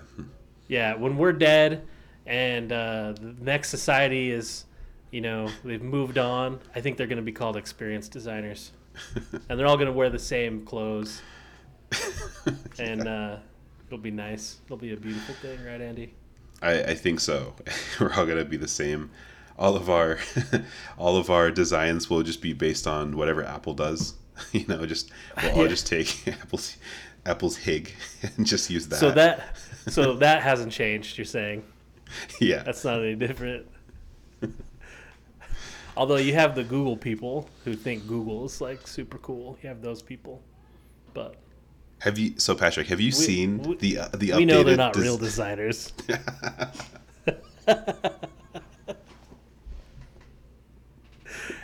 yeah 0.68 0.94
when 0.94 1.16
we're 1.16 1.32
dead 1.32 1.86
and 2.26 2.72
uh, 2.72 3.14
the 3.18 3.34
next 3.40 3.70
society 3.70 4.30
is 4.30 4.66
you 5.10 5.20
know 5.20 5.48
they've 5.64 5.82
moved 5.82 6.18
on 6.18 6.58
i 6.74 6.80
think 6.80 6.96
they're 6.96 7.06
going 7.06 7.16
to 7.16 7.22
be 7.22 7.32
called 7.32 7.56
experienced 7.56 8.12
designers 8.12 8.72
and 9.48 9.58
they're 9.58 9.66
all 9.66 9.76
going 9.76 9.86
to 9.86 9.92
wear 9.92 10.10
the 10.10 10.18
same 10.18 10.64
clothes 10.64 11.22
and 12.78 13.08
uh, 13.08 13.36
it'll 13.86 13.98
be 13.98 14.10
nice 14.10 14.58
it'll 14.66 14.76
be 14.76 14.92
a 14.92 14.96
beautiful 14.96 15.34
thing 15.36 15.62
right 15.64 15.80
andy 15.80 16.12
I, 16.62 16.82
I 16.82 16.94
think 16.94 17.20
so. 17.20 17.54
We're 18.00 18.12
all 18.12 18.26
gonna 18.26 18.44
be 18.44 18.56
the 18.56 18.68
same. 18.68 19.10
All 19.58 19.76
of 19.76 19.90
our 19.90 20.18
all 20.98 21.16
of 21.16 21.30
our 21.30 21.50
designs 21.50 22.08
will 22.08 22.22
just 22.22 22.42
be 22.42 22.52
based 22.52 22.86
on 22.86 23.16
whatever 23.16 23.44
Apple 23.44 23.74
does. 23.74 24.14
You 24.52 24.66
know, 24.66 24.86
just 24.86 25.10
we'll 25.42 25.62
Yeah. 25.62 25.68
just 25.68 25.86
take 25.86 26.26
Apple's 26.42 26.76
Apple's 27.26 27.56
HIG 27.56 27.92
and 28.36 28.46
just 28.46 28.70
use 28.70 28.88
that. 28.88 28.96
So 29.00 29.10
that 29.12 29.56
so 29.88 30.14
that 30.16 30.42
hasn't 30.42 30.72
changed. 30.72 31.18
You're 31.18 31.24
saying 31.24 31.64
yeah. 32.40 32.62
that's 32.62 32.84
not 32.84 33.00
any 33.00 33.14
different. 33.14 33.66
Although 35.96 36.16
you 36.16 36.32
have 36.34 36.54
the 36.54 36.62
Google 36.62 36.96
people 36.96 37.48
who 37.64 37.74
think 37.74 38.06
Google 38.06 38.44
is 38.46 38.60
like 38.60 38.86
super 38.86 39.18
cool. 39.18 39.58
You 39.62 39.68
have 39.68 39.82
those 39.82 40.00
people, 40.00 40.40
but 41.12 41.34
Have 42.00 42.16
you 42.18 42.34
so 42.38 42.54
Patrick? 42.54 42.86
Have 42.86 43.00
you 43.00 43.10
seen 43.10 43.58
we- 43.62 43.76
the 43.76 43.98
uh, 43.98 44.08
the 44.16 44.28
updated? 44.30 44.36
we 44.36 44.44
know 44.44 44.62
they're 44.62 44.76
not 44.76 44.92
des- 44.94 45.00
real 45.00 45.18
designers. 45.18 45.92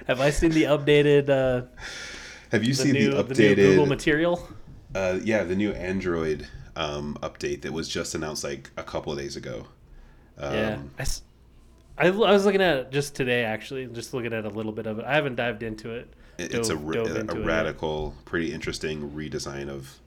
have 0.06 0.20
I 0.20 0.30
seen 0.30 0.50
the 0.50 0.64
updated 0.64 1.28
uh, 1.30 1.66
Have 2.54 2.64
you 2.64 2.74
the 2.74 2.82
seen 2.82 2.92
new 2.92 3.10
the 3.10 3.22
the 3.22 3.34
new 3.34 3.54
Google 3.54 3.84
updated? 3.84 3.88
material? 3.88 4.48
uh, 4.94 5.18
yeah, 5.22 5.42
the 5.44 5.56
new 5.56 5.72
Android 5.72 6.46
um, 6.76 7.18
update 7.22 7.62
that 7.62 7.72
was 7.72 7.88
just 7.88 8.14
announced 8.14 8.44
like 8.44 8.70
a 8.76 8.82
couple 8.82 9.12
of 9.12 9.18
days 9.18 9.36
ago. 9.36 9.66
Um, 10.38 10.54
yeah, 10.54 10.78
I, 11.98 12.06
I- 12.06 12.10
was 12.10 12.44
looking 12.44 12.62
at 12.62 12.76
it 12.76 12.90
just 12.92 13.14
today 13.14 13.44
actually, 13.44 13.86
just 13.86 14.14
looking 14.14 14.32
at 14.32 14.44
a 14.44 14.48
little 14.48 14.72
bit 14.72 14.86
of 14.86 14.98
it. 14.98 15.04
I 15.04 15.14
haven't 15.14 15.34
dived 15.36 15.62
into 15.62 15.90
it. 15.90 16.12
it- 16.38 16.54
it's 16.54 16.68
a, 16.68 16.74
dove- 16.76 16.92
dove 16.92 17.16
a 17.16 17.20
into 17.20 17.40
it 17.42 17.44
radical, 17.44 18.14
pretty 18.24 18.52
interesting 18.52 19.10
redesign 19.10 19.68
of 19.68 19.98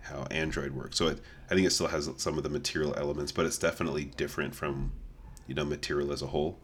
how 0.00 0.22
Android 0.30 0.72
works. 0.72 0.96
So 0.96 1.08
it, 1.08 1.20
I 1.50 1.54
think 1.54 1.66
it 1.66 1.70
still 1.70 1.88
has 1.88 2.08
some 2.16 2.38
of 2.38 2.44
the 2.44 2.48
material 2.50 2.94
elements, 2.96 3.32
but 3.32 3.44
it's 3.44 3.58
definitely 3.58 4.04
different 4.16 4.54
from 4.54 4.92
you 5.48 5.54
know 5.54 5.64
material 5.64 6.12
as 6.12 6.22
a 6.22 6.26
whole. 6.28 6.58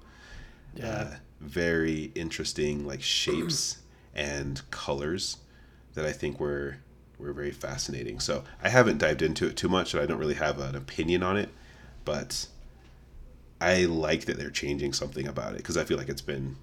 Yeah. 0.77 0.87
uh, 0.89 1.15
very 1.41 2.11
interesting 2.17 2.85
like 2.87 3.03
shapes 3.03 3.79
and 4.15 4.61
colors 4.71 5.39
that 5.95 6.05
I 6.05 6.13
think 6.13 6.41
were 6.41 6.79
were 7.19 7.33
very 7.33 7.53
fascinating. 7.53 8.21
So 8.21 8.45
I 8.63 8.69
haven't 8.69 8.99
dived 8.99 9.23
into 9.23 9.47
it 9.47 9.57
too 9.57 9.69
much, 9.69 9.95
and 9.95 10.03
I 10.03 10.07
don't 10.07 10.19
really 10.19 10.35
have 10.35 10.59
an 10.59 10.75
opinion 10.75 11.23
on 11.23 11.37
it, 11.37 11.49
but 12.05 12.47
I 13.61 13.85
like 13.85 14.27
that 14.27 14.37
they're 14.37 14.51
changing 14.51 14.93
something 14.93 15.27
about 15.27 15.53
it 15.53 15.59
because 15.59 15.77
I 15.77 15.85
feel 15.85 15.97
like 15.97 16.09
it's 16.09 16.21
been 16.21 16.57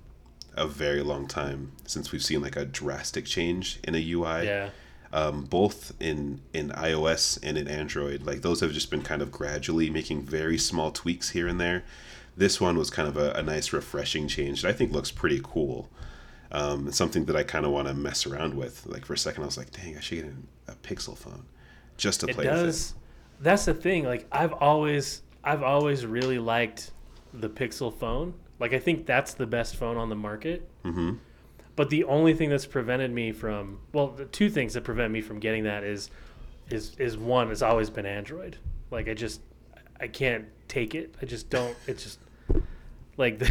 a 0.56 0.68
very 0.68 1.02
long 1.02 1.28
time 1.28 1.72
since 1.86 2.12
we've 2.12 2.24
seen 2.24 2.42
like 2.42 2.58
a 2.58 2.66
drastic 2.66 3.26
change 3.26 3.80
in 3.86 3.96
a 3.96 4.12
UI 4.12 4.46
yeah. 4.46 4.70
um, 5.14 5.46
both 5.46 5.94
in 6.00 6.42
in 6.54 6.70
iOS 6.72 7.40
and 7.42 7.58
in 7.58 7.68
Android. 7.68 8.24
Like 8.24 8.42
those 8.42 8.60
have 8.60 8.74
just 8.74 8.92
been 8.92 9.02
kind 9.02 9.22
of 9.22 9.32
gradually 9.32 9.90
making 9.90 10.24
very 10.24 10.58
small 10.58 10.92
tweaks 10.92 11.30
here 11.30 11.48
and 11.48 11.60
there. 11.60 11.84
This 12.36 12.62
one 12.62 12.78
was 12.78 12.90
kind 12.90 13.08
of 13.08 13.18
a, 13.18 13.32
a 13.32 13.44
nice, 13.44 13.74
refreshing 13.74 14.28
change 14.28 14.62
that 14.62 14.70
I 14.70 14.74
think 14.74 14.92
looks 14.92 15.12
pretty 15.12 15.42
cool. 15.44 15.90
Um, 16.52 16.88
it's 16.88 16.98
something 16.98 17.26
that 17.26 17.36
I 17.36 17.44
kind 17.44 17.66
of 17.66 17.72
want 17.72 17.88
to 17.88 17.94
mess 17.94 18.26
around 18.26 18.56
with. 18.56 18.86
Like 18.86 19.06
for 19.06 19.14
a 19.14 19.18
second, 19.18 19.44
I 19.44 19.46
was 19.46 19.58
like, 19.58 19.72
"Dang, 19.72 19.98
I 19.98 20.02
should 20.02 20.18
get 20.18 20.34
a 20.68 20.76
Pixel 20.76 21.18
phone 21.18 21.46
just 22.02 22.22
to 22.22 22.28
it 22.28 22.36
play 22.36 22.46
with 22.46 22.54
does 22.54 22.96
that's 23.40 23.66
the 23.66 23.74
thing 23.74 24.04
like 24.04 24.26
i've 24.32 24.54
always 24.54 25.22
i've 25.44 25.64
always 25.64 26.06
really 26.06 26.40
liked 26.40 26.92
the 27.34 27.50
pixel 27.50 27.94
phone 27.94 28.34
like 28.60 28.74
i 28.74 28.80
think 28.80 29.06
that's 29.06 29.34
the 29.34 29.46
best 29.46 29.76
phone 29.76 29.98
on 29.98 30.10
the 30.10 30.16
market. 30.16 30.68
Mm-hmm. 30.84 31.14
but 31.76 31.90
the 31.90 32.04
only 32.06 32.34
thing 32.34 32.50
that's 32.50 32.66
prevented 32.66 33.12
me 33.12 33.32
from 33.32 33.80
well 33.94 34.08
the 34.08 34.26
two 34.26 34.50
things 34.50 34.74
that 34.74 34.84
prevent 34.84 35.14
me 35.14 35.22
from 35.22 35.40
getting 35.40 35.64
that 35.64 35.84
is 35.84 36.10
is 36.70 36.96
is 36.98 37.18
one 37.18 37.52
it's 37.52 37.62
always 37.62 37.90
been 37.90 38.06
android 38.06 38.58
like 38.90 39.08
i 39.08 39.14
just 39.14 39.42
i 40.00 40.08
can't 40.08 40.46
take 40.68 40.96
it 40.96 41.14
i 41.22 41.26
just 41.26 41.50
don't 41.50 41.76
it's 41.88 42.04
just 42.04 42.20
like 43.18 43.40
the 43.40 43.50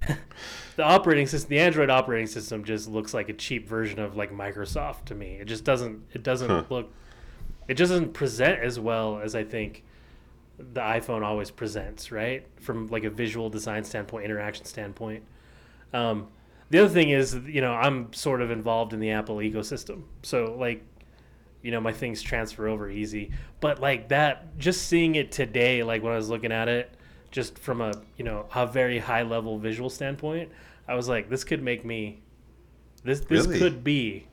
operating 0.83 1.27
system, 1.27 1.51
the 1.51 1.59
Android 1.61 1.91
operating 1.91 2.27
system, 2.27 2.65
just 2.65 2.89
looks 2.89 3.13
like 3.15 3.29
a 3.29 3.33
cheap 3.35 3.69
version 3.69 3.99
of 3.99 4.17
like 4.17 4.33
Microsoft 4.33 5.05
to 5.07 5.15
me. 5.15 5.37
It 5.41 5.47
just 5.47 5.65
doesn't. 5.65 6.03
It 6.13 6.23
doesn't 6.23 6.49
Huh. 6.49 6.65
look. 6.71 6.93
It 7.69 7.77
doesn't 7.77 8.15
present 8.15 8.61
as 8.61 8.81
well 8.81 9.21
as 9.23 9.35
I 9.35 9.45
think 9.45 9.85
the 10.59 10.81
iPhone 10.81 11.23
always 11.23 11.51
presents, 11.51 12.11
right? 12.11 12.47
From 12.61 12.89
like 12.89 13.05
a 13.05 13.11
visual 13.11 13.49
design 13.49 13.85
standpoint, 13.85 14.25
interaction 14.25 14.65
standpoint. 14.65 15.23
Um, 15.93 16.29
the 16.71 16.79
other 16.81 16.89
thing 16.89 17.11
is, 17.11 17.35
you 17.47 17.61
know, 17.61 17.73
I'm 17.73 18.13
sort 18.13 18.43
of 18.43 18.51
involved 18.51 18.93
in 18.93 19.01
the 19.01 19.11
Apple 19.11 19.37
ecosystem, 19.37 20.03
so 20.23 20.55
like, 20.59 20.83
you 21.63 21.71
know, 21.71 21.81
my 21.81 21.93
things 21.93 22.23
transfer 22.23 22.69
over 22.69 22.89
easy. 22.91 23.31
But 23.61 23.81
like 23.81 24.09
that, 24.09 24.57
just 24.59 24.87
seeing 24.89 25.15
it 25.17 25.33
today, 25.33 25.83
like 25.83 26.03
when 26.03 26.13
I 26.13 26.17
was 26.17 26.29
looking 26.29 26.53
at 26.53 26.69
it, 26.69 26.93
just 27.31 27.59
from 27.59 27.81
a 27.81 27.93
you 28.17 28.25
know 28.25 28.47
a 28.55 28.67
very 28.67 28.99
high 28.99 29.23
level 29.23 29.59
visual 29.59 29.91
standpoint, 29.91 30.51
I 30.89 30.95
was 30.95 31.09
like, 31.09 31.29
this 31.29 31.45
could 31.45 31.63
make 31.63 31.85
me, 31.85 32.23
this 33.05 33.21
this 33.21 33.47
Really? 33.47 33.59
could 33.59 33.85
be, 33.85 34.27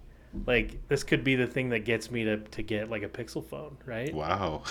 like 0.46 0.88
this 0.88 1.04
could 1.04 1.24
be 1.24 1.36
the 1.36 1.48
thing 1.48 1.70
that 1.70 1.80
gets 1.86 2.12
me 2.12 2.24
to 2.26 2.38
to 2.38 2.62
get 2.64 2.90
like 2.90 3.04
a 3.04 3.10
Pixel 3.10 3.46
phone, 3.46 3.78
right? 3.86 4.14
Wow. 4.14 4.64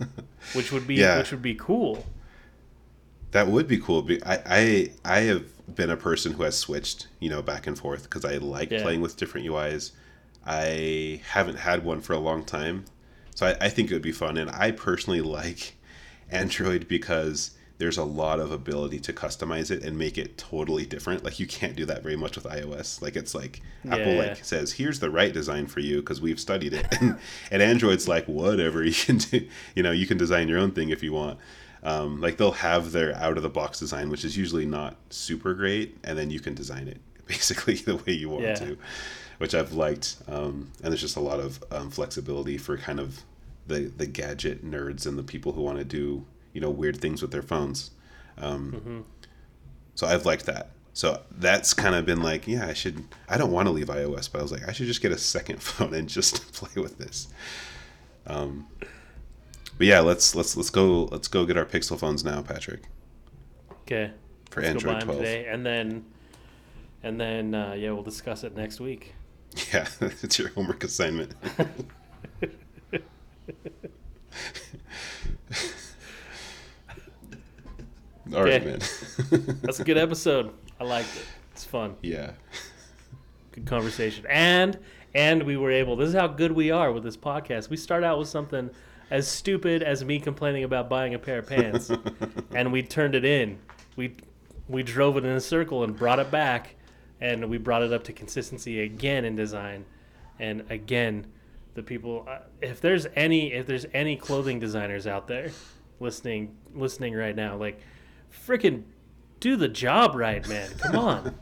Which 0.52 0.72
would 0.72 0.86
be 0.86 1.00
Yeah. 1.00 1.18
which 1.18 1.30
would 1.32 1.42
be 1.42 1.54
cool. 1.54 2.04
That 3.32 3.48
would 3.48 3.66
be 3.66 3.78
cool. 3.78 4.08
I, 4.24 4.38
I 4.46 4.90
I 5.04 5.20
have 5.22 5.74
been 5.74 5.90
a 5.90 5.96
person 5.96 6.32
who 6.34 6.42
has 6.44 6.56
switched, 6.56 7.08
you 7.20 7.28
know, 7.28 7.42
back 7.42 7.66
and 7.66 7.76
forth 7.78 8.04
because 8.04 8.24
I 8.24 8.36
like 8.36 8.70
Yeah. 8.70 8.82
playing 8.82 9.00
with 9.00 9.16
different 9.16 9.46
UIs. 9.46 9.92
I 10.46 11.20
haven't 11.30 11.56
had 11.56 11.84
one 11.84 12.00
for 12.00 12.12
a 12.12 12.18
long 12.18 12.44
time, 12.44 12.84
so 13.34 13.46
I, 13.46 13.56
I 13.66 13.68
think 13.70 13.90
it 13.90 13.94
would 13.94 14.02
be 14.02 14.12
fun. 14.12 14.36
And 14.36 14.50
I 14.50 14.70
personally 14.70 15.20
like 15.40 15.74
Android 16.30 16.86
because 16.88 17.52
there's 17.78 17.98
a 17.98 18.04
lot 18.04 18.38
of 18.38 18.52
ability 18.52 19.00
to 19.00 19.12
customize 19.12 19.70
it 19.70 19.82
and 19.82 19.98
make 19.98 20.16
it 20.16 20.38
totally 20.38 20.86
different. 20.86 21.24
Like 21.24 21.40
you 21.40 21.46
can't 21.46 21.74
do 21.74 21.84
that 21.86 22.02
very 22.04 22.14
much 22.16 22.36
with 22.36 22.44
iOS. 22.44 23.02
Like 23.02 23.16
it's 23.16 23.34
like 23.34 23.62
Apple 23.90 24.12
Yeah. 24.14 24.18
like 24.18 24.44
says, 24.44 24.72
"Here's 24.72 25.00
the 25.00 25.10
right 25.10 25.32
design 25.32 25.66
for 25.66 25.80
you" 25.80 25.96
because 25.96 26.20
we've 26.20 26.38
studied 26.38 26.72
it, 26.74 26.86
and, 27.00 27.18
and 27.50 27.60
Android's 27.62 28.06
like, 28.08 28.26
"Whatever 28.26 28.84
you 28.90 28.94
can 28.94 29.18
do, 29.18 29.48
you 29.74 29.82
know, 29.82 29.90
you 29.92 30.06
can 30.06 30.16
design 30.18 30.48
your 30.48 30.58
own 30.58 30.70
thing 30.72 30.90
if 30.90 31.02
you 31.02 31.12
want." 31.12 31.38
Um, 31.82 32.20
like 32.20 32.38
they'll 32.38 32.52
have 32.52 32.92
their 32.92 33.14
out 33.16 33.36
of 33.36 33.42
the 33.42 33.50
box 33.50 33.78
design, 33.80 34.08
which 34.08 34.24
is 34.24 34.36
usually 34.38 34.64
not 34.66 34.96
super 35.10 35.52
great, 35.52 35.98
and 36.04 36.16
then 36.16 36.30
you 36.30 36.40
can 36.40 36.54
design 36.54 36.88
it 36.88 36.98
basically 37.26 37.74
the 37.74 37.96
way 37.96 38.12
you 38.12 38.30
want 38.30 38.44
Yeah. 38.44 38.54
to, 38.54 38.78
which 39.38 39.54
I've 39.54 39.72
liked. 39.72 40.16
Um, 40.28 40.70
and 40.82 40.92
there's 40.92 41.00
just 41.02 41.16
a 41.16 41.20
lot 41.20 41.40
of 41.40 41.62
um, 41.72 41.90
flexibility 41.90 42.56
for 42.56 42.78
kind 42.78 43.00
of 43.00 43.22
the 43.66 43.90
the 43.96 44.06
gadget 44.06 44.64
nerds 44.64 45.06
and 45.06 45.18
the 45.18 45.22
people 45.22 45.52
who 45.52 45.60
want 45.62 45.78
to 45.78 45.84
do 45.84 46.24
you 46.54 46.60
know 46.62 46.70
weird 46.70 46.96
things 46.98 47.20
with 47.20 47.30
their 47.32 47.42
phones. 47.42 47.90
Um, 48.38 49.04
So 49.94 50.06
I've 50.06 50.24
liked 50.24 50.46
that. 50.46 50.70
So 50.94 51.20
that's 51.30 51.74
kind 51.74 51.94
of 51.94 52.06
been 52.06 52.22
like, 52.22 52.46
yeah, 52.48 52.66
I 52.66 52.72
should. 52.72 53.04
I 53.28 53.36
don't 53.36 53.50
want 53.52 53.66
to 53.66 53.72
leave 53.72 53.88
iOS, 53.88 54.30
but 54.32 54.38
I 54.38 54.42
was 54.42 54.52
like, 54.52 54.66
I 54.68 54.72
should 54.72 54.86
just 54.86 55.02
get 55.02 55.12
a 55.12 55.18
second 55.18 55.62
phone 55.68 55.92
and 55.92 56.08
just 56.08 56.52
play 56.58 56.80
with 56.82 56.96
this. 56.98 57.28
Um, 58.26 58.66
but 59.76 59.86
yeah, 59.86 60.00
let's 60.00 60.34
let's 60.34 60.56
let's 60.56 60.70
go 60.70 61.04
let's 61.12 61.28
go 61.28 61.44
get 61.44 61.56
our 61.58 61.64
Pixel 61.66 61.98
phones 61.98 62.24
now, 62.24 62.40
Patrick, 62.42 62.82
Okay. 63.82 64.12
for 64.50 64.62
Let's 64.62 64.70
Android 64.76 64.96
'em 65.02 65.08
12. 65.08 65.18
today, 65.20 65.46
and 65.46 65.66
then, 65.66 66.04
and 67.02 67.20
then 67.20 67.54
uh, 67.54 67.72
yeah, 67.74 67.90
we'll 67.90 68.02
discuss 68.04 68.44
it 68.44 68.56
next 68.56 68.80
week. 68.80 69.14
Yeah, 69.72 69.86
it's 70.00 70.38
your 70.38 70.48
homework 70.48 70.82
assignment. 70.84 71.32
All 78.34 78.42
right, 78.44 78.54
Okay. 78.62 78.64
man. 78.64 78.78
That's 79.62 79.80
a 79.80 79.84
good 79.84 79.98
episode. 79.98 80.52
I 80.80 80.84
liked 80.84 81.14
it. 81.16 81.24
It's 81.52 81.64
fun. 81.64 81.96
yeah. 82.02 82.32
Good 83.52 83.66
conversation. 83.66 84.24
And 84.28 84.78
and 85.14 85.44
we 85.44 85.56
were 85.56 85.70
able. 85.70 85.94
This 85.96 86.08
is 86.08 86.14
how 86.14 86.26
good 86.26 86.50
we 86.52 86.70
are 86.72 86.90
with 86.90 87.04
this 87.04 87.16
podcast. 87.16 87.70
We 87.70 87.76
start 87.76 88.02
out 88.02 88.18
with 88.18 88.26
something 88.28 88.70
as 89.10 89.28
stupid 89.28 89.82
as 89.82 90.04
me 90.04 90.18
complaining 90.18 90.64
about 90.64 90.88
buying 90.88 91.14
a 91.14 91.18
pair 91.20 91.38
of 91.38 91.46
pants, 91.46 91.90
and 92.54 92.72
we 92.72 92.82
turned 92.82 93.14
it 93.14 93.24
in. 93.24 93.58
We 93.96 94.16
we 94.68 94.82
drove 94.82 95.16
it 95.16 95.24
in 95.24 95.30
a 95.30 95.40
circle 95.40 95.84
and 95.84 95.96
brought 95.96 96.18
it 96.18 96.32
back, 96.32 96.74
and 97.20 97.48
we 97.48 97.58
brought 97.58 97.82
it 97.84 97.92
up 97.92 98.02
to 98.04 98.12
consistency 98.12 98.80
again 98.80 99.24
in 99.24 99.36
design, 99.36 99.84
and 100.40 100.64
again, 100.70 101.26
the 101.74 101.82
people. 101.84 102.26
uh, 102.28 102.38
If 102.60 102.80
there's 102.80 103.06
any 103.14 103.52
if 103.52 103.66
there's 103.66 103.86
any 103.94 104.16
clothing 104.16 104.58
designers 104.58 105.06
out 105.06 105.28
there 105.28 105.52
listening 106.00 106.56
listening 106.74 107.14
right 107.14 107.36
now, 107.36 107.54
like 107.56 107.78
freaking 108.46 108.82
do 109.40 109.56
the 109.56 109.68
job 109.68 110.14
right, 110.14 110.46
man. 110.48 110.70
Come 110.78 110.96
on. 110.96 111.34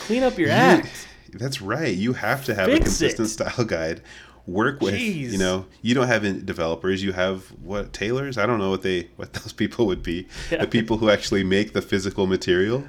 Clean 0.00 0.22
up 0.22 0.38
your 0.38 0.48
You- 0.48 0.54
act. 0.54 1.08
That's 1.34 1.60
right. 1.60 1.94
You 1.94 2.14
have 2.14 2.44
to 2.46 2.54
have 2.54 2.68
a 2.68 2.78
consistent 2.78 3.26
it. 3.28 3.30
style 3.30 3.64
guide. 3.64 4.02
Work 4.46 4.80
with, 4.80 4.94
Jeez. 4.94 5.30
you 5.32 5.36
know, 5.36 5.66
you 5.82 5.94
don't 5.94 6.06
have 6.06 6.22
developers. 6.46 7.02
You 7.02 7.12
have 7.12 7.42
what 7.62 7.92
tailors? 7.92 8.38
I 8.38 8.46
don't 8.46 8.58
know 8.58 8.70
what 8.70 8.80
they 8.80 9.10
what 9.16 9.34
those 9.34 9.52
people 9.52 9.86
would 9.88 10.02
be. 10.02 10.26
Yeah. 10.50 10.62
The 10.62 10.66
people 10.66 10.96
who 10.96 11.10
actually 11.10 11.44
make 11.44 11.74
the 11.74 11.82
physical 11.82 12.26
material. 12.26 12.84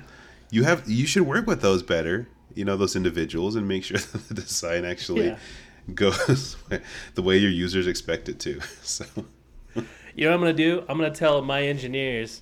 You 0.52 0.64
have 0.64 0.88
you 0.90 1.06
should 1.06 1.24
work 1.24 1.48
with 1.48 1.62
those 1.62 1.84
better. 1.84 2.30
You 2.56 2.64
know, 2.64 2.78
those 2.78 2.96
individuals 2.96 3.56
and 3.56 3.68
make 3.68 3.84
sure 3.90 3.98
that 3.98 4.28
the 4.30 4.36
design 4.36 4.86
actually 4.86 5.28
Yeah. 5.28 5.38
goes 5.94 6.56
the 7.16 7.22
way 7.22 7.38
your 7.38 7.52
users 7.52 7.88
expect 7.88 8.30
it 8.30 8.40
to. 8.40 8.62
So 8.82 9.06
You 10.20 10.26
know 10.26 10.32
what 10.32 10.36
I'm 10.36 10.42
gonna 10.42 10.54
do? 10.54 10.84
I'm 10.90 10.98
gonna 10.98 11.12
tell 11.16 11.42
my 11.42 11.64
engineers 11.64 12.42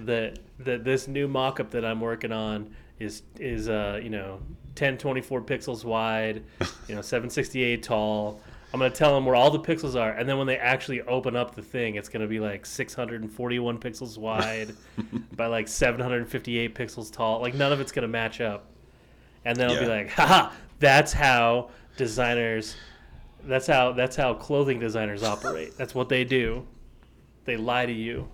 that 0.00 0.40
that 0.58 0.84
this 0.84 1.08
new 1.08 1.26
mock-up 1.26 1.70
that 1.70 1.82
I'm 1.82 2.02
working 2.02 2.32
on 2.32 2.68
is 2.98 3.22
is 3.40 3.66
uh 3.70 3.98
you 4.02 4.10
know 4.10 4.40
1024 4.76 5.40
pixels 5.40 5.84
wide, 5.86 6.42
you 6.86 6.94
know 6.94 7.00
768 7.00 7.82
tall. 7.82 8.42
I'm 8.74 8.78
gonna 8.78 8.90
tell 8.94 9.14
them 9.14 9.24
where 9.24 9.34
all 9.34 9.50
the 9.50 9.58
pixels 9.58 9.98
are, 9.98 10.10
and 10.12 10.28
then 10.28 10.36
when 10.36 10.46
they 10.46 10.58
actually 10.58 11.00
open 11.00 11.34
up 11.34 11.54
the 11.54 11.62
thing, 11.62 11.94
it's 11.94 12.10
gonna 12.10 12.26
be 12.26 12.40
like 12.40 12.66
641 12.66 13.78
pixels 13.78 14.18
wide 14.18 14.74
by 15.34 15.46
like 15.46 15.66
758 15.66 16.74
pixels 16.74 17.10
tall. 17.10 17.40
Like 17.40 17.54
none 17.54 17.72
of 17.72 17.80
it's 17.80 17.90
gonna 17.90 18.06
match 18.06 18.42
up, 18.42 18.66
and 19.46 19.56
then 19.56 19.70
I'll 19.70 19.78
be 19.78 19.86
Yeah. 19.86 19.96
like, 19.96 20.10
haha, 20.10 20.52
that's 20.78 21.14
how 21.14 21.70
designers. 21.96 22.76
That's 23.44 23.66
how 23.66 23.92
that's 23.92 24.14
how 24.16 24.34
clothing 24.34 24.78
designers 24.78 25.22
operate. 25.22 25.74
That's 25.78 25.94
what 25.94 26.10
they 26.10 26.24
do. 26.24 26.66
They 27.48 27.56
lie 27.56 27.86
to 27.86 27.92
you. 27.92 28.28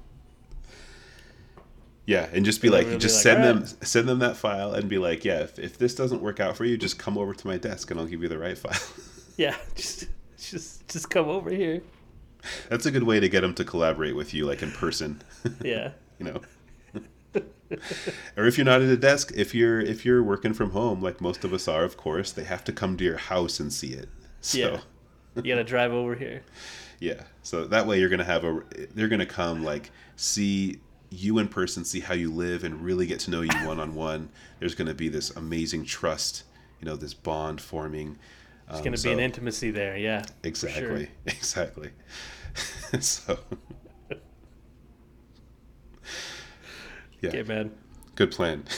Yeah, 2.05 2.29
and 2.33 2.45
just 2.45 2.61
be 2.61 2.67
And 2.69 2.77
like, 2.77 2.99
just 2.99 3.15
like, 3.17 3.23
send 3.23 3.45
"Alright." 3.45 3.67
them, 3.67 3.79
send 3.87 4.09
them 4.09 4.19
that 4.19 4.37
file, 4.37 4.75
and 4.75 4.89
be 4.89 4.99
like, 4.99 5.25
yeah, 5.25 5.39
if, 5.39 5.57
if 5.59 5.79
this 5.79 5.95
doesn't 5.95 6.21
work 6.21 6.41
out 6.41 6.57
for 6.57 6.65
you, 6.65 6.77
just 6.77 6.99
come 6.99 7.17
over 7.17 7.33
to 7.33 7.47
my 7.47 7.57
desk, 7.57 7.91
and 7.93 8.01
I'll 8.01 8.07
give 8.07 8.23
you 8.23 8.29
the 8.29 8.39
right 8.39 8.59
file. 8.59 8.79
Yeah, 9.37 9.57
just 9.75 10.07
just 10.39 10.87
just 10.89 11.11
come 11.11 11.29
over 11.29 11.51
here. 11.51 11.83
That's 12.69 12.87
a 12.87 12.91
good 12.93 13.03
way 13.03 13.19
to 13.19 13.29
get 13.29 13.41
them 13.41 13.53
to 13.55 13.65
collaborate 13.65 14.15
with 14.15 14.33
you, 14.35 14.47
like 14.47 14.63
in 14.63 14.71
person. 14.71 15.23
Yeah. 15.63 15.91
you 16.21 16.27
know. 16.27 16.41
or 18.37 18.47
if 18.47 18.57
you're 18.57 18.65
not 18.65 18.81
at 18.83 18.89
a 18.89 18.97
desk, 18.97 19.33
if 19.35 19.53
you're 19.55 19.81
if 19.81 20.05
you're 20.05 20.23
working 20.23 20.55
from 20.55 20.71
home, 20.71 21.01
like 21.03 21.21
most 21.21 21.43
of 21.45 21.53
us 21.53 21.67
are, 21.67 21.83
of 21.83 21.97
course, 21.97 22.31
they 22.33 22.45
have 22.45 22.63
to 22.65 22.73
come 22.73 22.97
to 22.97 23.03
your 23.05 23.17
house 23.17 23.59
and 23.61 23.73
see 23.73 23.93
it. 23.93 24.09
So 24.41 24.59
Yeah. 24.59 24.81
You 25.37 25.43
gotta 25.55 25.65
drive 25.65 25.93
over 25.93 26.15
here. 26.15 26.43
Yeah. 27.05 27.23
So 27.43 27.67
that 27.67 27.87
way 27.87 28.01
you're 28.01 28.09
gonna 28.09 28.25
have 28.25 28.45
a 28.45 28.63
they're 28.95 29.09
gonna 29.09 29.27
come 29.27 29.63
like 29.63 29.91
see 30.17 30.81
you 31.11 31.39
in 31.39 31.49
person, 31.49 31.85
see 31.85 32.01
how 32.01 32.15
you 32.15 32.33
live, 32.33 32.65
and 32.65 32.83
really 32.83 33.07
get 33.07 33.21
to 33.21 33.31
know 33.31 33.43
you 33.43 33.67
one 33.67 33.79
on 33.79 33.95
one. 33.95 34.31
There's 34.59 34.75
gonna 34.75 34.95
be 34.95 35.09
this 35.09 35.31
amazing 35.31 35.85
trust, 35.85 36.45
you 36.81 36.87
know, 36.87 36.97
this 36.97 37.13
bond 37.13 37.61
forming. 37.61 38.19
It's 38.69 38.79
um, 38.79 38.85
gonna 38.85 38.97
be 38.97 39.13
an 39.13 39.21
intimacy 39.21 39.71
there. 39.71 39.97
Yeah. 39.97 40.25
for 40.43 40.69
sure. 40.69 40.97
Exactly. 40.97 41.11
Exactly. 41.27 41.91
so 43.01 43.39
yeah, 47.21 47.29
Okay, 47.29 47.43
man. 47.43 47.71
good 48.15 48.31
plan. 48.31 48.65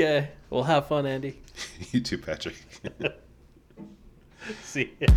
Okay. 0.00 0.30
Well, 0.48 0.62
have 0.62 0.88
fun, 0.88 1.04
Andy. 1.04 1.38
you 1.92 2.00
too, 2.00 2.16
Patrick. 2.16 2.56
See 4.62 4.92
ya. 4.98 5.08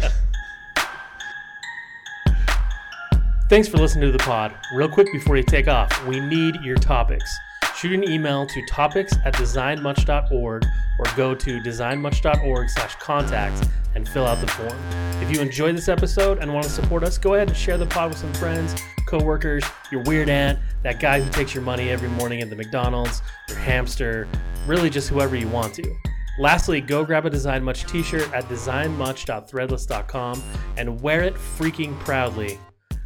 Thanks 3.50 3.70
for 3.70 3.78
listening 3.78 4.06
to 4.06 4.12
the 4.12 4.24
pod. 4.24 4.54
Real 4.76 4.90
quick 4.90 5.08
before 5.14 5.38
you 5.38 5.44
take 5.44 5.70
off, 5.70 6.06
we 6.06 6.20
need 6.20 6.56
your 6.64 6.76
topics. 6.76 7.34
Shoot 7.78 7.94
an 7.94 8.04
email 8.10 8.46
to 8.46 8.66
topics 8.66 9.14
at 9.24 9.34
designmuch.org 9.36 10.66
or 11.00 11.06
go 11.16 11.34
to 11.34 11.60
designmuch.org 11.62 12.70
slash 12.70 12.96
contacts 12.96 13.62
and 13.96 14.08
fill 14.08 14.26
out 14.26 14.42
the 14.42 14.48
form. 14.48 14.78
If 15.22 15.34
you 15.34 15.42
enjoyed 15.42 15.78
this 15.78 15.88
episode 15.88 16.40
and 16.40 16.54
want 16.54 16.66
to 16.66 16.72
support 16.72 17.04
us, 17.04 17.18
go 17.18 17.36
ahead 17.36 17.48
and 17.48 17.56
share 17.56 17.78
the 17.78 17.86
pod 17.86 18.10
with 18.10 18.18
some 18.18 18.34
friends, 18.34 18.76
coworkers, 19.14 19.64
your 19.92 20.02
weird 20.06 20.28
aunt, 20.28 20.58
that 20.82 21.00
guy 21.00 21.22
who 21.22 21.32
takes 21.32 21.54
your 21.54 21.62
money 21.62 21.92
every 21.92 22.10
morning 22.10 22.42
at 22.42 22.50
the 22.50 22.56
McDonald's, 22.56 23.22
your 23.48 23.60
hamster, 23.60 24.28
really 24.66 24.90
just 24.90 25.08
whoever 25.08 25.36
you 25.36 25.48
want 25.50 25.72
to. 25.76 25.96
Lastly, 26.40 26.82
go 26.82 27.06
grab 27.06 27.28
a 27.28 27.30
Design 27.30 27.64
Much 27.64 27.86
t 27.86 28.02
shirt 28.02 28.34
at 28.34 28.46
designmuch.threadless.com 28.46 30.44
and 30.78 31.00
wear 31.00 31.22
it 31.22 31.36
freaking 31.36 31.98
proudly. 32.00 32.58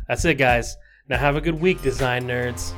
That's 0.07 0.23
it, 0.23 0.35
guys. 0.35 0.77
Now 1.09 1.17
have 1.17 1.35
a 1.35 1.41
good 1.41 1.59
week, 1.59 1.81
design 1.81 2.23
nerds. 2.23 2.71